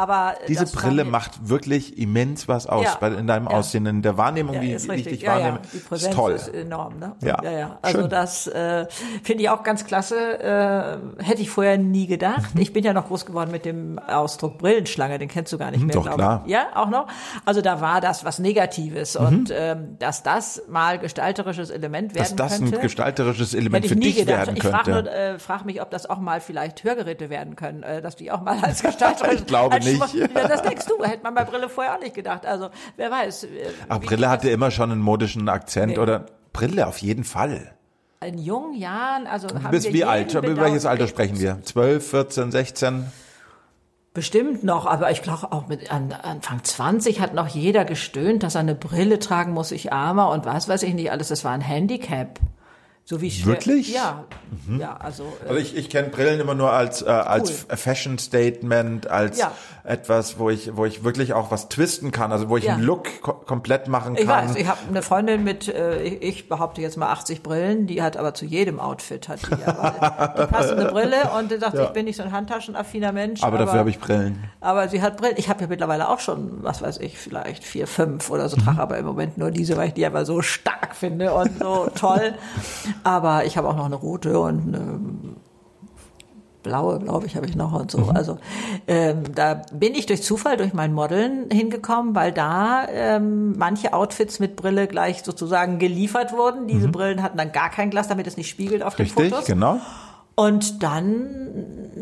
aber 0.00 0.34
diese 0.48 0.64
Brille 0.64 1.04
macht 1.04 1.48
wirklich 1.48 1.98
immens 1.98 2.48
was 2.48 2.66
aus 2.66 2.84
ja, 2.84 2.96
bei, 2.98 3.08
in 3.08 3.26
deinem 3.26 3.48
ja. 3.48 3.50
Aussehen, 3.50 3.84
in 3.84 4.00
der 4.00 4.16
Wahrnehmung, 4.16 4.54
ja, 4.54 4.62
wie, 4.62 4.88
wie 4.88 4.94
ich 4.94 5.06
dich 5.06 5.26
wahrnehme. 5.26 5.60
Die 5.74 5.78
Präsenz 5.78 6.10
ist 6.10 6.16
toll. 6.16 6.32
ist 6.32 6.48
enorm. 6.48 6.98
Ne? 6.98 7.16
Ja, 7.22 7.38
ja, 7.42 7.50
ja. 7.50 7.78
Also 7.82 8.00
Schön. 8.00 8.08
das 8.08 8.46
äh, 8.46 8.86
finde 9.22 9.42
ich 9.42 9.50
auch 9.50 9.62
ganz 9.62 9.84
klasse. 9.84 10.40
Äh, 10.40 11.22
hätte 11.22 11.42
ich 11.42 11.50
vorher 11.50 11.76
nie 11.76 12.06
gedacht. 12.06 12.54
Mhm. 12.54 12.62
Ich 12.62 12.72
bin 12.72 12.82
ja 12.82 12.94
noch 12.94 13.08
groß 13.08 13.26
geworden 13.26 13.50
mit 13.50 13.66
dem 13.66 13.98
Ausdruck 13.98 14.56
Brillenschlange, 14.56 15.18
den 15.18 15.28
kennst 15.28 15.52
du 15.52 15.58
gar 15.58 15.70
nicht 15.70 15.80
mhm, 15.80 15.88
mehr. 15.88 15.96
Doch 15.96 16.10
klar. 16.10 16.44
Ja, 16.46 16.68
auch 16.74 16.88
noch. 16.88 17.06
Also 17.44 17.60
da 17.60 17.82
war 17.82 18.00
das 18.00 18.24
was 18.24 18.38
Negatives 18.38 19.18
mhm. 19.18 19.26
und 19.26 19.52
ähm, 19.54 19.96
dass 19.98 20.22
das 20.22 20.62
mal 20.66 20.98
gestalterisches 20.98 21.68
Element 21.68 22.14
werden 22.14 22.36
dass 22.36 22.36
das 22.36 22.58
könnte, 22.58 22.76
ein 22.76 22.82
gestalterische 22.82 23.54
Element 23.54 23.86
für 23.86 23.96
dich 23.96 24.16
gedacht. 24.16 24.46
werden 24.46 24.58
könnte. 24.58 24.78
Ich 24.78 24.84
frage 24.86 25.09
äh, 25.10 25.38
frag 25.38 25.64
mich, 25.64 25.82
ob 25.82 25.90
das 25.90 26.08
auch 26.08 26.18
mal 26.18 26.40
vielleicht 26.40 26.84
Hörgeräte 26.84 27.30
werden 27.30 27.56
können, 27.56 27.82
äh, 27.82 28.00
dass 28.00 28.16
die 28.16 28.30
auch 28.30 28.40
mal 28.40 28.58
als 28.62 28.82
gestalterisch. 28.82 29.34
ich 29.40 29.46
glaube 29.46 29.78
nicht 29.78 29.90
nicht. 30.00 30.14
Ja, 30.14 30.48
das 30.48 30.62
denkst 30.62 30.86
du, 30.86 31.02
hätte 31.04 31.22
man 31.22 31.34
bei 31.34 31.44
Brille 31.44 31.68
vorher 31.68 31.96
auch 31.96 32.00
nicht 32.00 32.14
gedacht. 32.14 32.46
Also, 32.46 32.70
wer 32.96 33.10
weiß. 33.10 33.44
Äh, 33.44 33.48
Ach, 33.88 34.00
Brille 34.00 34.28
hatte 34.28 34.50
immer 34.50 34.70
schon 34.70 34.90
einen 34.90 35.00
modischen 35.00 35.48
Akzent 35.48 35.92
nee. 35.92 35.98
oder 35.98 36.26
Brille 36.52 36.86
auf 36.86 36.98
jeden 36.98 37.24
Fall. 37.24 37.74
In 38.22 38.38
jungen 38.38 38.74
Jahren, 38.74 39.26
also 39.26 39.48
haben 39.48 39.70
Bis 39.70 39.92
wie 39.92 40.04
alt? 40.04 40.34
Über 40.34 40.56
welches 40.56 40.84
Alter 40.84 41.08
sprechen 41.08 41.40
wir? 41.40 41.62
12, 41.62 42.10
14, 42.10 42.52
16? 42.52 43.04
Bestimmt 44.12 44.64
noch, 44.64 44.86
aber 44.86 45.10
ich 45.10 45.22
glaube 45.22 45.52
auch 45.52 45.68
mit 45.68 45.90
Anfang 45.90 46.64
20 46.64 47.20
hat 47.20 47.32
noch 47.32 47.46
jeder 47.46 47.84
gestöhnt, 47.84 48.42
dass 48.42 48.56
er 48.56 48.62
eine 48.62 48.74
Brille 48.74 49.20
tragen 49.20 49.52
muss, 49.52 49.70
ich 49.70 49.92
armer 49.92 50.30
und 50.30 50.44
was 50.44 50.68
weiß 50.68 50.82
ich 50.82 50.94
nicht 50.94 51.12
alles. 51.12 51.28
Das 51.28 51.44
war 51.44 51.52
ein 51.52 51.60
Handicap. 51.60 52.40
So 53.10 53.20
wie 53.20 53.44
Wirklich? 53.44 53.92
Ja, 53.92 54.22
mhm. 54.68 54.78
ja, 54.78 54.96
also. 54.96 55.24
Äh, 55.44 55.48
also 55.48 55.60
ich, 55.60 55.76
ich 55.76 55.90
kenne 55.90 56.10
Brillen 56.10 56.38
immer 56.38 56.54
nur 56.54 56.72
als 56.72 57.02
äh, 57.02 57.06
als 57.08 57.66
cool. 57.68 57.76
Fashion 57.76 58.18
Statement, 58.18 59.08
als 59.08 59.36
ja. 59.36 59.50
etwas, 59.82 60.38
wo 60.38 60.48
ich 60.48 60.76
wo 60.76 60.84
ich 60.84 61.02
wirklich 61.02 61.32
auch 61.32 61.50
was 61.50 61.68
twisten 61.68 62.12
kann, 62.12 62.30
also 62.30 62.48
wo 62.48 62.56
ich 62.56 62.66
ja. 62.66 62.74
einen 62.74 62.84
Look 62.84 63.20
ko 63.20 63.32
komplett 63.32 63.88
machen 63.88 64.14
kann. 64.14 64.22
Ich 64.22 64.28
weiß, 64.28 64.54
ich 64.54 64.68
habe 64.68 64.78
eine 64.88 65.02
Freundin 65.02 65.42
mit, 65.42 65.66
äh, 65.66 66.00
ich, 66.04 66.22
ich 66.22 66.48
behaupte 66.48 66.82
jetzt 66.82 66.96
mal 66.98 67.10
80 67.10 67.42
Brillen, 67.42 67.88
die 67.88 68.00
hat 68.00 68.16
aber 68.16 68.32
zu 68.32 68.44
jedem 68.44 68.78
Outfit 68.78 69.28
hat 69.28 69.40
die, 69.44 69.64
aber, 69.64 70.34
die 70.42 70.46
passende 70.46 70.84
Brille 70.92 71.32
und 71.36 71.50
die 71.50 71.58
sagt, 71.58 71.74
ja. 71.74 71.86
ich 71.86 71.90
bin 71.90 72.04
nicht 72.04 72.16
so 72.16 72.22
ein 72.22 72.30
handtaschenaffiner 72.30 73.10
Mensch. 73.10 73.42
Aber, 73.42 73.56
aber 73.56 73.64
dafür 73.64 73.80
habe 73.80 73.90
ich 73.90 73.98
Brillen. 73.98 74.44
Aber 74.60 74.88
sie 74.88 75.02
hat 75.02 75.16
Brillen. 75.16 75.34
Ich 75.36 75.48
habe 75.48 75.60
ja 75.62 75.66
mittlerweile 75.66 76.08
auch 76.08 76.20
schon, 76.20 76.62
was 76.62 76.80
weiß 76.80 76.98
ich, 76.98 77.18
vielleicht 77.18 77.64
vier, 77.64 77.88
fünf 77.88 78.30
oder 78.30 78.48
so, 78.48 78.56
mhm. 78.56 78.66
trage 78.66 78.80
aber 78.80 78.98
im 78.98 79.06
Moment 79.06 79.36
nur 79.36 79.50
diese, 79.50 79.76
weil 79.76 79.88
ich 79.88 79.94
die 79.94 80.06
aber 80.06 80.24
so 80.24 80.42
stark 80.42 80.94
finde 80.94 81.34
und 81.34 81.58
so 81.58 81.88
toll. 81.96 82.34
Aber 83.04 83.44
ich 83.44 83.56
habe 83.56 83.68
auch 83.68 83.76
noch 83.76 83.86
eine 83.86 83.96
rote 83.96 84.38
und 84.38 84.74
eine 84.74 85.00
blaue, 86.62 86.98
glaube 86.98 87.26
ich, 87.26 87.36
habe 87.36 87.46
ich 87.46 87.56
noch 87.56 87.72
und 87.72 87.90
so. 87.90 87.98
Mhm. 87.98 88.10
Also 88.10 88.38
ähm, 88.86 89.22
da 89.34 89.62
bin 89.72 89.94
ich 89.94 90.06
durch 90.06 90.22
Zufall, 90.22 90.56
durch 90.56 90.72
mein 90.72 90.92
Modeln 90.92 91.50
hingekommen, 91.50 92.14
weil 92.14 92.32
da 92.32 92.86
ähm, 92.88 93.56
manche 93.56 93.92
Outfits 93.92 94.40
mit 94.40 94.56
Brille 94.56 94.86
gleich 94.86 95.22
sozusagen 95.22 95.78
geliefert 95.78 96.32
wurden. 96.32 96.66
Diese 96.66 96.88
mhm. 96.88 96.92
Brillen 96.92 97.22
hatten 97.22 97.38
dann 97.38 97.52
gar 97.52 97.70
kein 97.70 97.90
Glas, 97.90 98.08
damit 98.08 98.26
es 98.26 98.36
nicht 98.36 98.48
spiegelt 98.48 98.82
auf 98.82 98.98
Richtig, 98.98 99.16
den 99.16 99.30
Fotos. 99.30 99.46
genau. 99.46 99.80
Und 100.36 100.82
dann 100.82 101.28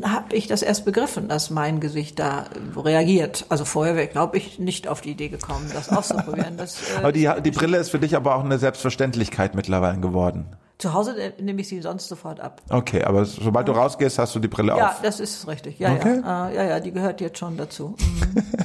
habe 0.04 0.36
ich 0.36 0.46
das 0.46 0.62
erst 0.62 0.84
begriffen, 0.84 1.26
dass 1.28 1.50
mein 1.50 1.80
Gesicht 1.80 2.20
da 2.20 2.44
reagiert. 2.76 3.46
Also 3.48 3.64
vorher 3.64 3.96
wäre, 3.96 4.06
glaube 4.06 4.36
ich, 4.36 4.60
nicht 4.60 4.86
auf 4.86 5.00
die 5.00 5.10
Idee 5.10 5.28
gekommen, 5.28 5.68
das 5.72 5.88
auszuprobieren. 5.96 6.56
Das, 6.56 6.76
äh, 6.94 6.98
aber 6.98 7.12
die, 7.12 7.28
die 7.44 7.50
Brille 7.50 7.78
ist 7.78 7.90
für 7.90 7.98
dich 7.98 8.14
aber 8.14 8.36
auch 8.36 8.44
eine 8.44 8.58
Selbstverständlichkeit 8.58 9.56
mittlerweile 9.56 9.98
geworden. 9.98 10.46
Zu 10.78 10.94
Hause 10.94 11.32
nehme 11.40 11.60
ich 11.60 11.68
sie 11.68 11.82
sonst 11.82 12.06
sofort 12.06 12.38
ab. 12.38 12.62
Okay, 12.70 13.02
aber 13.02 13.24
sobald 13.24 13.66
du 13.66 13.72
rausgehst, 13.72 14.16
hast 14.18 14.36
du 14.36 14.38
die 14.38 14.46
Brille 14.46 14.68
ja, 14.68 14.74
auf. 14.74 14.80
Ja, 14.80 14.96
das 15.02 15.18
ist 15.18 15.48
richtig. 15.48 15.80
Ja, 15.80 15.92
okay. 15.92 16.20
ja. 16.24 16.48
Uh, 16.48 16.54
ja, 16.54 16.64
ja, 16.64 16.80
die 16.80 16.92
gehört 16.92 17.20
jetzt 17.20 17.38
schon 17.38 17.56
dazu. 17.56 17.96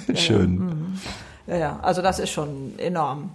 Mhm. 0.07 0.15
Schön. 0.15 0.39
Ja, 0.39 0.63
mhm. 0.75 0.99
ja, 1.47 1.55
ja, 1.57 1.79
also 1.81 2.03
das 2.03 2.19
ist 2.19 2.29
schon 2.29 2.77
enorm. 2.77 3.31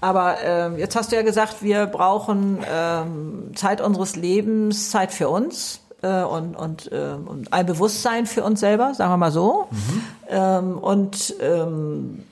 Aber 0.00 0.36
ähm, 0.42 0.78
jetzt 0.78 0.94
hast 0.94 1.10
du 1.10 1.16
ja 1.16 1.22
gesagt, 1.22 1.62
wir 1.62 1.86
brauchen 1.86 2.58
ähm, 2.70 3.50
Zeit 3.56 3.80
unseres 3.80 4.14
Lebens, 4.14 4.90
Zeit 4.90 5.12
für 5.12 5.28
uns 5.28 5.80
äh, 6.02 6.22
und, 6.22 6.54
und, 6.54 6.90
äh, 6.92 7.16
und 7.26 7.52
ein 7.52 7.66
Bewusstsein 7.66 8.26
für 8.26 8.44
uns 8.44 8.60
selber, 8.60 8.94
sagen 8.94 9.12
wir 9.12 9.16
mal 9.16 9.32
so. 9.32 9.66
Mhm. 9.70 10.02
Ähm, 10.28 10.78
und 10.78 11.34
ähm, 11.40 12.24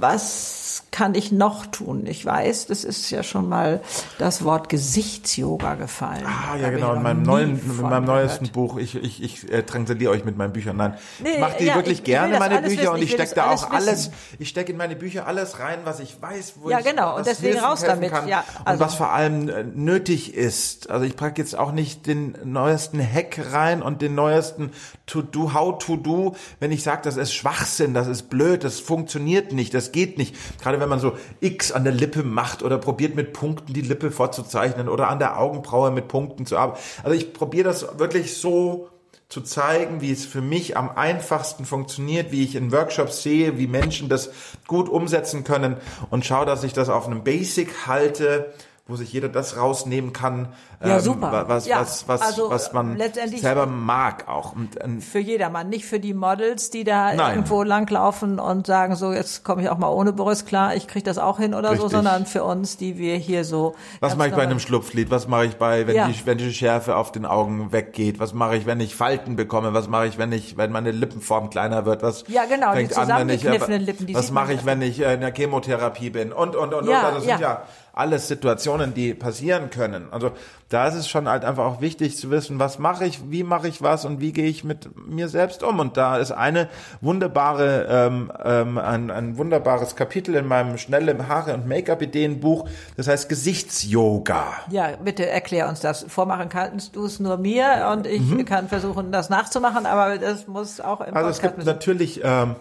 was 0.00 0.63
kann 0.90 1.14
ich 1.14 1.32
noch 1.32 1.66
tun? 1.66 2.06
Ich 2.06 2.24
weiß, 2.24 2.66
das 2.66 2.84
ist 2.84 3.10
ja 3.10 3.22
schon 3.22 3.48
mal 3.48 3.80
das 4.18 4.44
Wort 4.44 4.68
Gesichtsyoga 4.68 5.74
gefallen. 5.74 6.24
Ah, 6.26 6.56
ja, 6.56 6.70
genau. 6.70 6.94
In 6.94 7.02
meinem 7.02 7.22
neuen, 7.22 7.60
in 7.60 7.82
meinem 7.82 8.04
neuesten 8.04 8.50
Buch, 8.50 8.78
ich, 8.78 8.94
ich, 8.96 9.22
ich 9.22 9.52
äh, 9.52 9.62
drangsaliere 9.62 10.12
euch 10.12 10.24
mit 10.24 10.36
meinen 10.36 10.52
Büchern. 10.52 10.76
Nein, 10.76 10.94
nee, 11.22 11.30
ich 11.30 11.38
mache 11.38 11.56
die 11.58 11.64
ja, 11.66 11.74
wirklich 11.76 11.98
ich, 11.98 12.04
gerne, 12.04 12.38
meine 12.38 12.62
Bücher, 12.62 12.82
wissen. 12.82 12.88
und 12.88 12.98
ich, 12.98 13.04
ich 13.04 13.12
stecke 13.12 13.34
da 13.34 13.50
auch 13.50 13.70
alles, 13.70 14.10
ich 14.38 14.48
stecke 14.48 14.72
in 14.72 14.78
meine 14.78 14.96
Bücher 14.96 15.26
alles 15.26 15.58
rein, 15.58 15.80
was 15.84 16.00
ich 16.00 16.20
weiß, 16.20 16.54
wo 16.60 16.70
ja, 16.70 16.78
ich 16.78 16.84
genau. 16.84 17.16
und 17.16 17.26
deswegen 17.26 17.58
raus 17.58 17.82
damit. 17.82 18.10
Kann 18.10 18.28
ja, 18.28 18.44
also. 18.64 18.82
Und 18.82 18.88
was 18.88 18.94
vor 18.94 19.12
allem 19.12 19.48
äh, 19.48 19.64
nötig 19.64 20.34
ist. 20.34 20.90
Also 20.90 21.04
ich 21.04 21.16
packe 21.16 21.40
jetzt 21.40 21.56
auch 21.56 21.72
nicht 21.72 22.06
den 22.06 22.36
neuesten 22.44 23.00
Hack 23.00 23.38
rein 23.52 23.82
und 23.82 24.02
den 24.02 24.14
neuesten 24.14 24.72
To-Do, 25.06 25.52
How-to-Do, 25.52 26.36
wenn 26.60 26.72
ich 26.72 26.82
sage, 26.82 27.02
das 27.04 27.16
ist 27.16 27.34
Schwachsinn, 27.34 27.94
das 27.94 28.06
ist 28.06 28.30
blöd, 28.30 28.64
das 28.64 28.80
funktioniert 28.80 29.52
nicht, 29.52 29.74
das 29.74 29.92
geht 29.92 30.18
nicht. 30.18 30.34
Gerade 30.64 30.80
wenn 30.80 30.88
man 30.88 30.98
so 30.98 31.12
X 31.40 31.72
an 31.72 31.84
der 31.84 31.92
Lippe 31.92 32.22
macht 32.22 32.62
oder 32.62 32.78
probiert 32.78 33.14
mit 33.14 33.34
Punkten 33.34 33.74
die 33.74 33.82
Lippe 33.82 34.10
vorzuzeichnen 34.10 34.88
oder 34.88 35.08
an 35.08 35.18
der 35.18 35.38
Augenbraue 35.38 35.90
mit 35.90 36.08
Punkten 36.08 36.46
zu 36.46 36.56
arbeiten. 36.56 36.80
Also 37.02 37.14
ich 37.14 37.34
probiere 37.34 37.64
das 37.68 37.98
wirklich 37.98 38.38
so 38.38 38.88
zu 39.28 39.42
zeigen, 39.42 40.00
wie 40.00 40.10
es 40.10 40.24
für 40.24 40.40
mich 40.40 40.78
am 40.78 40.88
einfachsten 40.88 41.66
funktioniert, 41.66 42.32
wie 42.32 42.44
ich 42.44 42.54
in 42.54 42.72
Workshops 42.72 43.22
sehe, 43.22 43.58
wie 43.58 43.66
Menschen 43.66 44.08
das 44.08 44.30
gut 44.66 44.88
umsetzen 44.88 45.44
können 45.44 45.76
und 46.08 46.24
schaue, 46.24 46.46
dass 46.46 46.64
ich 46.64 46.72
das 46.72 46.88
auf 46.88 47.06
einem 47.06 47.24
Basic 47.24 47.86
halte, 47.86 48.54
wo 48.86 48.96
sich 48.96 49.10
jeder 49.14 49.30
das 49.30 49.56
rausnehmen 49.56 50.12
kann, 50.12 50.48
ja, 50.84 50.96
ähm, 50.96 51.00
super. 51.00 51.44
was, 51.48 51.66
ja, 51.66 51.80
was, 51.80 52.06
was, 52.06 52.20
also 52.20 52.50
was 52.50 52.74
man 52.74 53.00
selber 53.34 53.64
mag 53.64 54.28
auch. 54.28 54.54
Und, 54.54 54.76
und, 54.84 55.00
für 55.00 55.20
jedermann, 55.20 55.70
nicht 55.70 55.86
für 55.86 55.98
die 55.98 56.12
Models, 56.12 56.68
die 56.68 56.84
da 56.84 57.14
nein. 57.14 57.36
irgendwo 57.36 57.62
langlaufen 57.62 58.38
und 58.38 58.66
sagen, 58.66 58.94
so 58.94 59.14
jetzt 59.14 59.42
komme 59.42 59.62
ich 59.62 59.70
auch 59.70 59.78
mal 59.78 59.88
ohne 59.88 60.12
Brust 60.12 60.46
klar, 60.46 60.74
ich 60.76 60.86
kriege 60.86 61.04
das 61.04 61.16
auch 61.16 61.38
hin 61.38 61.54
oder 61.54 61.70
Richtig. 61.70 61.80
so, 61.80 61.96
sondern 61.96 62.26
für 62.26 62.44
uns, 62.44 62.76
die 62.76 62.98
wir 62.98 63.16
hier 63.16 63.44
so. 63.44 63.74
Was 64.00 64.16
mache 64.16 64.28
ich 64.28 64.34
bei 64.34 64.42
einem 64.42 64.60
Schlupflied? 64.60 65.10
Was 65.10 65.28
mache 65.28 65.46
ich 65.46 65.56
bei, 65.56 65.86
wenn, 65.86 65.96
ja. 65.96 66.06
die, 66.06 66.26
wenn 66.26 66.36
die 66.36 66.52
Schärfe 66.52 66.96
auf 66.96 67.10
den 67.10 67.24
Augen 67.24 67.72
weggeht? 67.72 68.20
Was 68.20 68.34
mache 68.34 68.58
ich, 68.58 68.66
wenn 68.66 68.80
ich 68.80 68.94
Falten 68.94 69.34
bekomme? 69.34 69.72
Was 69.72 69.88
mache 69.88 70.08
ich, 70.08 70.18
wenn 70.18 70.30
ich, 70.30 70.58
wenn 70.58 70.70
meine 70.70 70.90
Lippenform 70.90 71.48
kleiner 71.48 71.86
wird? 71.86 72.02
Was 72.02 72.24
ja, 72.28 72.44
genau, 72.44 72.72
fängt 72.72 72.90
die 72.90 72.96
an, 72.96 73.08
wenn 73.08 73.30
ich, 73.30 73.44
Lippen, 73.44 74.06
die 74.06 74.14
Was 74.14 74.30
mache 74.30 74.52
ich, 74.52 74.66
wenn 74.66 74.82
ich 74.82 75.00
in 75.00 75.20
der 75.20 75.32
Chemotherapie 75.32 76.10
bin? 76.10 76.34
Und, 76.34 76.54
und, 76.54 76.74
und, 76.74 76.86
und. 76.86 76.90
Das 76.90 77.24
ja. 77.24 77.62
Alles 77.94 78.28
Situationen, 78.28 78.92
die 78.92 79.14
passieren 79.14 79.70
können. 79.70 80.08
Also 80.10 80.32
da 80.68 80.88
ist 80.88 80.94
es 80.94 81.08
schon 81.08 81.28
halt 81.28 81.44
einfach 81.44 81.64
auch 81.64 81.80
wichtig 81.80 82.16
zu 82.16 82.30
wissen, 82.30 82.58
was 82.58 82.80
mache 82.80 83.06
ich, 83.06 83.30
wie 83.30 83.44
mache 83.44 83.68
ich 83.68 83.80
was 83.82 84.04
und 84.04 84.20
wie 84.20 84.32
gehe 84.32 84.46
ich 84.46 84.64
mit 84.64 84.88
mir 85.06 85.28
selbst 85.28 85.62
um. 85.62 85.78
Und 85.78 85.96
da 85.96 86.16
ist 86.16 86.32
eine 86.32 86.68
wunderbare, 87.00 87.86
ähm, 87.88 88.32
ähm, 88.44 88.78
ein, 88.78 89.10
ein 89.10 89.38
wunderbares 89.38 89.94
Kapitel 89.94 90.34
in 90.34 90.46
meinem 90.46 90.78
schnelle 90.78 91.28
Haare 91.28 91.54
und 91.54 91.68
Make-up-Ideen-Buch. 91.68 92.68
Das 92.96 93.06
heißt 93.06 93.28
Gesichtsyoga. 93.28 94.44
Ja, 94.70 94.88
bitte 95.02 95.28
erklär 95.28 95.68
uns 95.68 95.80
das. 95.80 96.04
Vormachen 96.08 96.48
kannst 96.48 96.96
du 96.96 97.04
es 97.04 97.20
nur 97.20 97.36
mir 97.36 97.90
und 97.92 98.08
ich 98.08 98.22
mhm. 98.22 98.44
kann 98.44 98.68
versuchen, 98.68 99.12
das 99.12 99.30
nachzumachen, 99.30 99.86
aber 99.86 100.18
das 100.18 100.48
muss 100.48 100.80
auch 100.80 101.00
im 101.00 101.16
Also 101.16 101.30
es 101.30 101.40
gibt 101.40 101.64
natürlich 101.64 102.20
ähm, 102.24 102.56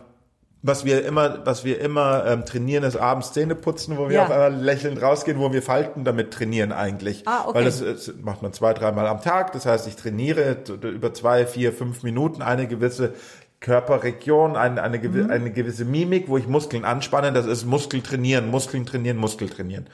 was 0.65 0.85
wir 0.85 1.05
immer, 1.05 1.45
was 1.45 1.65
wir 1.65 1.81
immer 1.81 2.25
ähm, 2.25 2.45
trainieren, 2.45 2.85
ist 2.85 2.95
abends 2.95 3.33
Zähne 3.33 3.53
putzen, 3.53 3.97
wo 3.97 4.07
wir 4.07 4.15
ja. 4.15 4.23
auf 4.23 4.31
einmal 4.31 4.55
lächelnd 4.55 5.01
rausgehen, 5.01 5.37
wo 5.37 5.51
wir 5.51 5.61
Falten 5.61 6.05
damit 6.05 6.31
trainieren 6.31 6.71
eigentlich. 6.71 7.23
Ah, 7.27 7.43
okay. 7.45 7.55
Weil 7.55 7.65
das, 7.65 7.79
das 7.79 8.13
macht 8.21 8.41
man 8.41 8.53
zwei, 8.53 8.73
dreimal 8.73 9.05
am 9.07 9.21
Tag. 9.21 9.51
Das 9.51 9.65
heißt, 9.65 9.87
ich 9.89 9.97
trainiere 9.97 10.57
über 10.83 11.13
zwei, 11.13 11.45
vier, 11.45 11.73
fünf 11.73 12.01
Minuten 12.03 12.41
eine 12.41 12.65
gewisse 12.65 13.13
Körperregion, 13.59 14.55
eine, 14.55 14.81
eine, 14.81 14.99
mhm. 14.99 15.29
eine 15.29 15.51
gewisse 15.51 15.83
Mimik, 15.83 16.29
wo 16.29 16.37
ich 16.37 16.47
Muskeln 16.47 16.85
anspanne. 16.85 17.33
Das 17.33 17.45
ist 17.45 17.65
Muskel 17.65 18.01
trainieren, 18.01 18.49
Muskeln 18.49 18.85
trainieren, 18.85 19.17
Muskel 19.17 19.49
trainieren. 19.49 19.87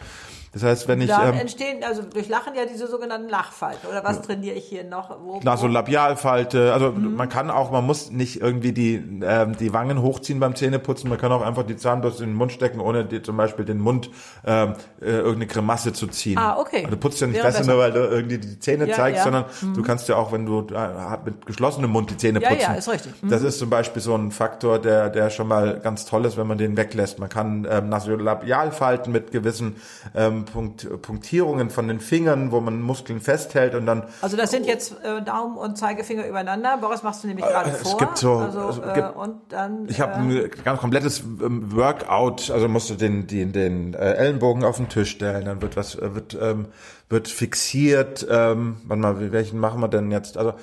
Das 0.52 0.64
heißt, 0.64 0.88
wenn 0.88 1.02
ich. 1.02 1.10
Da 1.10 1.30
ähm, 1.30 1.36
entstehen 1.36 1.84
also 1.84 2.02
durch 2.02 2.28
Lachen 2.28 2.56
ja 2.56 2.66
diese 2.66 2.88
sogenannten 2.88 3.30
Lachfalten. 3.30 3.88
Oder 3.90 4.04
was 4.04 4.22
trainiere 4.22 4.56
ich 4.56 4.66
hier 4.66 4.84
noch? 4.84 5.20
Wo, 5.22 5.40
Na, 5.44 5.58
so 5.58 5.68
Labialfalte. 5.68 6.74
Also 6.74 6.92
mhm. 6.92 7.16
man 7.16 7.30
kann 7.30 7.52
auch, 7.52 7.72
man 7.72 7.86
muss 7.86 8.10
nicht 8.10 8.42
irgendwie 8.42 8.72
die, 8.72 8.96
ähm, 9.24 9.56
die 9.58 9.74
Wangen 9.74 10.02
hochziehen 10.02 10.40
beim 10.40 10.56
Zähneputzen. 10.56 11.10
Man 11.10 11.20
kann 11.20 11.32
auch 11.32 11.42
einfach 11.42 11.64
die 11.64 11.78
Zahnbürste 11.78 12.24
in 12.24 12.32
den 12.32 12.36
Mund 12.36 12.52
stecken, 12.52 12.80
ohne 12.80 13.06
die, 13.06 13.22
zum 13.22 13.38
Beispiel 13.38 13.64
den 13.64 13.80
Mund 13.80 14.10
ähm, 14.46 14.74
äh, 15.02 15.06
irgendeine 15.06 15.48
Grimasse 15.48 15.94
zu 15.94 16.08
ziehen. 16.08 16.38
Ah, 16.40 16.58
okay. 16.58 16.78
Also 16.78 16.90
du 16.90 16.98
putzt 16.98 17.22
ja 17.22 17.28
nicht 17.28 17.42
besser, 17.42 17.64
nur 17.64 17.78
weil 17.78 17.92
du 17.92 18.00
irgendwie 18.00 18.40
die 18.40 18.60
Zähne 18.60 18.88
ja, 18.88 18.96
zeigst, 18.96 19.18
ja. 19.18 19.24
sondern 19.24 19.46
mhm. 19.62 19.74
du 19.76 19.84
kannst 19.84 20.10
ja 20.10 20.16
auch, 20.16 20.32
wenn 20.32 20.46
du 20.48 20.66
äh, 20.74 21.18
mit 21.26 21.46
geschlossenem 21.46 21.92
Mund 21.92 22.10
die 22.10 22.18
Zähne 22.18 22.40
putzen. 22.40 22.60
Ja, 22.60 22.72
ja, 22.72 22.74
ist 22.74 22.90
richtig. 22.90 23.22
Mhm. 23.22 23.30
Das 23.30 23.44
ist 23.44 23.60
zum 23.60 23.70
Beispiel 23.70 24.02
so 24.02 24.16
ein 24.16 24.32
Faktor, 24.32 24.80
der, 24.80 25.10
der 25.10 25.30
schon 25.30 25.48
mal 25.48 25.80
ganz 25.80 26.06
toll 26.06 26.26
ist, 26.26 26.38
wenn 26.38 26.48
man 26.48 26.58
den 26.58 26.76
weglässt. 26.76 27.20
Man 27.20 27.30
kann 27.30 27.68
ähm, 27.70 27.90
Nasolabialfalten 27.90 29.14
mit 29.14 29.32
gewissen 29.32 29.76
ähm, 30.16 30.39
ähm, 30.40 30.46
Punkt, 30.46 31.02
Punktierungen 31.02 31.70
von 31.70 31.88
den 31.88 32.00
Fingern, 32.00 32.52
wo 32.52 32.60
man 32.60 32.82
Muskeln 32.82 33.22
festhält 33.22 33.76
und 33.76 33.86
dann. 33.86 34.04
Also 34.22 34.38
das 34.38 34.52
sind 34.52 34.66
jetzt 34.66 34.96
äh, 35.04 35.22
Daumen 35.22 35.58
und 35.58 35.78
Zeigefinger 35.78 36.28
übereinander. 36.28 36.78
Boris 36.78 37.04
machst 37.04 37.24
du 37.24 37.28
nämlich 37.28 37.46
äh, 37.46 37.50
gerade 37.50 37.72
vor. 37.72 37.92
Es 37.92 37.98
gibt 37.98 38.18
so. 38.18 38.34
Also, 38.38 38.84
äh, 38.84 38.94
gibt, 38.94 39.16
und 39.16 39.42
dann. 39.50 39.88
Ich 39.88 40.02
habe 40.02 40.14
äh, 40.34 40.46
ein 40.46 40.64
ganz 40.64 40.80
komplettes 40.80 41.22
ähm, 41.22 41.76
Workout. 41.76 42.52
Also 42.52 42.68
musst 42.68 42.90
du 42.90 42.96
den 42.96 43.28
den 43.28 43.52
den 43.52 43.94
äh, 43.94 44.14
Ellenbogen 44.14 44.64
auf 44.64 44.78
den 44.78 44.90
Tisch 44.90 45.12
stellen, 45.12 45.46
dann 45.46 45.62
wird 45.62 45.76
was 45.76 45.96
äh, 45.96 46.16
wird 46.16 46.38
ähm, 46.40 46.68
wird 47.10 47.28
fixiert. 47.28 48.26
Ähm, 48.30 48.78
warte 48.86 49.02
mal, 49.02 49.32
welchen 49.32 49.60
machen 49.60 49.82
wir 49.82 49.88
denn 49.88 50.12
jetzt? 50.12 50.38
Also 50.38 50.54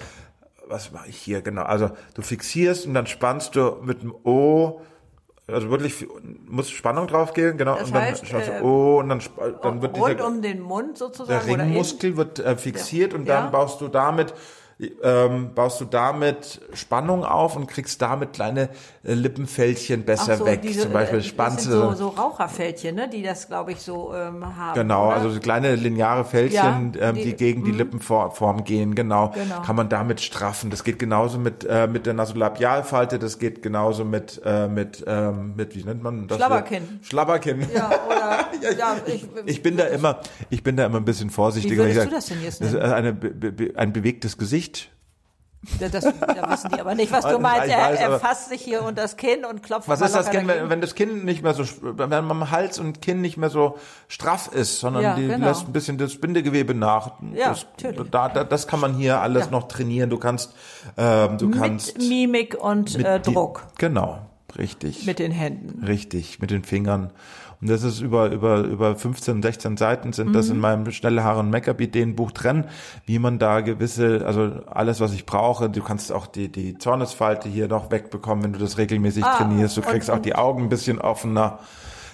was 0.69 0.93
mache 0.93 1.09
ich 1.09 1.17
hier 1.17 1.43
genau? 1.43 1.63
Also 1.63 1.91
du 2.15 2.23
fixierst 2.23 2.87
und 2.87 2.95
dann 2.95 3.07
spannst 3.07 3.57
du 3.57 3.77
mit 3.83 4.03
dem 4.03 4.15
O 4.25 4.81
also 5.49 5.71
wirklich 5.71 6.07
muss 6.47 6.71
Spannung 6.71 7.07
drauf 7.07 7.33
gehen, 7.33 7.57
genau. 7.57 7.77
Das 7.77 7.89
und 7.89 7.95
dann 7.95 8.03
heißt, 8.03 8.27
schaust 8.27 8.49
du, 8.49 8.53
äh, 8.53 8.61
oh, 8.63 8.99
und 8.99 9.09
dann, 9.09 9.21
dann 9.63 9.81
wird 9.83 9.97
rund 9.97 10.15
dieser, 10.19 10.27
um 10.27 10.43
den 10.43 10.61
Mund 10.61 10.99
sozusagen. 10.99 11.47
der 11.47 11.59
Ringmuskel 11.59 12.17
wird 12.17 12.39
äh, 12.41 12.57
fixiert 12.57 13.13
Ja. 13.13 13.19
und 13.19 13.29
dann 13.29 13.45
Ja. 13.45 13.51
baust 13.51 13.81
du 13.81 13.89
damit 13.89 14.35
ähm, 15.03 15.55
baust 15.55 15.81
du 15.81 15.87
damit 15.87 16.61
Spannung 16.75 17.25
auf 17.25 17.57
und 17.57 17.67
kriegst 17.67 18.03
damit 18.03 18.35
kleine 18.35 18.69
äh, 19.05 19.15
Lippenfältchen 19.15 20.05
besser 20.05 20.37
so, 20.37 20.45
weg. 20.45 20.61
diese, 20.61 20.83
Zum 20.83 20.93
Beispiel 20.93 21.21
äh, 21.21 21.23
spannst 21.23 21.61
so, 21.65 21.93
so 21.95 22.09
Raucherfältchen, 22.09 22.95
ne, 22.95 23.09
die 23.09 23.23
das, 23.23 23.49
glaube 23.49 23.73
ich, 23.73 23.81
so 23.81 24.13
ähm, 24.15 24.45
haben. 24.57 24.75
Genau, 24.75 25.07
oder? 25.07 25.17
also 25.17 25.31
so 25.31 25.41
kleine 25.41 25.75
lineare 25.77 26.27
Fältchen, 26.27 26.93
Ja, 26.95 27.09
ähm, 27.09 27.15
die, 27.15 27.23
die- 27.25 27.37
gegen 27.37 27.65
die 27.65 27.71
Lippenform 27.73 28.65
gehen, 28.65 28.95
genau. 28.95 29.31
Genau. 29.35 29.63
Kann 29.63 29.77
man 29.77 29.89
damit 29.89 30.21
straffen. 30.21 30.69
Das 30.69 30.85
geht 30.85 30.99
genauso 30.99 31.39
mit 31.39 31.65
äh, 31.65 31.87
mit 31.87 32.05
der 32.05 32.13
Nasolabialfalte, 32.13 33.19
das 33.19 33.39
geht 33.39 33.63
genauso 33.63 34.05
mit 34.05 34.43
äh, 34.45 34.69
mit 34.69 35.03
ähm, 35.07 35.55
mit 35.57 35.75
wie 35.75 35.85
nennt 35.85 36.03
man 36.03 36.29
das? 36.29 36.37
Schlabberkinn. 36.37 37.01
Schlabberkinn. 37.03 37.67
Ja, 37.75 37.91
oder, 38.07 38.47
ja, 38.79 38.97
ich, 39.07 39.27
Ich 39.47 39.63
bin 39.63 39.79
da 39.79 39.85
immer, 39.85 40.21
ich 40.51 40.63
bin 40.63 40.77
da 40.77 40.85
immer 40.85 40.99
ein 40.99 41.05
bisschen 41.07 41.31
vorsichtiger. 41.31 41.85
Wie 41.87 41.95
würdest 41.95 42.05
Ich 42.05 42.09
du 42.11 42.15
das 42.15 42.27
denn 42.27 42.43
jetzt 42.43 42.61
Das 42.61 42.69
ist 42.69 42.75
nennen? 42.75 42.93
eine, 42.93 43.75
ein 43.79 43.93
bewegtes 43.95 44.37
Gesicht. 44.37 44.66
Das, 45.81 45.91
das, 45.91 46.05
da 46.05 46.51
wissen 46.51 46.71
die 46.73 46.81
aber 46.81 46.95
nicht, 46.95 47.11
was 47.11 47.25
du 47.29 47.39
meinst. 47.41 47.69
Er, 47.69 47.79
weiß, 47.79 47.99
er 47.99 48.21
fasst 48.21 48.51
sich 48.51 48.63
hier 48.63 48.83
unter 48.83 49.03
das 49.03 49.17
Kinn 49.17 49.45
und 49.45 49.63
klopft 49.65 49.89
Was 49.89 50.01
ist 50.01 50.15
das 50.15 50.31
Kinn, 50.31 50.47
wenn, 50.47 50.71
wenn 50.71 50.81
das 50.81 50.95
Kinn 50.95 51.25
nicht 51.25 51.43
mehr 51.43 51.55
so, 51.55 51.65
wenn 51.83 52.25
man 52.25 52.51
Hals 52.53 52.79
und 52.79 53.03
Kinn 53.03 53.21
nicht 53.21 53.37
mehr 53.37 53.51
so 53.51 53.77
straff 54.07 54.49
ist, 54.53 54.79
sondern 54.79 55.03
Ja, 55.03 55.15
die 55.17 55.27
genau. 55.27 55.49
lässt 55.49 55.67
ein 55.67 55.73
bisschen 55.73 55.99
das 55.99 56.21
Bindegewebe 56.21 56.73
nach. 56.75 57.13
Ja, 57.35 57.49
das, 57.49 57.67
natürlich. 57.83 58.11
Da, 58.11 58.29
da, 58.29 58.45
das 58.45 58.69
kann 58.69 58.79
man 58.79 58.95
hier 58.95 59.21
alles 59.21 59.47
Ja. 59.47 59.51
noch 59.51 59.67
trainieren. 59.67 60.09
Du 60.09 60.19
kannst, 60.19 60.55
ähm, 60.97 61.37
du 61.39 61.51
kannst 61.51 61.99
Mit 61.99 62.09
Mimik 62.09 62.55
und 62.63 62.95
äh, 63.05 63.19
die- 63.21 63.33
Druck 63.33 63.67
Genau, 63.79 64.21
richtig. 64.57 65.05
mit 65.05 65.19
den 65.19 65.33
Händen. 65.33 65.83
Richtig, 65.85 66.39
mit 66.39 66.51
den 66.53 66.63
Fingern. 66.63 67.11
Und 67.61 67.71
das 67.71 67.83
ist 67.83 68.01
über, 68.01 68.31
über, 68.31 68.59
über 68.61 68.97
15, 68.97 69.43
16 69.43 69.77
Seiten 69.77 70.13
sind 70.13 70.35
das 70.35 70.49
Mhm. 70.49 70.55
in 70.55 70.61
meinem 70.61 70.91
Schnelle 70.93 71.25
Haare 71.25 71.41
und 71.41 71.51
Make-up-Ideen-Buch 71.51 72.31
drin, 72.33 72.65
wie 73.07 73.19
man 73.19 73.39
da 73.39 73.61
gewisse, 73.63 74.25
also 74.27 74.53
alles, 74.67 75.01
was 75.01 75.13
ich 75.15 75.25
brauche, 75.27 75.71
du 75.71 75.83
kannst 75.83 76.13
auch 76.13 76.27
die, 76.27 76.51
die 76.51 76.77
Zornesfalte 76.79 77.49
hier 77.49 77.69
noch 77.69 77.91
wegbekommen, 77.91 78.45
wenn 78.45 78.53
du 78.53 78.59
das 78.59 78.77
regelmäßig 78.79 79.25
Ah, 79.25 79.37
trainierst. 79.39 79.77
Du 79.77 79.81
kriegst 79.83 80.11
auch 80.11 80.19
die 80.19 80.35
Augen 80.35 80.65
ein 80.65 80.69
bisschen 80.69 81.01
offener. 81.01 81.59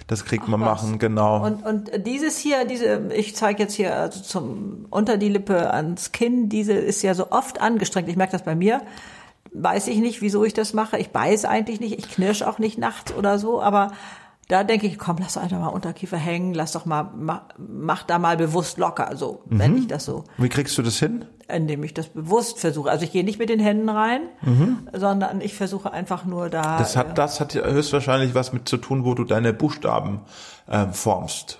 Das 0.07 0.25
kriegt 0.25 0.49
man 0.49 0.59
was. 0.61 0.83
machen, 0.83 0.99
genau. 0.99 1.45
Und, 1.45 1.65
und 1.65 2.05
dieses 2.05 2.37
hier, 2.37 2.65
diese, 2.65 3.09
ich 3.15 3.35
zeige 3.37 3.63
jetzt 3.63 3.73
hier 3.73 3.95
also 3.95 4.21
zum 4.21 4.85
unter 4.89 5.15
die 5.17 5.29
Lippe 5.29 5.73
ans 5.73 6.11
Kinn, 6.11 6.49
diese 6.49 6.73
ist 6.73 7.01
ja 7.03 7.13
so 7.13 7.31
oft 7.31 7.61
angestrengt. 7.61 8.09
Ich 8.09 8.17
merke 8.17 8.33
das 8.33 8.43
bei 8.43 8.53
mir. 8.53 8.81
Weiß 9.53 9.87
ich 9.87 9.99
nicht, 9.99 10.21
wieso 10.21 10.43
ich 10.43 10.53
das 10.53 10.73
mache. 10.73 10.97
Ich 10.97 11.11
beiß 11.11 11.45
eigentlich 11.45 11.79
nicht, 11.79 11.97
ich 11.99 12.09
knirsch 12.09 12.41
auch 12.41 12.59
nicht 12.59 12.77
nachts 12.77 13.13
oder 13.13 13.39
so, 13.39 13.61
aber 13.61 13.91
da 14.49 14.63
denke 14.63 14.87
ich, 14.87 14.97
komm, 14.97 15.17
lass 15.19 15.33
doch 15.35 15.41
einfach 15.41 15.59
mal 15.59 15.67
Unterkiefer 15.69 16.17
hängen, 16.17 16.53
lass 16.53 16.73
doch 16.73 16.85
mal, 16.85 17.09
mach, 17.15 17.41
mach 17.57 18.03
da 18.03 18.19
mal 18.19 18.35
bewusst 18.37 18.77
locker, 18.77 19.15
so, 19.15 19.43
Mhm. 19.47 19.59
wenn 19.59 19.77
ich 19.77 19.87
das 19.87 20.05
so, 20.05 20.25
Wie 20.37 20.49
kriegst 20.49 20.77
du 20.77 20.81
das 20.81 20.97
hin? 20.99 21.25
indem 21.47 21.83
ich 21.83 21.93
das 21.93 22.07
bewusst 22.07 22.59
versuche. 22.59 22.89
Also 22.89 23.03
ich 23.03 23.11
gehe 23.11 23.23
nicht 23.23 23.37
mit 23.37 23.49
den 23.49 23.59
Händen 23.59 23.89
rein, 23.89 24.21
sondern 24.93 25.41
ich 25.41 25.53
versuche 25.53 25.91
einfach 25.91 26.23
nur 26.25 26.49
da. 26.49 26.75
Mhm. 26.75 26.77
Das 26.79 26.95
äh, 26.95 26.99
hat, 26.99 27.17
das 27.17 27.39
hat 27.39 27.53
höchstwahrscheinlich 27.55 28.33
was 28.33 28.53
mit 28.53 28.67
zu 28.67 28.77
tun, 28.77 29.03
wo 29.05 29.13
du 29.13 29.23
deine 29.25 29.53
Buchstaben 29.53 30.21
ähm, 30.69 30.93
formst. 30.93 31.59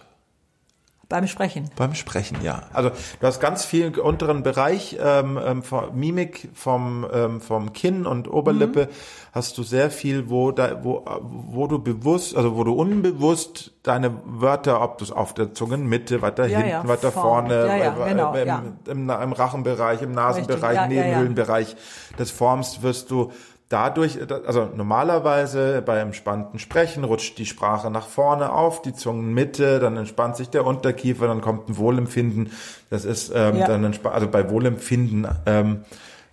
Beim 1.09 1.27
Sprechen. 1.27 1.69
Beim 1.75 1.93
Sprechen, 1.95 2.37
ja. 2.41 2.63
Also 2.73 2.89
du 2.89 3.27
hast 3.27 3.39
ganz 3.39 3.65
viel 3.65 3.99
unteren 3.99 4.41
Bereich, 4.41 4.97
ähm, 4.99 5.39
ähm, 5.43 5.63
von 5.63 5.95
Mimik 5.95 6.49
vom, 6.53 7.05
ähm, 7.13 7.41
vom 7.41 7.73
Kinn 7.73 8.05
und 8.05 8.31
Oberlippe, 8.31 8.89
hast 9.31 9.57
du 9.57 9.63
sehr 9.63 9.91
viel, 9.91 10.29
wo, 10.29 10.51
da, 10.51 10.83
wo, 10.83 11.03
wo 11.21 11.67
du 11.67 11.79
bewusst, 11.79 12.35
also 12.35 12.55
wo 12.55 12.63
du 12.63 12.73
unbewusst 12.73 13.71
deine 13.83 14.11
Wörter, 14.25 14.81
ob 14.81 14.97
du 14.97 15.03
es 15.03 15.11
auf 15.11 15.33
der 15.33 15.53
Zungenmitte, 15.53 16.21
weiter 16.21 16.47
Ja, 16.47 16.57
hinten, 16.57 16.71
ja, 16.71 16.87
weiter 16.87 17.11
vorne. 17.11 17.67
vorne, 17.67 17.79
Ja, 17.79 18.05
äh, 18.05 18.09
genau, 18.09 18.33
im, 18.33 18.47
ja. 18.47 18.63
im, 18.87 19.09
im 19.09 19.33
Rachenbereich, 19.33 20.01
im 20.01 20.13
Nasenbereich, 20.13 20.79
Richtig. 20.79 20.97
Nebenhöhlenbereich 20.97 21.75
des 22.17 22.31
formst, 22.31 22.81
wirst 22.81 23.11
du 23.11 23.31
dadurch, 23.73 24.19
also 24.45 24.69
normalerweise 24.75 25.81
bei 25.81 25.97
entspannten 25.97 26.59
Sprechen 26.59 27.03
rutscht 27.03 27.37
die 27.39 27.47
Sprache 27.47 27.89
nach 27.89 28.05
vorne 28.07 28.51
auf, 28.53 28.83
die 28.83 28.93
Zungenmitte, 28.93 29.79
dann 29.79 29.97
entspannt 29.97 30.35
sich 30.37 30.49
der 30.49 30.65
Unterkiefer, 30.65 31.27
dann 31.27 31.41
kommt 31.41 31.69
ein 31.69 31.77
Wohlempfinden. 31.77 32.51
Das 32.91 33.03
ist 33.03 33.31
ähm, 33.35 33.57
Ja. 33.57 33.67
dann 33.67 33.83
also 34.03 34.27
bei 34.27 34.49
Wohlempfinden 34.49 35.27
ähm, 35.47 35.85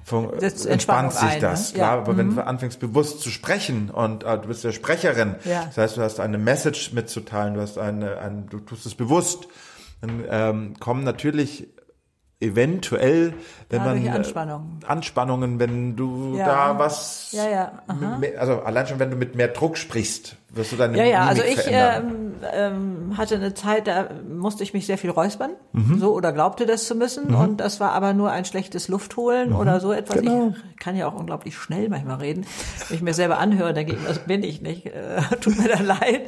von, 0.04 0.30
entspannt 0.38 1.12
sich 1.14 1.22
ein, 1.22 1.34
ne? 1.36 1.40
das. 1.40 1.72
Ja. 1.72 1.76
Klar, 1.78 1.98
aber 1.98 2.16
wenn 2.18 2.34
du 2.34 2.46
anfängst 2.46 2.78
bewusst 2.78 3.20
zu 3.20 3.30
sprechen 3.30 3.90
und 3.90 4.22
äh, 4.24 4.38
du 4.38 4.48
bist 4.48 4.62
ja 4.62 4.72
Sprecherin, 4.72 5.36
Ja. 5.44 5.64
das 5.66 5.78
heißt, 5.78 5.96
du 5.96 6.02
hast 6.02 6.20
eine 6.20 6.36
Message 6.36 6.92
mitzuteilen, 6.92 7.54
du 7.54 7.62
hast 7.62 7.78
eine, 7.78 8.18
ein, 8.18 8.46
du 8.50 8.58
tust 8.60 8.84
es 8.84 8.94
bewusst, 8.94 9.48
dann 10.02 10.24
ähm, 10.30 10.74
kommen 10.78 11.04
natürlich 11.04 11.68
eventuell, 12.40 13.34
wenn 13.68 13.84
Dadurch 13.84 14.02
man 14.04 14.12
äh, 14.12 14.16
Anspannungen. 14.16 14.80
Anspannungen, 14.86 15.58
wenn 15.60 15.94
du 15.96 16.36
Ja. 16.36 16.46
da 16.46 16.78
was, 16.78 17.32
Ja, 17.32 17.48
ja, 17.48 17.72
mehr, 18.18 18.40
also 18.40 18.60
allein 18.62 18.86
schon, 18.86 18.98
wenn 18.98 19.10
du 19.10 19.16
mit 19.16 19.34
mehr 19.36 19.48
Druck 19.48 19.76
sprichst, 19.76 20.36
wirst 20.48 20.72
du 20.72 20.76
deine 20.76 20.96
Ja, 20.98 21.04
ja, 21.04 21.18
Mimik 21.26 21.28
also 21.30 21.42
ich 21.44 21.68
ähm, 21.70 22.32
ähm, 22.52 23.18
hatte 23.18 23.36
eine 23.36 23.52
Zeit, 23.54 23.86
da 23.86 24.08
musste 24.28 24.62
ich 24.62 24.72
mich 24.72 24.86
sehr 24.86 24.96
viel 24.98 25.10
räuspern, 25.10 25.50
Mhm. 25.72 25.98
so 26.00 26.14
oder 26.14 26.32
glaubte 26.32 26.64
das 26.66 26.86
zu 26.86 26.94
müssen. 26.94 27.34
Und 27.34 27.58
das 27.60 27.78
war 27.78 27.92
aber 27.92 28.14
nur 28.14 28.30
ein 28.32 28.44
schlechtes 28.46 28.88
Luftholen 28.88 29.52
oder 29.52 29.78
so 29.78 29.92
etwas. 29.92 30.16
Genau. 30.20 30.54
Ich 30.72 30.78
kann 30.78 30.96
ja 30.96 31.06
auch 31.06 31.14
unglaublich 31.14 31.56
schnell 31.56 31.88
manchmal 31.90 32.16
reden. 32.16 32.46
Wenn 32.88 32.96
ich 32.96 33.02
mir 33.02 33.14
selber 33.14 33.38
anhöre, 33.38 33.74
denke 33.74 33.92
ich, 33.92 33.98
das 34.06 34.18
bin 34.20 34.42
ich 34.42 34.62
nicht. 34.62 34.86
Äh, 34.86 35.20
tut 35.40 35.58
mir 35.58 35.68
dann 35.68 35.84
leid. 35.84 36.22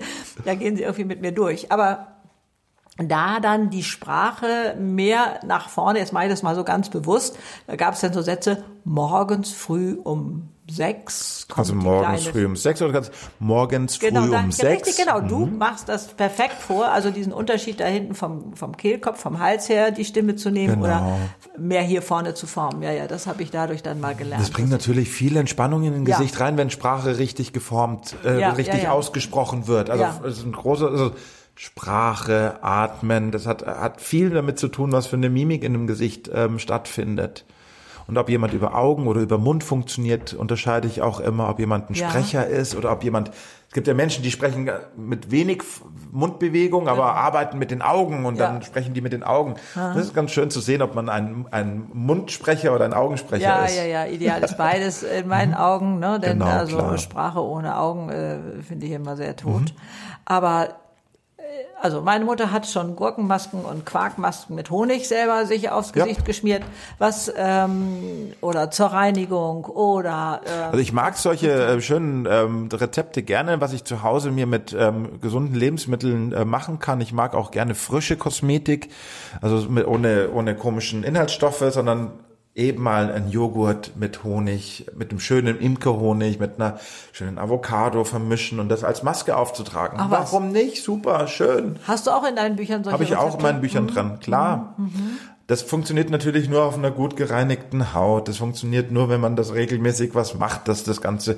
Da 0.45 0.55
gehen 0.55 0.77
sie 0.77 0.83
irgendwie 0.83 1.05
mit 1.05 1.21
mir 1.23 1.33
durch. 1.33 1.73
Aber 1.73 2.09
da 2.99 3.41
dann 3.41 3.71
die 3.71 3.83
Sprache 3.83 4.77
mehr 4.79 5.41
nach 5.45 5.69
vorne, 5.69 5.99
jetzt 5.99 6.13
mache 6.13 6.25
ich 6.25 6.31
das 6.31 6.43
mal 6.43 6.55
so 6.55 6.63
ganz 6.65 6.91
bewusst, 6.91 7.39
da 7.67 7.77
gab 7.77 7.95
es 7.95 8.01
dann 8.01 8.13
so 8.13 8.21
Sätze, 8.23 8.65
morgens 8.85 9.51
früh 9.51 9.95
um 10.03 10.49
sechs. 10.71 11.47
Also 11.57 11.75
morgens 11.75 12.27
früh 12.27 12.45
um 12.47 12.55
sechs 12.57 12.81
oder 12.83 12.93
ganz 12.93 13.11
morgens 13.39 13.97
früh 13.97 14.09
Genau, 14.09 14.25
um 14.39 14.53
sechs. 14.53 14.87
richtig, 14.87 15.05
genau. 15.05 15.21
Du 15.21 15.47
machst 15.47 15.89
das 15.89 16.09
perfekt 16.09 16.55
vor, 16.61 16.89
also 16.89 17.11
diesen 17.11 17.33
Unterschied 17.33 17.81
da 17.81 17.85
hinten 17.87 18.15
vom, 18.15 18.55
vom 18.55 18.77
Kehlkopf, 18.77 19.21
vom 19.21 19.39
Hals 19.41 19.69
her, 19.69 19.91
die 19.91 20.05
Stimme 20.05 20.37
zu 20.37 20.51
nehmen 20.51 20.75
Genau. 20.75 20.85
oder 20.85 21.17
mehr 21.59 21.83
hier 21.83 22.01
vorne 22.03 22.35
zu 22.35 22.47
formen. 22.47 22.83
Ja, 22.83 22.93
ja, 22.93 23.07
das 23.07 23.27
habe 23.27 23.43
ich 23.43 23.51
dadurch 23.51 23.83
dann 23.83 24.01
mal 24.01 24.15
gelernt. 24.15 24.43
Das 24.43 24.51
bringt 24.51 24.71
natürlich 24.71 25.11
viel 25.11 25.37
Entspannung 25.37 25.83
in 25.85 25.93
den 25.95 26.07
Ja. 26.07 26.17
Gesicht 26.19 26.39
rein, 26.41 26.57
wenn 26.57 26.71
Sprache 26.71 27.19
richtig 27.19 27.53
geformt, 27.53 28.15
äh, 28.25 28.39
Ja, 28.41 28.51
richtig 28.53 28.85
ja, 28.85 28.93
ausgesprochen 28.93 29.67
wird. 29.67 29.91
Also 29.91 30.05
es 30.27 30.39
ist 30.39 30.47
ein 30.47 30.53
großer, 30.53 30.89
also 30.89 31.13
Sprache, 31.63 32.57
Atmen, 32.63 33.31
das 33.31 33.47
hat, 33.47 33.65
hat 33.65 34.01
viel 34.01 34.31
damit 34.31 34.59
zu 34.59 34.67
tun, 34.67 34.91
was 34.91 35.07
für 35.07 35.15
eine 35.15 35.31
Mimik 35.31 35.63
in 35.63 35.73
dem 35.75 35.87
Gesicht 35.87 36.29
ähm, 36.35 36.59
stattfindet. 36.59 37.45
Und 38.09 38.19
ob 38.19 38.29
jemand 38.29 38.53
über 38.53 38.75
Augen 38.75 39.07
oder 39.07 39.21
über 39.21 39.39
Mund 39.39 39.63
funktioniert, 39.63 40.35
unterscheide 40.35 40.89
ich 40.89 41.03
auch 41.03 41.21
immer, 41.21 41.49
ob 41.49 41.61
jemand 41.61 41.89
ein 41.89 41.95
Ja. 41.95 42.09
Sprecher 42.11 42.49
ist 42.49 42.75
oder 42.75 42.91
ob 42.91 43.05
jemand, 43.05 43.29
es 43.69 43.75
gibt 43.75 43.87
ja 43.87 43.95
Menschen, 43.95 44.25
die 44.25 44.33
sprechen 44.33 44.69
mit 44.97 45.31
wenig 45.31 45.63
Mundbewegung, 46.11 46.89
aber 46.89 47.15
arbeiten 47.15 47.59
mit 47.59 47.71
den 47.71 47.81
Augen 47.81 48.25
und 48.25 48.39
Ja. 48.39 48.49
dann 48.49 48.63
sprechen 48.63 48.93
die 48.93 49.01
mit 49.01 49.13
den 49.13 49.23
Augen. 49.23 49.55
Das 49.77 49.99
ist 49.99 50.17
ganz 50.17 50.33
schön 50.33 50.51
zu 50.51 50.59
sehen, 50.59 50.83
ob 50.83 50.97
man 50.97 51.09
ein, 51.09 51.47
ein 51.53 51.89
Mundsprecher 51.93 52.75
oder 52.75 52.87
ein 52.87 52.93
Augensprecher 52.93 53.41
ja, 53.45 53.65
ist. 53.67 53.77
ja, 53.77 53.85
ja, 53.85 54.07
ideal 54.07 54.43
ist 54.43 54.57
beides 54.57 55.05
in 55.05 55.29
meinen 55.29 55.55
Augen, 55.55 56.01
ne? 56.01 56.19
Denn 56.19 56.41
Genau, 56.41 56.51
also 56.51 56.77
klar. 56.79 56.99
Sprache 56.99 57.41
ohne 57.41 57.79
Augen 57.79 58.09
äh, 58.09 58.63
finde 58.67 58.87
ich 58.87 58.93
immer 58.93 59.17
sehr 59.17 59.37
tot. 59.37 59.61
Mhm. 59.61 59.67
Aber 60.25 60.82
also 61.81 62.01
meine 62.01 62.25
Mutter 62.25 62.53
hat 62.53 62.67
schon 62.67 62.95
Gurkenmasken 62.97 63.65
und 63.65 63.85
Quarkmasken 63.85 64.55
mit 64.55 64.71
Honig 64.71 65.09
selber 65.09 65.47
sich 65.47 65.71
aufs 65.71 65.93
Ja. 65.95 66.05
Gesicht 66.05 66.25
geschmiert, 66.25 66.63
was 66.99 67.33
ähm, 67.37 68.33
oder 68.41 68.71
zur 68.71 68.87
Reinigung 68.87 69.65
oder 69.65 70.41
äh, 70.45 70.63
Also 70.67 70.79
ich 70.79 70.93
mag 70.93 71.17
solche 71.17 71.51
äh, 71.53 71.81
schönen 71.81 72.27
ähm, 72.31 72.69
Rezepte 72.73 73.23
gerne, 73.23 73.61
was 73.61 73.73
ich 73.73 73.85
zu 73.85 74.03
Hause 74.03 74.31
mir 74.31 74.47
mit 74.47 74.75
ähm, 74.79 75.21
gesunden 75.21 75.55
Lebensmitteln 75.55 76.33
äh, 76.33 76.45
machen 76.45 76.79
kann. 76.79 77.01
Ich 77.01 77.13
mag 77.13 77.35
auch 77.35 77.51
gerne 77.51 77.75
frische 77.75 78.17
Kosmetik, 78.17 78.91
also 79.41 79.69
mit, 79.69 79.87
ohne 79.87 80.31
ohne 80.33 80.55
komischen 80.55 81.03
Inhaltsstoffe, 81.03 81.65
sondern 81.71 82.13
eben 82.55 82.83
mal 82.83 83.11
ein 83.11 83.31
Joghurt 83.31 83.97
mit 83.97 84.25
Honig, 84.25 84.87
mit 84.95 85.11
einem 85.11 85.21
schönen 85.21 85.59
Imkerhonig, 85.59 86.39
mit 86.39 86.61
einer 86.61 86.79
schönen 87.13 87.39
Avocado 87.39 88.05
vermischen 88.05 88.61
und 88.61 88.69
das 88.69 88.85
als 88.85 89.03
Maske 89.03 89.37
aufzutragen. 89.37 89.99
Ach, 90.01 90.11
Warum 90.11 90.49
was? 90.49 90.53
nicht? 90.53 90.85
Super, 90.85 91.27
schön. 91.29 91.77
Hast 91.87 92.07
du 92.07 92.11
auch 92.11 92.29
in 92.29 92.37
deinen 92.37 92.57
Büchern 92.57 92.85
solche 92.85 92.95
Habe 92.95 93.05
ich 93.05 93.17
auch 93.17 93.37
in 93.37 93.43
meinen 93.43 93.61
Büchern 93.63 93.85
mhm. 93.85 93.89
dran, 93.89 94.21
klar. 94.21 94.75
Mhm. 94.77 95.19
Das 95.47 95.63
funktioniert 95.63 96.09
natürlich 96.09 96.49
nur 96.49 96.63
auf 96.63 96.79
einer 96.79 96.91
gut 96.91 97.17
gereinigten 97.17 97.95
Haut. 97.95 98.29
Das 98.29 98.37
funktioniert 98.37 98.91
nur, 98.93 99.09
wenn 99.09 99.21
man 99.21 99.35
das 99.35 99.55
regelmäßig 99.55 100.15
was 100.15 100.35
macht, 100.35 100.69
dass 100.69 100.85
das 100.85 101.01
Ganze 101.01 101.37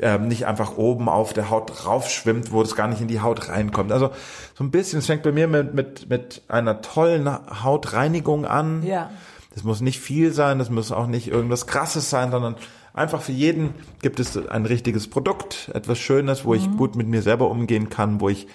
ähm, 0.00 0.28
nicht 0.28 0.46
einfach 0.46 0.76
oben 0.76 1.08
auf 1.08 1.32
der 1.32 1.50
Haut 1.50 1.86
raufschwimmt, 1.86 2.52
wo 2.52 2.62
es 2.62 2.74
gar 2.74 2.88
nicht 2.88 3.00
in 3.00 3.08
die 3.08 3.20
Haut 3.20 3.48
reinkommt. 3.48 3.92
Also 3.92 4.10
so 4.54 4.64
ein 4.64 4.70
bisschen, 4.70 4.98
es 4.98 5.06
fängt 5.06 5.22
bei 5.22 5.32
mir 5.32 5.46
mit, 5.46 5.72
mit, 5.72 6.10
mit 6.10 6.42
einer 6.48 6.80
tollen 6.82 7.30
Hautreinigung 7.62 8.44
an. 8.44 8.82
Ja 8.82 9.10
das 9.54 9.62
muss 9.62 9.80
nicht 9.80 10.00
viel 10.00 10.32
sein, 10.32 10.58
das 10.58 10.68
muss 10.68 10.90
auch 10.90 11.06
nicht 11.06 11.28
irgendwas 11.28 11.68
Krasses 11.68 12.10
sein, 12.10 12.32
sondern 12.32 12.56
einfach 12.92 13.22
für 13.22 13.32
jeden 13.32 13.74
gibt 14.02 14.18
es 14.18 14.36
ein 14.48 14.66
richtiges 14.66 15.08
Produkt, 15.08 15.70
etwas 15.72 15.98
Schönes, 15.98 16.44
wo 16.44 16.54
mhm. 16.54 16.56
ich 16.56 16.76
gut 16.76 16.96
mit 16.96 17.06
mir 17.06 17.22
selber 17.22 17.48
umgehen 17.48 17.88
kann, 17.88 18.20
wo 18.20 18.28
ich 18.28 18.48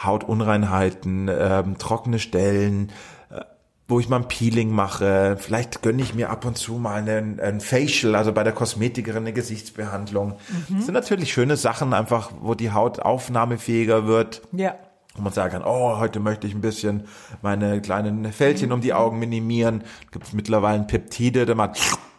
Hautunreinheiten, 0.00 1.28
ähm, 1.28 1.78
trockene 1.78 2.20
Stellen, 2.20 2.92
äh, 3.30 3.40
wo 3.88 3.98
ich 3.98 4.08
mal 4.08 4.18
ein 4.18 4.28
Peeling 4.28 4.70
mache. 4.70 5.36
Vielleicht 5.36 5.82
gönne 5.82 6.02
ich 6.02 6.14
mir 6.14 6.30
ab 6.30 6.44
und 6.44 6.56
zu 6.56 6.74
mal 6.74 6.94
einen, 6.94 7.40
ein 7.40 7.60
Facial, 7.60 8.14
also 8.14 8.32
bei 8.32 8.44
der 8.44 8.52
Kosmetikerin 8.52 9.24
eine 9.24 9.32
Gesichtsbehandlung. 9.32 10.36
Mhm. 10.68 10.76
Das 10.76 10.84
sind 10.84 10.94
natürlich 10.94 11.32
schöne 11.32 11.56
Sachen, 11.56 11.92
einfach, 11.92 12.30
wo 12.40 12.54
die 12.54 12.70
Haut 12.70 13.00
aufnahmefähiger 13.00 14.06
wird. 14.06 14.42
Ja 14.52 14.76
wo 15.16 15.22
man 15.22 15.32
sagen 15.32 15.52
kann, 15.52 15.62
oh, 15.64 15.98
heute 15.98 16.20
möchte 16.20 16.46
ich 16.46 16.54
ein 16.54 16.60
bisschen 16.60 17.04
meine 17.42 17.80
kleinen 17.80 18.32
Fältchen 18.32 18.72
um 18.72 18.80
die. 18.80 18.96
Augen 18.96 19.18
minimieren. 19.18 19.84
Gibt 20.10 20.26
es 20.26 20.32
mittlerweile 20.32 20.82
Peptide, 20.84 21.46
dann, 21.46 21.72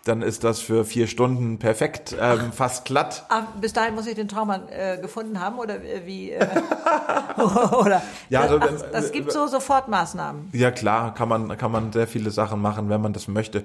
dann 0.04 0.22
ist 0.22 0.44
das 0.44 0.60
für 0.60 0.86
vier 0.86 1.08
Stunden 1.08 1.60
perfekt, 1.60 2.16
ähm, 2.20 2.52
fast 2.52 2.86
glatt. 2.86 3.26
Ach, 3.30 3.44
bis 3.60 3.74
dahin 3.74 3.96
muss 3.96 4.08
ich 4.08 4.16
den 4.16 4.28
Traummann 4.28 4.70
äh, 4.70 5.00
gefunden 5.02 5.40
haben 5.40 5.60
oder 5.60 5.76
wie? 6.06 6.32
Äh, 6.32 6.46
oder? 7.72 8.02
Ja, 8.30 8.42
also, 8.42 8.60
Ach, 8.62 8.92
das 8.92 9.12
gibt 9.12 9.32
so 9.32 9.48
Sofortmaßnahmen. 9.48 10.50
Ja 10.54 10.72
klar, 10.72 11.14
kann 11.14 11.30
man 11.30 11.58
kann 11.58 11.72
man 11.72 11.92
sehr 11.92 12.08
viele 12.08 12.32
Sachen 12.32 12.62
machen, 12.62 12.90
wenn 12.90 13.02
man 13.02 13.14
das 13.14 13.28
möchte. 13.28 13.64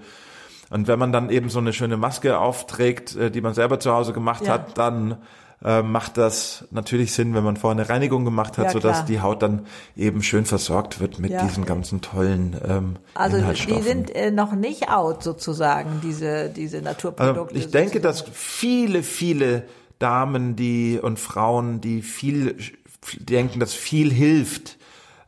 Und 0.71 0.89
wenn 0.89 0.99
man 0.99 1.13
dann 1.13 1.29
eben 1.29 1.51
so 1.51 1.59
eine 1.59 1.75
schöne 1.75 1.99
Maske 1.99 2.39
aufträgt, 2.39 3.15
äh, 3.15 3.31
die 3.31 3.41
man 3.41 3.55
selber 3.55 3.79
zu 3.79 3.93
Hause 3.93 4.13
gemacht 4.13 4.47
ja. 4.47 4.55
hat, 4.55 4.79
dann 4.79 5.19
äh, 5.65 5.83
macht 5.83 6.17
das 6.17 6.65
natürlich 6.71 7.13
Sinn, 7.13 7.35
wenn 7.35 7.45
man 7.45 7.57
vorher 7.57 7.79
eine 7.81 7.89
Reinigung 7.89 8.25
gemacht 8.25 8.59
hat, 8.59 8.67
ja, 8.67 8.71
sodass 8.73 9.05
die 9.05 9.21
Haut 9.21 9.43
dann 9.43 9.67
eben 9.97 10.23
schön 10.23 10.45
versorgt 10.45 11.01
wird 11.01 11.19
mit 11.19 11.31
ja. 11.31 11.45
diesen 11.45 11.65
ganzen 11.65 12.01
tollen 12.01 12.57
ähm, 12.67 12.97
Also 13.15 13.39
die 13.39 13.83
sind 13.83 14.15
äh, 14.15 14.31
noch 14.31 14.53
nicht 14.53 14.89
out 14.89 15.23
sozusagen, 15.23 16.01
diese, 16.03 16.49
diese 16.49 16.83
Naturprodukte. 16.83 17.55
Also 17.55 17.67
ich 17.67 17.71
denke, 17.71 18.01
dass 18.01 18.25
viele, 18.33 19.03
viele 19.03 19.65
Damen 19.99 20.57
die 20.57 20.99
und 21.01 21.21
Frauen, 21.21 21.81
die 21.81 22.03
viel 22.03 22.57
denken, 23.21 23.61
dass 23.61 23.73
viel 23.73 24.13
hilft, 24.13 24.79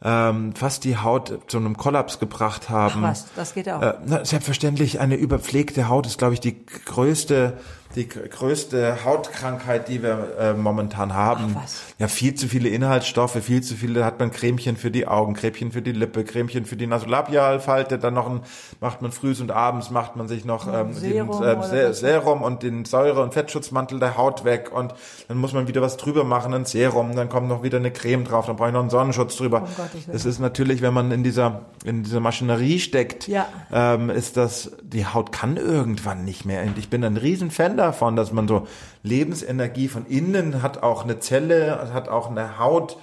ähm, 0.02 0.54
fast 0.54 0.84
die 0.84 0.98
Haut 0.98 1.40
zu 1.46 1.56
einem 1.56 1.76
Kollaps 1.76 2.18
gebracht 2.18 2.68
haben. 2.68 3.04
Ach 3.04 3.10
was, 3.10 3.26
das 3.36 3.54
geht 3.54 3.68
auch. 3.70 3.80
Äh, 3.80 4.24
selbstverständlich, 4.24 5.00
eine 5.00 5.14
überpflegte 5.14 5.88
Haut 5.88 6.06
ist, 6.06 6.18
glaube 6.18 6.34
ich, 6.34 6.40
die 6.40 6.66
größte 6.66 7.54
die 7.94 8.08
größte 8.08 9.04
Hautkrankheit, 9.04 9.88
die 9.88 10.02
wir 10.02 10.36
äh, 10.38 10.52
momentan 10.54 11.14
haben. 11.14 11.56
Ach, 11.58 11.68
ja, 11.98 12.08
viel 12.08 12.34
zu 12.34 12.48
viele 12.48 12.68
Inhaltsstoffe, 12.68 13.42
viel 13.42 13.62
zu 13.62 13.74
viele, 13.74 14.04
hat 14.04 14.18
man 14.18 14.30
Cremchen 14.30 14.76
für 14.76 14.90
die 14.90 15.06
Augen, 15.06 15.34
Cremchen 15.34 15.70
für 15.72 15.82
die 15.82 15.92
Lippe, 15.92 16.24
Cremchen 16.24 16.64
für 16.64 16.76
die 16.76 16.86
Nasolabialfalte, 16.86 17.98
dann 17.98 18.14
noch 18.14 18.28
ein, 18.28 18.40
macht 18.80 19.02
man 19.02 19.12
frühs 19.12 19.40
und 19.40 19.50
abends 19.50 19.90
macht 19.90 20.16
man 20.16 20.26
sich 20.26 20.44
noch 20.44 20.66
ähm, 20.72 20.92
Serum, 20.92 21.40
den, 21.40 21.60
äh, 21.72 21.94
Serum 21.94 22.42
und 22.42 22.62
den 22.62 22.84
Säure- 22.84 23.22
und 23.22 23.32
Fettschutzmantel 23.32 24.00
der 24.00 24.16
Haut 24.16 24.44
weg 24.44 24.70
und 24.72 24.94
dann 25.28 25.36
muss 25.36 25.52
man 25.52 25.68
wieder 25.68 25.82
was 25.82 25.96
drüber 25.96 26.24
machen, 26.24 26.52
ein 26.54 26.64
Serum, 26.64 27.14
dann 27.14 27.28
kommt 27.28 27.48
noch 27.48 27.62
wieder 27.62 27.78
eine 27.78 27.92
Creme 27.92 28.24
drauf, 28.24 28.46
dann 28.46 28.56
brauche 28.56 28.68
ich 28.68 28.74
noch 28.74 28.80
einen 28.80 28.90
Sonnenschutz 28.90 29.36
drüber. 29.36 29.62
Oh 29.64 29.68
Gott, 29.76 29.90
das 30.12 30.24
ist 30.24 30.40
natürlich, 30.40 30.82
wenn 30.82 30.94
man 30.94 31.12
in 31.12 31.22
dieser, 31.22 31.62
in 31.84 32.02
dieser 32.02 32.20
Maschinerie 32.20 32.80
steckt, 32.80 33.28
ja. 33.28 33.46
ähm, 33.72 34.10
ist 34.10 34.36
das, 34.36 34.72
die 34.82 35.06
Haut 35.06 35.32
kann 35.32 35.56
irgendwann 35.56 36.24
nicht 36.24 36.44
mehr. 36.44 36.62
Und 36.62 36.78
ich 36.78 36.88
bin 36.88 37.04
ein 37.04 37.16
Riesenfan 37.16 37.76
davon, 37.86 38.16
dass 38.16 38.32
man 38.32 38.48
so 38.48 38.66
Lebensenergie 39.02 39.88
von 39.88 40.06
innen 40.06 40.62
hat, 40.62 40.82
auch 40.82 41.04
eine 41.04 41.18
Zelle, 41.18 41.92
hat 41.92 42.08
auch 42.08 42.30
eine 42.30 42.58
Haut, 42.58 42.96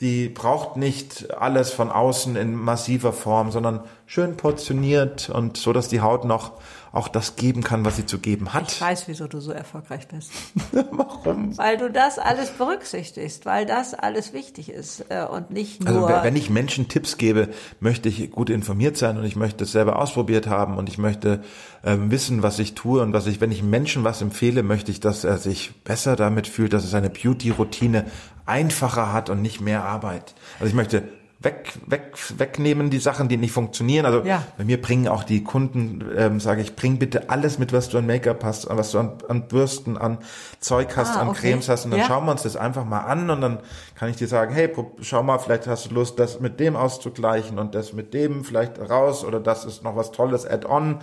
die 0.00 0.28
braucht 0.28 0.76
nicht 0.76 1.34
alles 1.34 1.70
von 1.70 1.90
außen 1.90 2.36
in 2.36 2.54
massiver 2.54 3.12
Form, 3.12 3.50
sondern 3.50 3.80
schön 4.06 4.36
portioniert 4.36 5.30
und 5.30 5.56
so, 5.56 5.72
dass 5.72 5.88
die 5.88 6.02
Haut 6.02 6.24
noch 6.24 6.52
auch 6.96 7.08
das 7.08 7.36
geben 7.36 7.62
kann, 7.62 7.84
was 7.84 7.96
sie 7.96 8.06
zu 8.06 8.18
geben 8.18 8.54
hat. 8.54 8.72
Ich 8.72 8.80
weiß, 8.80 9.06
wieso 9.06 9.28
du 9.28 9.40
so 9.40 9.52
erfolgreich 9.52 10.08
bist. 10.08 10.30
Warum? 10.90 11.56
Weil 11.56 11.76
du 11.76 11.90
das 11.90 12.18
alles 12.18 12.50
berücksichtigst, 12.50 13.46
weil 13.46 13.66
das 13.66 13.94
alles 13.94 14.32
wichtig 14.32 14.70
ist 14.70 15.04
äh, 15.10 15.24
und 15.24 15.50
nicht 15.50 15.86
also, 15.86 16.00
nur. 16.00 16.08
Also 16.08 16.24
wenn 16.24 16.36
ich 16.36 16.50
Menschen 16.50 16.88
Tipps 16.88 17.18
gebe, 17.18 17.50
möchte 17.80 18.08
ich 18.08 18.30
gut 18.30 18.50
informiert 18.50 18.96
sein 18.96 19.18
und 19.18 19.24
ich 19.24 19.36
möchte 19.36 19.64
es 19.64 19.72
selber 19.72 19.98
ausprobiert 19.98 20.46
haben 20.46 20.76
und 20.76 20.88
ich 20.88 20.98
möchte 20.98 21.42
ähm, 21.84 22.10
wissen, 22.10 22.42
was 22.42 22.58
ich 22.58 22.74
tue 22.74 23.02
und 23.02 23.12
was 23.12 23.26
ich, 23.26 23.40
wenn 23.40 23.52
ich 23.52 23.62
Menschen 23.62 24.02
was 24.02 24.22
empfehle, 24.22 24.62
möchte 24.62 24.90
ich, 24.90 25.00
dass 25.00 25.24
er 25.24 25.38
sich 25.38 25.74
besser 25.84 26.16
damit 26.16 26.46
fühlt, 26.46 26.72
dass 26.72 26.84
er 26.84 26.90
seine 26.90 27.10
Beauty-Routine 27.10 28.06
einfacher 28.46 29.12
hat 29.12 29.28
und 29.28 29.42
nicht 29.42 29.60
mehr 29.60 29.84
Arbeit. 29.84 30.34
Also 30.58 30.68
ich 30.68 30.74
möchte 30.74 31.02
weg, 31.46 31.72
weg, 31.86 32.12
wegnehmen, 32.36 32.90
die 32.90 32.98
Sachen, 32.98 33.28
die 33.28 33.36
nicht 33.36 33.52
funktionieren. 33.52 34.04
Also 34.04 34.22
ja. 34.24 34.42
bei 34.58 34.64
mir 34.64 34.82
bringen 34.82 35.06
auch 35.06 35.22
die 35.22 35.44
Kunden, 35.44 36.04
ähm, 36.16 36.40
sage 36.40 36.60
ich, 36.60 36.74
bring 36.74 36.98
bitte 36.98 37.30
alles 37.30 37.58
mit, 37.58 37.72
was 37.72 37.88
du 37.88 37.98
an 37.98 38.06
Make-up 38.06 38.42
hast, 38.44 38.68
was 38.68 38.90
du 38.90 38.98
an, 38.98 39.12
an 39.28 39.46
Bürsten, 39.46 39.96
an 39.96 40.18
Zeug 40.60 40.96
hast, 40.96 41.16
ah, 41.16 41.20
an 41.20 41.28
okay. 41.28 41.52
Cremes 41.52 41.68
hast 41.68 41.84
und 41.84 41.92
dann 41.92 42.00
ja. 42.00 42.06
schauen 42.06 42.24
wir 42.26 42.32
uns 42.32 42.42
das 42.42 42.56
einfach 42.56 42.84
mal 42.84 43.00
an 43.00 43.30
und 43.30 43.40
dann 43.40 43.58
kann 43.94 44.10
ich 44.10 44.16
dir 44.16 44.26
sagen, 44.26 44.52
hey, 44.52 44.70
schau 45.00 45.22
mal, 45.22 45.38
vielleicht 45.38 45.66
hast 45.68 45.90
du 45.90 45.94
Lust, 45.94 46.18
das 46.18 46.40
mit 46.40 46.58
dem 46.58 46.74
auszugleichen 46.74 47.58
und 47.58 47.74
das 47.74 47.92
mit 47.92 48.12
dem 48.12 48.44
vielleicht 48.44 48.78
raus 48.78 49.24
oder 49.24 49.38
das 49.38 49.64
ist 49.64 49.84
noch 49.84 49.96
was 49.96 50.10
Tolles 50.10 50.44
Add-on 50.44 50.98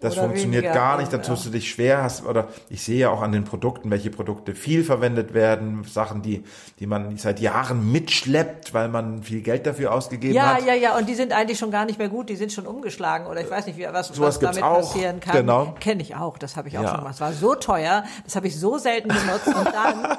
das 0.00 0.14
oder 0.14 0.24
funktioniert 0.24 0.64
gar 0.64 0.98
nicht, 0.98 1.12
dann 1.12 1.22
tust 1.22 1.46
du 1.46 1.50
dich 1.50 1.70
schwer, 1.70 2.02
hast, 2.02 2.24
oder 2.24 2.48
ich 2.68 2.82
sehe 2.82 2.98
ja 2.98 3.10
auch 3.10 3.20
an 3.20 3.32
den 3.32 3.44
Produkten, 3.44 3.90
welche 3.90 4.10
Produkte 4.10 4.54
viel 4.54 4.82
verwendet 4.82 5.34
werden, 5.34 5.84
Sachen, 5.84 6.22
die, 6.22 6.42
die 6.78 6.86
man 6.86 7.16
seit 7.18 7.38
Jahren 7.40 7.92
mitschleppt, 7.92 8.72
weil 8.72 8.88
man 8.88 9.22
viel 9.22 9.42
Geld 9.42 9.66
dafür 9.66 9.92
ausgegeben 9.92 10.34
ja, 10.34 10.54
hat. 10.54 10.60
Ja, 10.62 10.74
ja, 10.74 10.74
ja, 10.74 10.98
und 10.98 11.08
die 11.08 11.14
sind 11.14 11.32
eigentlich 11.32 11.58
schon 11.58 11.70
gar 11.70 11.84
nicht 11.84 11.98
mehr 11.98 12.08
gut, 12.08 12.30
die 12.30 12.36
sind 12.36 12.52
schon 12.52 12.66
umgeschlagen, 12.66 13.26
oder 13.26 13.42
ich 13.42 13.50
weiß 13.50 13.66
nicht, 13.66 13.78
wie, 13.78 13.86
was, 13.92 14.08
so 14.08 14.22
was 14.22 14.38
damit 14.38 14.62
auch. 14.62 14.76
passieren 14.76 15.20
kann. 15.20 15.36
Genau. 15.36 15.74
Kenne 15.78 16.02
ich 16.02 16.16
auch, 16.16 16.38
das 16.38 16.56
habe 16.56 16.68
ich 16.68 16.78
auch 16.78 16.82
ja. 16.82 16.88
schon 16.88 16.98
gemacht. 16.98 17.14
Es 17.14 17.20
war 17.20 17.32
so 17.32 17.54
teuer, 17.54 18.04
das 18.24 18.36
habe 18.36 18.46
ich 18.46 18.58
so 18.58 18.78
selten 18.78 19.08
benutzt 19.08 19.48
und 19.48 19.66
dann 19.66 20.16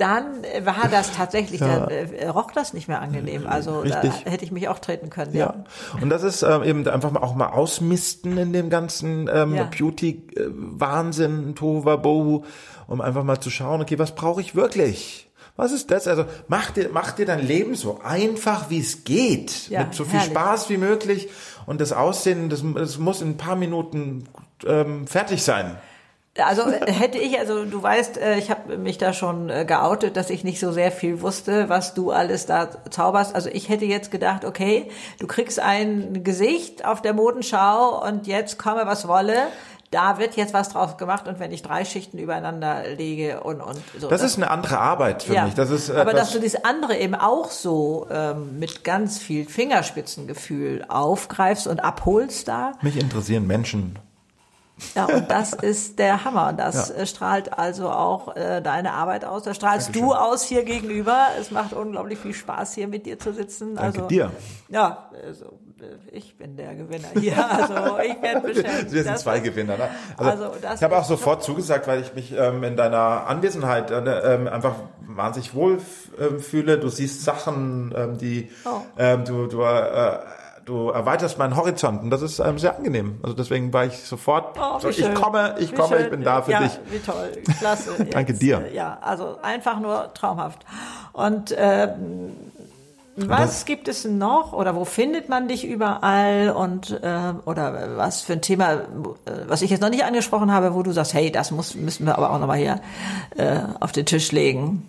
dann 0.00 0.42
war 0.64 0.88
das 0.90 1.12
tatsächlich, 1.12 1.60
ja. 1.60 1.80
dann 1.80 1.90
äh, 1.90 2.28
roch 2.28 2.50
das 2.52 2.72
nicht 2.72 2.88
mehr 2.88 3.02
angenehm. 3.02 3.46
Also 3.46 3.80
Richtig. 3.80 4.24
da 4.24 4.30
hätte 4.30 4.44
ich 4.44 4.50
mich 4.50 4.68
auch 4.68 4.78
treten 4.78 5.10
können. 5.10 5.34
Ja. 5.34 5.54
ja. 5.56 5.64
Und 6.00 6.08
das 6.08 6.22
ist 6.22 6.42
ähm, 6.42 6.62
eben 6.62 6.88
einfach 6.88 7.10
mal 7.10 7.20
auch 7.20 7.34
mal 7.34 7.48
ausmisten 7.48 8.38
in 8.38 8.52
dem 8.52 8.70
ganzen 8.70 8.99
ähm, 9.02 9.54
ja. 9.54 9.64
Beauty-Wahnsinn, 9.64 11.54
Tohuwabohu, 11.54 12.44
um 12.86 13.00
einfach 13.00 13.24
mal 13.24 13.40
zu 13.40 13.50
schauen, 13.50 13.80
okay, 13.80 13.98
was 13.98 14.14
brauche 14.14 14.40
ich 14.40 14.54
wirklich? 14.54 15.28
Was 15.56 15.72
ist 15.72 15.90
das? 15.90 16.08
Also 16.08 16.24
mach 16.48 16.70
dir, 16.70 16.88
mach 16.92 17.12
dir 17.12 17.26
dein 17.26 17.46
Leben 17.46 17.74
so 17.74 18.00
einfach, 18.02 18.70
wie 18.70 18.78
es 18.78 19.04
geht. 19.04 19.68
Ja, 19.68 19.84
mit 19.84 19.94
so 19.94 20.04
viel 20.04 20.20
herrlich. 20.20 20.32
Spaß 20.32 20.70
wie 20.70 20.78
möglich. 20.78 21.28
Und 21.66 21.80
das 21.80 21.92
Aussehen, 21.92 22.48
das, 22.48 22.64
das 22.74 22.98
muss 22.98 23.20
in 23.20 23.30
ein 23.30 23.36
paar 23.36 23.56
Minuten 23.56 24.24
ähm, 24.66 25.06
fertig 25.06 25.42
sein. 25.42 25.76
Also 26.38 26.70
hätte 26.70 27.18
ich, 27.18 27.38
also 27.38 27.64
du 27.64 27.82
weißt, 27.82 28.18
äh, 28.18 28.38
ich 28.38 28.50
habe 28.50 28.78
mich 28.78 28.98
da 28.98 29.12
schon 29.12 29.50
äh, 29.50 29.64
geoutet, 29.64 30.16
dass 30.16 30.30
ich 30.30 30.44
nicht 30.44 30.60
so 30.60 30.70
sehr 30.70 30.92
viel 30.92 31.22
wusste, 31.22 31.68
was 31.68 31.92
du 31.92 32.12
alles 32.12 32.46
da 32.46 32.68
zauberst. 32.88 33.34
Also 33.34 33.50
ich 33.52 33.68
hätte 33.68 33.84
jetzt 33.84 34.12
gedacht, 34.12 34.44
okay, 34.44 34.88
du 35.18 35.26
kriegst 35.26 35.58
ein 35.58 36.22
Gesicht 36.22 36.84
auf 36.84 37.02
der 37.02 37.14
Modenschau 37.14 38.06
und 38.06 38.28
jetzt 38.28 38.58
komme 38.58 38.82
was 38.86 39.08
wolle. 39.08 39.34
Da 39.90 40.18
wird 40.18 40.36
jetzt 40.36 40.54
was 40.54 40.68
drauf 40.68 40.98
gemacht 40.98 41.26
und 41.26 41.40
wenn 41.40 41.50
ich 41.50 41.62
drei 41.62 41.84
Schichten 41.84 42.16
übereinander 42.16 42.84
lege 42.96 43.40
und 43.40 43.60
und 43.60 43.82
so. 43.98 44.08
Das, 44.08 44.20
das 44.20 44.30
ist 44.30 44.36
eine 44.36 44.48
andere 44.48 44.78
Arbeit 44.78 45.24
für 45.24 45.34
ja, 45.34 45.46
mich. 45.46 45.54
Das 45.54 45.70
ist 45.70 45.90
aber 45.90 46.12
dass 46.12 46.30
du 46.30 46.38
das 46.38 46.64
andere 46.64 46.96
eben 46.96 47.16
auch 47.16 47.50
so 47.50 48.06
ähm, 48.08 48.60
mit 48.60 48.84
ganz 48.84 49.18
viel 49.18 49.46
Fingerspitzengefühl 49.46 50.84
aufgreifst 50.88 51.66
und 51.66 51.80
abholst 51.80 52.46
da. 52.46 52.74
Mich 52.82 52.96
interessieren 52.96 53.48
Menschen 53.48 53.98
ja, 54.94 55.04
und 55.06 55.30
das 55.30 55.52
ist 55.52 55.98
der 55.98 56.24
Hammer. 56.24 56.48
Und 56.48 56.58
das 56.58 56.90
ja. 56.90 56.96
Äh, 56.96 57.06
strahlt 57.06 57.58
also 57.58 57.88
auch 57.90 58.36
äh, 58.36 58.60
deine 58.60 58.92
Arbeit 58.92 59.24
aus. 59.24 59.42
Da 59.42 59.54
strahlst 59.54 59.88
Dankeschön. 59.88 60.08
du 60.08 60.14
aus 60.14 60.42
hier 60.44 60.64
gegenüber. 60.64 61.28
Es 61.38 61.50
macht 61.50 61.72
unglaublich 61.72 62.18
viel 62.18 62.34
Spaß, 62.34 62.74
hier 62.74 62.88
mit 62.88 63.06
dir 63.06 63.18
zu 63.18 63.32
sitzen. 63.32 63.76
Danke 63.76 63.98
also, 63.98 64.08
dir. 64.08 64.30
Ja, 64.68 65.10
also, 65.26 65.58
äh, 65.80 66.16
ich 66.16 66.36
bin 66.36 66.56
der 66.56 66.74
Gewinner 66.74 67.08
hier. 67.18 67.36
Also 67.50 67.98
ich 67.98 68.22
werde 68.22 68.40
beschäftigt. 68.40 68.92
Wir 68.92 69.02
sind 69.02 69.18
zwei 69.18 69.40
Gewinner. 69.40 69.76
Ne? 69.76 69.88
Also, 70.16 70.44
also 70.44 70.56
ich 70.74 70.82
habe 70.82 70.98
auch 70.98 71.04
sofort 71.04 71.42
zugesagt, 71.42 71.86
weil 71.86 72.00
ich 72.00 72.14
mich 72.14 72.32
ähm, 72.32 72.62
in 72.62 72.76
deiner 72.76 73.26
Anwesenheit 73.26 73.90
äh, 73.90 74.34
ähm, 74.34 74.48
einfach 74.48 74.74
wahnsinnig 75.00 75.54
wohl 75.54 75.78
äh, 76.18 76.38
fühle. 76.38 76.78
Du 76.78 76.88
siehst 76.88 77.24
Sachen, 77.24 77.94
ähm, 77.96 78.18
die 78.18 78.50
oh. 78.64 78.80
ähm, 78.98 79.24
du, 79.24 79.46
du 79.46 79.62
äh, 79.62 80.18
du 80.64 80.90
erweiterst 80.90 81.38
meinen 81.38 81.56
Horizont 81.56 82.02
und 82.02 82.10
das 82.10 82.22
ist 82.22 82.38
ähm, 82.38 82.58
sehr 82.58 82.76
angenehm. 82.76 83.18
Also 83.22 83.34
deswegen 83.34 83.72
war 83.72 83.86
ich 83.86 83.98
sofort, 83.98 84.58
oh, 84.60 84.78
so, 84.78 84.88
ich 84.88 85.14
komme, 85.14 85.54
ich 85.58 85.72
wie 85.72 85.76
komme, 85.76 85.96
schön. 85.96 86.04
ich 86.04 86.10
bin 86.10 86.22
da 86.22 86.42
für 86.42 86.52
ja, 86.52 86.60
dich. 86.60 86.78
Wie 86.90 86.98
toll, 86.98 87.32
klasse. 87.58 88.04
Danke 88.10 88.34
dir. 88.34 88.68
Ja, 88.72 88.98
also 89.00 89.38
einfach 89.42 89.80
nur 89.80 90.12
traumhaft. 90.14 90.64
Und 91.12 91.54
ähm, 91.58 92.32
was 93.16 93.64
gibt 93.64 93.88
es 93.88 94.04
noch 94.04 94.52
oder 94.52 94.74
wo 94.74 94.84
findet 94.84 95.28
man 95.28 95.48
dich 95.48 95.66
überall 95.66 96.50
und 96.50 96.90
äh, 97.02 97.34
oder 97.44 97.96
was 97.96 98.22
für 98.22 98.34
ein 98.34 98.42
Thema, 98.42 98.74
äh, 98.74 98.80
was 99.46 99.62
ich 99.62 99.70
jetzt 99.70 99.80
noch 99.80 99.90
nicht 99.90 100.04
angesprochen 100.04 100.52
habe, 100.52 100.74
wo 100.74 100.82
du 100.82 100.92
sagst, 100.92 101.14
hey, 101.14 101.30
das 101.30 101.50
muss, 101.50 101.74
müssen 101.74 102.06
wir 102.06 102.16
aber 102.16 102.30
auch 102.30 102.38
nochmal 102.38 102.58
hier 102.58 102.80
äh, 103.36 103.58
auf 103.80 103.92
den 103.92 104.06
Tisch 104.06 104.32
legen? 104.32 104.86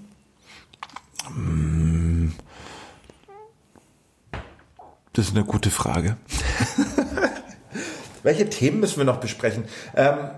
Das 5.14 5.28
ist 5.28 5.36
eine 5.36 5.46
gute 5.46 5.72
Frage. 5.72 6.18
Welche 8.24 8.50
Themen 8.50 8.80
müssen 8.80 8.98
wir 8.98 9.06
noch 9.06 9.20
besprechen? 9.20 9.66
Ähm, 9.96 10.32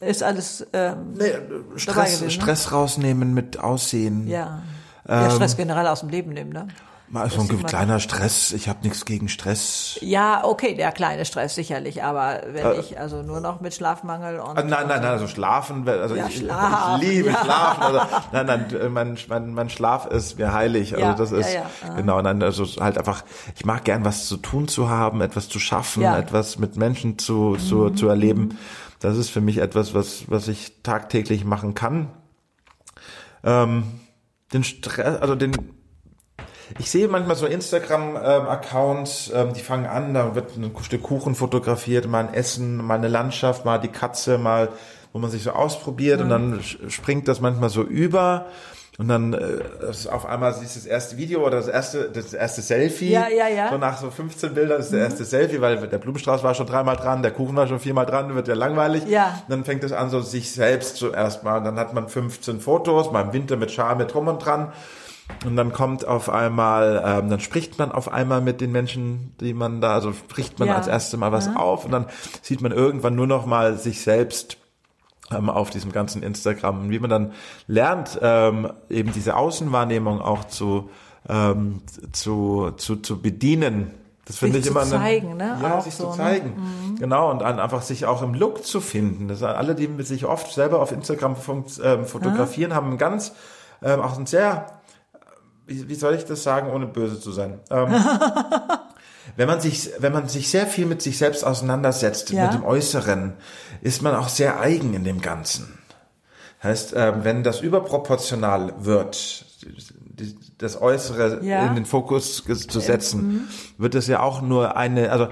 ist 0.00 0.22
alles 0.22 0.66
ähm, 0.72 1.14
nee, 1.14 1.32
Stress, 1.76 2.18
gewesen, 2.18 2.24
ne? 2.24 2.30
Stress 2.30 2.72
rausnehmen 2.72 3.34
mit 3.34 3.58
Aussehen. 3.58 4.26
Ja. 4.28 4.62
ja 5.06 5.30
Stress 5.30 5.56
generell 5.56 5.86
aus 5.86 6.00
dem 6.00 6.08
Leben 6.08 6.32
nehmen, 6.32 6.52
ne? 6.52 6.68
Mal 7.12 7.28
so 7.28 7.40
ein 7.40 7.62
kleiner 7.64 7.98
Stress. 7.98 8.52
Ich 8.52 8.68
habe 8.68 8.80
nichts 8.84 9.04
gegen 9.04 9.28
Stress. 9.28 9.98
Ja, 10.00 10.44
okay, 10.44 10.76
der 10.76 10.92
kleine 10.92 11.24
Stress 11.24 11.56
sicherlich. 11.56 12.04
Aber 12.04 12.42
wenn 12.46 12.64
äh, 12.64 12.74
ich 12.78 13.00
also 13.00 13.22
nur 13.22 13.40
noch 13.40 13.60
mit 13.60 13.74
Schlafmangel 13.74 14.38
und 14.38 14.54
nein, 14.54 14.68
nein, 14.68 14.86
nein, 14.86 15.04
also 15.04 15.26
schlafen. 15.26 15.88
Also 15.88 16.14
ja, 16.14 16.28
ich, 16.28 16.36
Schlaf, 16.36 17.00
ich 17.02 17.08
liebe 17.08 17.30
ja. 17.30 17.42
Schlafen. 17.42 17.82
Also, 17.82 18.00
nein, 18.30 18.46
nein, 18.46 18.92
mein, 18.92 19.18
mein, 19.28 19.54
mein 19.54 19.70
Schlaf 19.70 20.06
ist 20.06 20.38
mir 20.38 20.52
heilig. 20.52 20.94
Also 20.94 21.04
ja, 21.04 21.14
das 21.14 21.32
ist 21.32 21.52
ja, 21.52 21.66
genau. 21.96 22.22
Nein, 22.22 22.44
also 22.44 22.64
halt 22.80 22.96
einfach. 22.96 23.24
Ich 23.56 23.64
mag 23.64 23.82
gern 23.84 24.04
was 24.04 24.28
zu 24.28 24.36
tun 24.36 24.68
zu 24.68 24.88
haben, 24.88 25.20
etwas 25.20 25.48
zu 25.48 25.58
schaffen, 25.58 26.04
etwas 26.04 26.60
mit 26.60 26.76
Menschen 26.76 27.18
zu 27.18 27.56
zu, 27.56 27.76
mhm. 27.76 27.96
zu 27.96 28.06
erleben. 28.06 28.58
Das 29.00 29.16
ist 29.16 29.30
für 29.30 29.40
mich 29.40 29.58
etwas, 29.58 29.94
was 29.94 30.30
was 30.30 30.46
ich 30.46 30.82
tagtäglich 30.84 31.44
machen 31.44 31.74
kann. 31.74 32.06
Ähm, 33.42 33.82
den 34.52 34.62
Stress, 34.62 35.20
also 35.20 35.34
den 35.34 35.79
ich 36.78 36.90
sehe 36.90 37.08
manchmal 37.08 37.36
so 37.36 37.46
Instagram-Accounts, 37.46 39.32
ähm, 39.34 39.52
die 39.52 39.60
fangen 39.60 39.86
an, 39.86 40.14
da 40.14 40.34
wird 40.34 40.56
ein 40.56 40.72
Stück 40.82 41.02
Kuchen 41.02 41.34
fotografiert, 41.34 42.06
mal 42.06 42.26
ein 42.26 42.34
Essen, 42.34 42.76
mal 42.76 42.98
eine 42.98 43.08
Landschaft, 43.08 43.64
mal 43.64 43.78
die 43.78 43.88
Katze, 43.88 44.38
mal, 44.38 44.68
wo 45.12 45.18
man 45.18 45.30
sich 45.30 45.42
so 45.42 45.50
ausprobiert 45.50 46.18
mhm. 46.18 46.24
und 46.24 46.30
dann 46.30 46.60
springt 46.88 47.28
das 47.28 47.40
manchmal 47.40 47.70
so 47.70 47.82
über. 47.82 48.46
Und 48.98 49.08
dann 49.08 49.32
äh, 49.32 49.62
auf 50.10 50.26
einmal 50.26 50.52
siehst 50.52 50.76
du 50.76 50.80
das 50.80 50.86
erste 50.86 51.16
Video 51.16 51.40
oder 51.40 51.56
das 51.56 51.68
erste, 51.68 52.10
das 52.10 52.34
erste 52.34 52.60
Selfie. 52.60 53.12
Ja, 53.12 53.28
ja, 53.30 53.48
ja. 53.48 53.70
So 53.70 53.78
nach 53.78 53.96
so 53.96 54.10
15 54.10 54.52
Bildern 54.52 54.78
ist 54.78 54.90
der 54.90 54.98
mhm. 54.98 55.04
erste 55.06 55.24
Selfie, 55.24 55.62
weil 55.62 55.88
der 55.88 55.96
Blumenstrauß 55.96 56.42
war 56.42 56.54
schon 56.54 56.66
dreimal 56.66 56.96
dran, 56.96 57.22
der 57.22 57.30
Kuchen 57.30 57.56
war 57.56 57.66
schon 57.66 57.80
viermal 57.80 58.04
dran, 58.04 58.34
wird 58.34 58.46
ja 58.46 58.54
langweilig. 58.54 59.04
Ja. 59.06 59.42
Und 59.46 59.50
dann 59.50 59.64
fängt 59.64 59.84
es 59.84 59.92
an, 59.92 60.10
so 60.10 60.20
sich 60.20 60.52
selbst 60.52 60.96
zuerst 60.96 61.44
mal. 61.44 61.60
Dann 61.62 61.78
hat 61.78 61.94
man 61.94 62.10
15 62.10 62.60
Fotos, 62.60 63.10
mal 63.10 63.22
im 63.22 63.32
Winter 63.32 63.56
mit 63.56 63.70
Schal, 63.70 63.96
mit 63.96 64.12
drum 64.12 64.28
und 64.28 64.44
dran. 64.44 64.70
Und 65.44 65.56
dann 65.56 65.72
kommt 65.72 66.06
auf 66.06 66.28
einmal, 66.28 67.02
ähm, 67.04 67.30
dann 67.30 67.40
spricht 67.40 67.78
man 67.78 67.92
auf 67.92 68.12
einmal 68.12 68.40
mit 68.40 68.60
den 68.60 68.72
Menschen, 68.72 69.34
die 69.40 69.54
man 69.54 69.80
da, 69.80 69.94
also 69.94 70.12
spricht 70.12 70.58
man 70.58 70.68
ja. 70.68 70.76
als 70.76 70.86
erstes 70.86 71.18
Mal 71.18 71.32
was 71.32 71.46
ja. 71.46 71.56
auf 71.56 71.84
und 71.84 71.92
dann 71.92 72.06
sieht 72.42 72.60
man 72.60 72.72
irgendwann 72.72 73.14
nur 73.14 73.26
noch 73.26 73.46
mal 73.46 73.76
sich 73.78 74.02
selbst 74.02 74.58
ähm, 75.30 75.48
auf 75.48 75.70
diesem 75.70 75.92
ganzen 75.92 76.22
Instagram. 76.22 76.80
Und 76.80 76.90
wie 76.90 76.98
man 76.98 77.10
dann 77.10 77.32
lernt, 77.66 78.18
ähm, 78.22 78.70
eben 78.88 79.12
diese 79.12 79.36
Außenwahrnehmung 79.36 80.20
auch 80.20 80.44
zu, 80.44 80.90
ähm, 81.28 81.82
zu, 82.12 82.72
zu, 82.76 82.96
zu 82.96 83.20
bedienen. 83.20 83.92
Das 84.24 84.38
finde 84.38 84.58
ich 84.58 84.66
immer 84.66 84.82
zu 84.82 84.90
zeigen, 84.90 85.36
ne? 85.36 85.58
Ja, 85.60 85.78
auch 85.78 85.82
sich 85.82 85.94
so, 85.94 86.10
zu 86.10 86.16
zeigen. 86.16 86.50
Ne? 86.50 86.90
Mhm. 86.90 86.96
Genau, 86.96 87.30
und 87.30 87.42
einfach 87.42 87.82
sich 87.82 88.06
auch 88.06 88.22
im 88.22 88.34
Look 88.34 88.64
zu 88.64 88.80
finden. 88.80 89.26
Das 89.28 89.40
sind 89.40 89.48
alle, 89.48 89.74
die 89.74 89.88
sich 90.04 90.24
oft 90.24 90.52
selber 90.52 90.80
auf 90.80 90.92
Instagram 90.92 91.34
ähm, 91.82 92.04
fotografieren, 92.04 92.70
mhm. 92.70 92.74
haben 92.74 92.98
ganz, 92.98 93.32
ähm, 93.82 94.00
auch 94.00 94.16
ein 94.16 94.26
sehr 94.26 94.79
wie, 95.70 95.88
wie 95.88 95.94
soll 95.94 96.14
ich 96.14 96.24
das 96.24 96.42
sagen, 96.42 96.70
ohne 96.70 96.86
böse 96.86 97.20
zu 97.20 97.30
sein? 97.30 97.60
Ähm, 97.70 97.88
wenn 99.36 99.46
man 99.46 99.60
sich, 99.60 99.90
wenn 99.98 100.12
man 100.12 100.28
sich 100.28 100.50
sehr 100.50 100.66
viel 100.66 100.84
mit 100.84 101.00
sich 101.00 101.16
selbst 101.16 101.44
auseinandersetzt, 101.44 102.30
ja. 102.30 102.46
mit 102.46 102.54
dem 102.54 102.64
Äußeren, 102.64 103.34
ist 103.80 104.02
man 104.02 104.16
auch 104.16 104.28
sehr 104.28 104.60
eigen 104.60 104.92
in 104.94 105.04
dem 105.04 105.20
Ganzen. 105.20 105.78
Heißt, 106.62 106.92
ähm, 106.96 107.20
wenn 107.22 107.44
das 107.44 107.60
überproportional 107.60 108.74
wird, 108.80 109.46
das 110.58 110.80
Äußere 110.80 111.38
ja. 111.42 111.66
in 111.66 111.76
den 111.76 111.86
Fokus 111.86 112.44
zu 112.44 112.80
setzen, 112.80 113.28
mhm. 113.28 113.48
wird 113.78 113.94
es 113.94 114.08
ja 114.08 114.20
auch 114.20 114.42
nur 114.42 114.76
eine, 114.76 115.12
also 115.12 115.28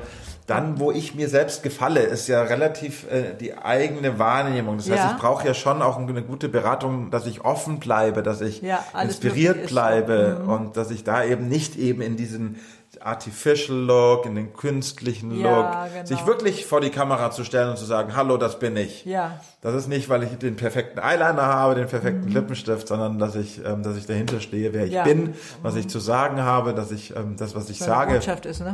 dann, 0.49 0.81
wo 0.81 0.91
ich 0.91 1.15
mir 1.15 1.29
selbst 1.29 1.63
gefalle, 1.63 2.01
ist 2.01 2.27
ja 2.27 2.43
relativ 2.43 3.05
äh, 3.11 3.35
die 3.39 3.59
eigene 3.59 4.19
Wahrnehmung. 4.19 4.79
Das 4.79 4.89
heißt, 4.89 5.05
ja. 5.05 5.11
ich 5.15 5.21
brauche 5.21 5.47
ja 5.47 5.53
schon 5.53 5.83
auch 5.83 5.99
eine 5.99 6.23
gute 6.23 6.49
Beratung, 6.49 7.11
dass 7.11 7.27
ich 7.27 7.45
offen 7.45 7.81
bleibe, 7.81 8.23
dass 8.23 8.41
ich 8.41 8.63
ja, 8.63 8.83
inspiriert 9.01 9.67
bleibe 9.67 10.41
mhm. 10.43 10.49
und 10.49 10.77
dass 10.79 10.91
ich 10.91 11.05
da 11.05 11.23
eben 11.23 11.49
nicht 11.49 11.77
eben 11.77 12.01
in 12.01 12.17
diesen 12.17 12.57
Artificial 13.03 13.77
Look, 13.77 14.27
in 14.27 14.35
den 14.35 14.53
künstlichen 14.53 15.31
Look, 15.31 15.43
ja, 15.43 15.87
genau. 15.93 16.07
sich 16.07 16.27
wirklich 16.27 16.67
vor 16.67 16.81
die 16.81 16.91
Kamera 16.91 17.31
zu 17.31 17.45
stellen 17.45 17.71
und 17.71 17.79
zu 17.79 17.85
sagen, 17.85 18.15
hallo, 18.15 18.37
das 18.37 18.59
bin 18.59 18.77
ich. 18.77 19.05
Ja. 19.05 19.41
Das 19.61 19.75
ist 19.75 19.89
nicht, 19.89 20.09
weil 20.09 20.23
ich 20.23 20.31
den 20.39 20.57
perfekten 20.57 20.99
Eyeliner 20.99 21.47
habe, 21.47 21.75
den 21.75 21.89
perfekten 21.89 22.29
mhm. 22.29 22.35
Lippenstift, 22.35 22.89
sondern 22.89 23.19
dass 23.19 23.35
ich, 23.35 23.65
ähm, 23.65 23.83
dass 23.83 23.97
ich 23.97 24.07
dahinter 24.07 24.41
stehe, 24.41 24.73
wer 24.73 24.87
ich 24.87 24.93
ja. 24.93 25.05
bin, 25.05 25.35
was 25.63 25.77
ich 25.77 25.89
zu 25.89 25.99
sagen 25.99 26.43
habe, 26.43 26.75
dass 26.75 26.91
ich 26.91 27.15
ähm, 27.17 27.37
das, 27.37 27.55
was 27.55 27.71
ich 27.71 27.81
Weil 27.81 27.89
sage. 27.89 28.11
Eine 28.11 28.19
Botschaft 28.19 28.47
ist, 28.47 28.61
ne? 28.61 28.73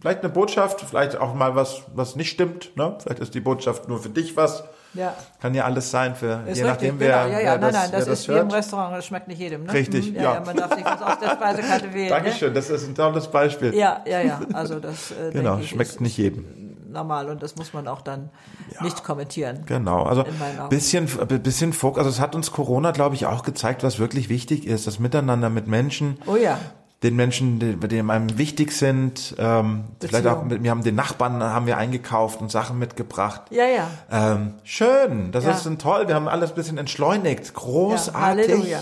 Vielleicht 0.00 0.20
eine 0.20 0.32
Botschaft, 0.32 0.80
vielleicht 0.80 1.16
auch 1.18 1.34
mal 1.34 1.54
was, 1.54 1.82
was 1.94 2.16
nicht 2.16 2.30
stimmt. 2.30 2.76
Ne? 2.76 2.96
Vielleicht 3.00 3.20
ist 3.20 3.34
die 3.34 3.40
Botschaft 3.40 3.88
nur 3.88 4.00
für 4.00 4.10
dich 4.10 4.36
was. 4.36 4.64
Ja. 4.94 5.14
Kann 5.40 5.54
ja 5.54 5.64
alles 5.64 5.90
sein 5.90 6.14
für 6.14 6.42
ist 6.46 6.58
je 6.58 6.64
nachdem 6.64 6.98
genau. 6.98 7.10
wer. 7.10 7.28
Ja, 7.28 7.40
ja, 7.40 7.44
wer 7.44 7.58
nein, 7.58 7.60
das, 7.60 7.72
nein, 7.72 7.90
das, 7.92 8.04
das 8.06 8.20
ist 8.20 8.28
wie 8.28 8.38
im 8.38 8.50
Restaurant, 8.50 8.96
das 8.96 9.06
schmeckt 9.06 9.28
nicht 9.28 9.38
jedem. 9.38 9.64
Ne? 9.64 9.72
Richtig, 9.72 10.08
hm, 10.08 10.14
ja, 10.16 10.22
ja. 10.22 10.34
ja. 10.34 10.40
Man 10.40 10.56
darf 10.56 10.74
nicht 10.74 10.84
was 10.84 11.02
aus 11.02 11.18
der 11.18 11.30
Speisekarte 11.30 11.92
wählen. 11.94 12.08
Dankeschön, 12.08 12.48
ne? 12.48 12.54
das 12.54 12.70
ist 12.70 12.88
ein 12.88 12.94
tolles 12.94 13.28
Beispiel. 13.28 13.74
Ja, 13.74 14.02
ja, 14.06 14.20
ja. 14.20 14.40
Also 14.52 14.80
das 14.80 15.12
äh, 15.12 15.30
genau, 15.32 15.58
ich, 15.58 15.70
schmeckt 15.70 15.90
ist, 15.90 16.00
nicht 16.00 16.16
jedem. 16.16 16.44
Normal 16.90 17.30
und 17.30 17.40
das 17.40 17.54
muss 17.54 17.72
man 17.72 17.86
auch 17.86 18.02
dann 18.02 18.30
ja. 18.74 18.82
nicht 18.82 19.04
kommentieren. 19.04 19.62
Genau, 19.66 20.02
also 20.02 20.24
bisschen, 20.70 21.06
bisschen 21.40 21.72
Fokus. 21.72 21.98
Also 21.98 22.10
es 22.10 22.18
hat 22.18 22.34
uns 22.34 22.50
Corona, 22.50 22.90
glaube 22.90 23.14
ich, 23.14 23.26
auch 23.26 23.44
gezeigt, 23.44 23.84
was 23.84 24.00
wirklich 24.00 24.28
wichtig 24.28 24.66
ist, 24.66 24.88
das 24.88 24.98
Miteinander 24.98 25.50
mit 25.50 25.68
Menschen. 25.68 26.18
Oh 26.26 26.34
ja 26.34 26.58
den 27.02 27.16
Menschen, 27.16 27.58
die, 27.58 27.88
die 27.88 28.00
einem 28.00 28.36
wichtig 28.36 28.72
sind. 28.72 29.34
Ähm, 29.38 29.84
vielleicht 30.00 30.26
auch, 30.26 30.44
mit, 30.44 30.62
wir 30.62 30.70
haben 30.70 30.82
den 30.82 30.94
Nachbarn 30.94 31.42
haben 31.42 31.66
wir 31.66 31.78
eingekauft 31.78 32.42
und 32.42 32.50
Sachen 32.50 32.78
mitgebracht. 32.78 33.42
Ja, 33.50 33.64
ja. 33.64 33.88
Ähm, 34.10 34.54
schön, 34.64 35.32
das 35.32 35.44
ja. 35.44 35.52
ist 35.52 35.68
toll. 35.78 36.08
Wir 36.08 36.14
haben 36.14 36.28
alles 36.28 36.50
ein 36.50 36.56
bisschen 36.56 36.76
entschleunigt, 36.76 37.54
großartig. 37.54 38.48
Ja, 38.48 38.52
Halleluja. 38.52 38.80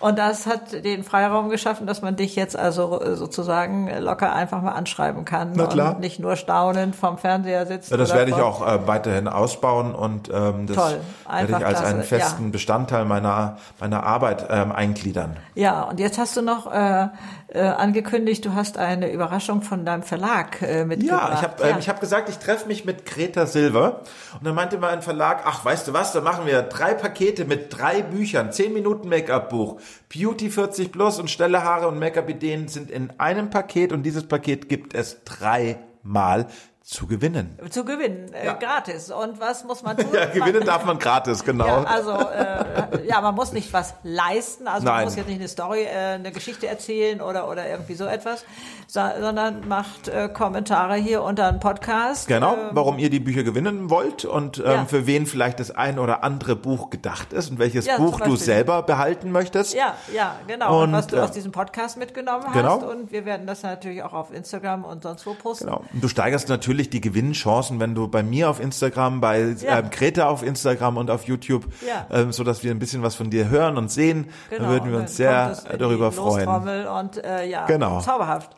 Und 0.00 0.18
das 0.18 0.46
hat 0.46 0.84
den 0.84 1.04
Freiraum 1.04 1.48
geschaffen, 1.48 1.86
dass 1.86 2.02
man 2.02 2.16
dich 2.16 2.34
jetzt 2.34 2.56
also 2.56 3.00
sozusagen 3.14 3.88
locker 4.00 4.32
einfach 4.32 4.60
mal 4.60 4.72
anschreiben 4.72 5.24
kann 5.24 5.52
Na 5.54 5.66
klar. 5.66 5.94
und 5.94 6.00
nicht 6.00 6.18
nur 6.18 6.34
staunend 6.34 6.96
vom 6.96 7.18
Fernseher 7.18 7.66
sitzt. 7.66 7.90
Ja, 7.90 7.96
das 7.96 8.12
werde 8.12 8.32
ich 8.32 8.36
auch 8.36 8.66
äh, 8.66 8.86
weiterhin 8.86 9.28
ausbauen 9.28 9.94
und 9.94 10.28
ähm, 10.28 10.66
das 10.66 10.76
Toll. 10.76 11.00
werde 11.30 11.46
ich 11.46 11.54
als 11.54 11.78
klasse. 11.78 11.86
einen 11.86 12.02
festen 12.02 12.44
ja. 12.46 12.50
Bestandteil 12.50 13.04
meiner 13.04 13.58
meiner 13.78 14.02
Arbeit 14.04 14.46
ähm, 14.50 14.72
eingliedern. 14.72 15.36
Ja, 15.54 15.82
und 15.82 16.00
jetzt 16.00 16.18
hast 16.18 16.36
du 16.36 16.42
noch 16.42 16.72
äh, 16.72 17.08
äh, 17.54 17.60
angekündigt, 17.60 18.44
du 18.44 18.54
hast 18.54 18.78
eine 18.78 19.12
Überraschung 19.12 19.62
von 19.62 19.84
deinem 19.84 20.02
Verlag 20.02 20.62
äh, 20.62 20.84
mitgebracht. 20.84 21.30
Ja, 21.30 21.34
ich 21.34 21.42
habe 21.42 21.64
äh, 21.64 21.78
ich 21.78 21.88
hab 21.88 22.00
gesagt, 22.00 22.28
ich 22.28 22.38
treffe 22.38 22.66
mich 22.66 22.84
mit 22.84 23.04
Greta 23.04 23.46
Silver. 23.46 24.00
Und 24.38 24.46
dann 24.46 24.54
meinte 24.54 24.78
mein 24.78 25.02
Verlag, 25.02 25.42
ach, 25.44 25.64
weißt 25.64 25.88
du 25.88 25.92
was, 25.92 26.12
da 26.12 26.20
machen 26.20 26.46
wir 26.46 26.62
drei 26.62 26.94
Pakete 26.94 27.44
mit 27.44 27.76
drei 27.76 28.02
Büchern, 28.02 28.52
zehn 28.52 28.72
Minuten 28.72 29.08
Make-up-Buch, 29.08 29.80
Beauty 30.08 30.50
40 30.50 30.92
Plus 30.92 31.18
und 31.18 31.30
Stelle 31.30 31.62
Haare 31.62 31.88
und 31.88 31.98
Make-up-Ideen 31.98 32.68
sind 32.68 32.90
in 32.90 33.10
einem 33.18 33.50
Paket. 33.50 33.92
Und 33.92 34.02
dieses 34.02 34.26
Paket 34.26 34.68
gibt 34.68 34.94
es 34.94 35.22
dreimal 35.24 36.46
zu 36.82 37.06
gewinnen. 37.06 37.58
Zu 37.70 37.84
gewinnen, 37.84 38.32
äh, 38.32 38.46
ja. 38.46 38.54
gratis. 38.54 39.10
Und 39.10 39.40
was 39.40 39.64
muss 39.64 39.82
man 39.82 39.96
tun? 39.98 40.08
ja, 40.12 40.26
gewinnen 40.26 40.64
darf 40.64 40.84
man 40.84 40.98
gratis, 40.98 41.44
genau. 41.44 41.66
Ja, 41.66 41.84
also, 41.84 42.10
äh, 42.10 43.06
ja, 43.06 43.20
man 43.20 43.34
muss 43.34 43.52
nicht 43.52 43.72
was 43.72 43.94
leisten, 44.02 44.66
also 44.66 44.84
Nein. 44.84 44.96
man 44.96 45.04
muss 45.04 45.16
jetzt 45.16 45.28
nicht 45.28 45.38
eine 45.38 45.48
Story, 45.48 45.84
äh, 45.84 46.14
eine 46.14 46.32
Geschichte 46.32 46.66
erzählen 46.66 47.20
oder, 47.20 47.48
oder 47.48 47.68
irgendwie 47.68 47.94
so 47.94 48.04
etwas, 48.04 48.44
so, 48.88 49.00
sondern 49.20 49.68
macht 49.68 50.08
äh, 50.08 50.28
Kommentare 50.28 50.96
hier 50.96 51.22
unter 51.22 51.46
einem 51.46 51.60
Podcast. 51.60 52.26
Genau, 52.26 52.54
ähm, 52.54 52.70
warum 52.72 52.98
ihr 52.98 53.10
die 53.10 53.20
Bücher 53.20 53.44
gewinnen 53.44 53.88
wollt 53.88 54.24
und 54.24 54.58
ähm, 54.58 54.64
ja. 54.64 54.84
für 54.84 55.06
wen 55.06 55.26
vielleicht 55.26 55.60
das 55.60 55.70
ein 55.70 56.00
oder 56.00 56.24
andere 56.24 56.56
Buch 56.56 56.90
gedacht 56.90 57.32
ist 57.32 57.50
und 57.50 57.60
welches 57.60 57.86
Buch 57.96 58.20
du 58.20 58.34
selber 58.34 58.82
behalten 58.82 59.30
möchtest. 59.30 59.74
Ja, 59.74 59.94
ja, 60.12 60.36
genau. 60.48 60.78
Und, 60.78 60.88
und 60.88 60.92
was 60.94 61.06
du 61.06 61.22
aus 61.22 61.30
diesem 61.30 61.52
Podcast 61.52 61.96
mitgenommen 61.96 62.44
hast. 62.46 62.54
Genau. 62.54 62.78
Und 62.78 63.12
wir 63.12 63.24
werden 63.24 63.46
das 63.46 63.62
natürlich 63.62 64.02
auch 64.02 64.12
auf 64.14 64.32
Instagram 64.32 64.84
und 64.84 65.04
sonst 65.04 65.24
wo 65.26 65.34
posten. 65.34 65.66
Genau. 65.66 65.84
Und 65.92 66.02
du 66.02 66.08
steigerst 66.08 66.48
natürlich 66.48 66.71
natürlich 66.72 66.88
die 66.88 67.02
Gewinnchancen, 67.02 67.80
wenn 67.80 67.94
du 67.94 68.08
bei 68.08 68.22
mir 68.22 68.48
auf 68.48 68.58
Instagram, 68.58 69.20
bei 69.20 69.56
ja. 69.60 69.78
ähm, 69.78 69.90
Greta 69.90 70.28
auf 70.28 70.42
Instagram 70.42 70.96
und 70.96 71.10
auf 71.10 71.24
YouTube, 71.24 71.66
ja. 71.86 72.06
ähm, 72.10 72.32
so 72.32 72.44
dass 72.44 72.64
wir 72.64 72.70
ein 72.70 72.78
bisschen 72.78 73.02
was 73.02 73.14
von 73.14 73.28
dir 73.28 73.50
hören 73.50 73.76
und 73.76 73.90
sehen, 73.90 74.30
genau. 74.48 74.62
dann 74.62 74.72
würden 74.72 74.92
wir 74.92 74.98
uns 74.98 75.14
sehr 75.14 75.54
darüber 75.78 76.12
freuen. 76.12 76.48
Und 76.48 77.22
äh, 77.22 77.44
ja, 77.44 77.66
genau. 77.66 78.00
zauberhaft. 78.00 78.56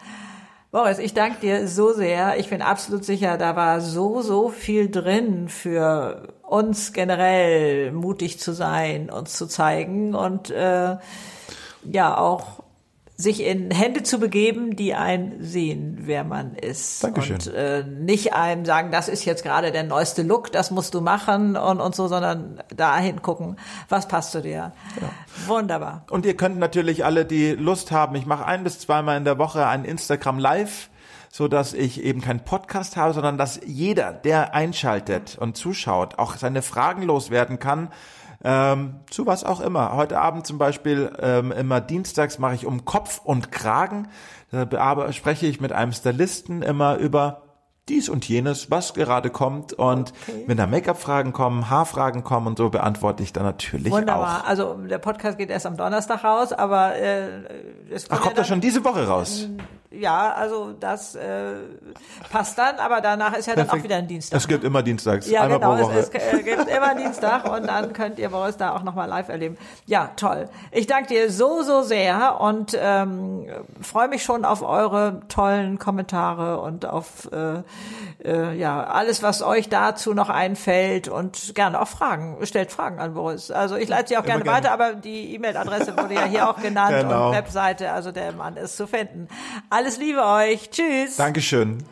Boris, 0.70 0.98
ich 0.98 1.12
danke 1.12 1.40
dir 1.40 1.66
so 1.66 1.92
sehr. 1.92 2.38
Ich 2.38 2.50
bin 2.50 2.62
absolut 2.62 3.04
sicher, 3.04 3.36
da 3.36 3.56
war 3.56 3.80
so, 3.80 4.22
so 4.22 4.48
viel 4.48 4.90
drin 4.90 5.48
für 5.48 6.28
uns 6.42 6.92
generell 6.92 7.90
mutig 7.90 8.38
zu 8.38 8.52
sein, 8.52 9.10
uns 9.10 9.34
zu 9.34 9.46
zeigen 9.46 10.14
und 10.14 10.50
äh, 10.50 10.96
ja 11.84 12.16
auch 12.16 12.63
sich 13.16 13.44
in 13.44 13.70
Hände 13.70 14.02
zu 14.02 14.18
begeben, 14.18 14.74
die 14.74 14.94
einen 14.94 15.42
sehen, 15.42 15.98
wer 16.00 16.24
man 16.24 16.56
ist. 16.56 17.04
Dankeschön. 17.04 17.36
Und 17.36 17.46
äh, 17.54 17.84
nicht 17.84 18.34
einem 18.34 18.64
sagen, 18.64 18.90
das 18.90 19.08
ist 19.08 19.24
jetzt 19.24 19.44
gerade 19.44 19.70
der 19.70 19.84
neueste 19.84 20.22
Look, 20.22 20.50
das 20.50 20.72
musst 20.72 20.94
du 20.94 21.00
machen 21.00 21.56
und, 21.56 21.80
und 21.80 21.94
so, 21.94 22.08
sondern 22.08 22.60
dahin 22.74 23.22
gucken, 23.22 23.56
was 23.88 24.08
passt 24.08 24.32
zu 24.32 24.42
dir. 24.42 24.72
Ja. 25.00 25.10
Wunderbar. 25.46 26.04
Und 26.10 26.26
ihr 26.26 26.36
könnt 26.36 26.58
natürlich 26.58 27.04
alle, 27.04 27.24
die 27.24 27.52
Lust 27.52 27.92
haben, 27.92 28.16
ich 28.16 28.26
mache 28.26 28.46
ein 28.46 28.64
bis 28.64 28.80
zweimal 28.80 29.16
in 29.16 29.24
der 29.24 29.38
Woche 29.38 29.66
ein 29.66 29.84
Instagram 29.84 30.38
Live 30.38 30.90
so 31.30 31.48
dass 31.48 31.72
ich 31.72 32.00
eben 32.00 32.20
keinen 32.20 32.44
Podcast 32.44 32.96
habe, 32.96 33.12
sondern 33.12 33.36
dass 33.36 33.58
jeder, 33.66 34.12
der 34.12 34.54
einschaltet 34.54 35.36
und 35.36 35.56
zuschaut, 35.56 36.16
auch 36.16 36.36
seine 36.36 36.62
Fragen 36.62 37.02
loswerden 37.02 37.58
kann 37.58 37.88
ähm, 38.44 39.00
zu 39.10 39.26
was 39.26 39.42
auch 39.42 39.60
immer. 39.60 39.96
Heute 39.96 40.20
Abend 40.20 40.46
zum 40.46 40.58
Beispiel, 40.58 41.10
ähm, 41.20 41.50
immer 41.50 41.80
dienstags 41.80 42.38
mache 42.38 42.54
ich 42.54 42.66
um 42.66 42.84
Kopf 42.84 43.20
und 43.24 43.50
Kragen. 43.50 44.08
Da 44.50 45.12
spreche 45.12 45.46
ich 45.46 45.60
mit 45.60 45.72
einem 45.72 45.90
Stylisten 45.90 46.62
immer 46.62 46.96
über 46.98 47.43
dies 47.88 48.08
und 48.08 48.26
jenes, 48.26 48.70
was 48.70 48.94
gerade 48.94 49.30
kommt. 49.30 49.72
Und 49.72 50.12
okay. 50.26 50.44
wenn 50.46 50.56
da 50.56 50.66
Make-up-Fragen 50.66 51.32
kommen, 51.32 51.68
Haarfragen 51.70 52.24
kommen 52.24 52.46
und 52.46 52.58
so, 52.58 52.70
beantworte 52.70 53.22
ich 53.22 53.32
dann 53.32 53.44
natürlich 53.44 53.92
Wunderbar. 53.92 54.42
auch. 54.42 54.48
Also 54.48 54.74
der 54.74 54.98
Podcast 54.98 55.38
geht 55.38 55.50
erst 55.50 55.66
am 55.66 55.76
Donnerstag 55.76 56.24
raus, 56.24 56.52
aber 56.52 56.96
äh, 56.96 57.26
es 57.90 58.10
Ach, 58.10 58.20
kommt 58.20 58.36
ja 58.36 58.42
er 58.42 58.44
schon 58.46 58.60
diese 58.60 58.84
Woche 58.84 59.06
raus? 59.06 59.48
Ja, 59.98 60.32
also 60.32 60.72
das 60.72 61.14
äh, 61.14 61.54
passt 62.30 62.58
dann, 62.58 62.76
aber 62.76 63.00
danach 63.00 63.36
ist 63.36 63.46
ja 63.46 63.54
dann 63.54 63.70
auch 63.70 63.82
wieder 63.82 63.96
ein 63.96 64.08
Dienstag. 64.08 64.38
Es 64.38 64.48
gibt 64.48 64.62
ne? 64.62 64.68
immer 64.68 64.82
Dienstags, 64.82 65.30
ja, 65.30 65.42
einmal 65.42 65.60
genau, 65.60 65.76
pro 65.76 65.82
Woche. 65.84 65.98
Es, 65.98 66.08
es 66.08 66.32
äh, 66.32 66.42
gibt 66.42 66.68
immer 66.68 66.94
Dienstag 66.94 67.48
und 67.50 67.66
dann 67.68 67.92
könnt 67.92 68.18
ihr 68.18 68.32
uns 68.32 68.56
da 68.56 68.74
auch 68.74 68.82
nochmal 68.82 69.08
live 69.08 69.28
erleben. 69.28 69.56
Ja, 69.86 70.10
toll. 70.16 70.48
Ich 70.72 70.86
danke 70.86 71.08
dir 71.08 71.30
so, 71.30 71.62
so 71.62 71.82
sehr 71.82 72.40
und 72.40 72.76
ähm, 72.80 73.46
freue 73.80 74.08
mich 74.08 74.24
schon 74.24 74.44
auf 74.44 74.62
eure 74.62 75.20
tollen 75.28 75.78
Kommentare 75.78 76.60
und 76.60 76.86
auf 76.86 77.30
äh, 77.32 77.62
äh, 78.24 78.56
ja 78.56 78.84
alles, 78.84 79.22
was 79.22 79.42
euch 79.42 79.68
dazu 79.68 80.14
noch 80.14 80.28
einfällt 80.28 81.08
und 81.08 81.54
gerne 81.54 81.80
auch 81.80 81.88
Fragen. 81.88 82.38
Stellt 82.46 82.70
Fragen 82.70 82.98
an 82.98 83.14
Boris. 83.14 83.50
Also 83.50 83.76
ich 83.76 83.88
leite 83.88 84.08
sie 84.08 84.16
auch 84.16 84.24
gerne, 84.24 84.42
gerne, 84.42 84.56
weiter, 84.56 84.72
aber 84.72 84.94
die 84.94 85.34
E-Mail-Adresse 85.34 85.96
wurde 85.96 86.14
ja 86.14 86.24
hier 86.24 86.48
auch 86.48 86.60
genannt 86.60 86.96
genau. 87.00 87.28
und 87.28 87.34
Webseite, 87.34 87.92
also 87.92 88.12
der 88.12 88.32
Mann 88.32 88.56
ist 88.56 88.76
zu 88.76 88.86
finden. 88.86 89.28
Alles 89.70 89.98
Liebe 89.98 90.24
euch. 90.24 90.70
Tschüss. 90.70 91.16
Dankeschön. 91.16 91.84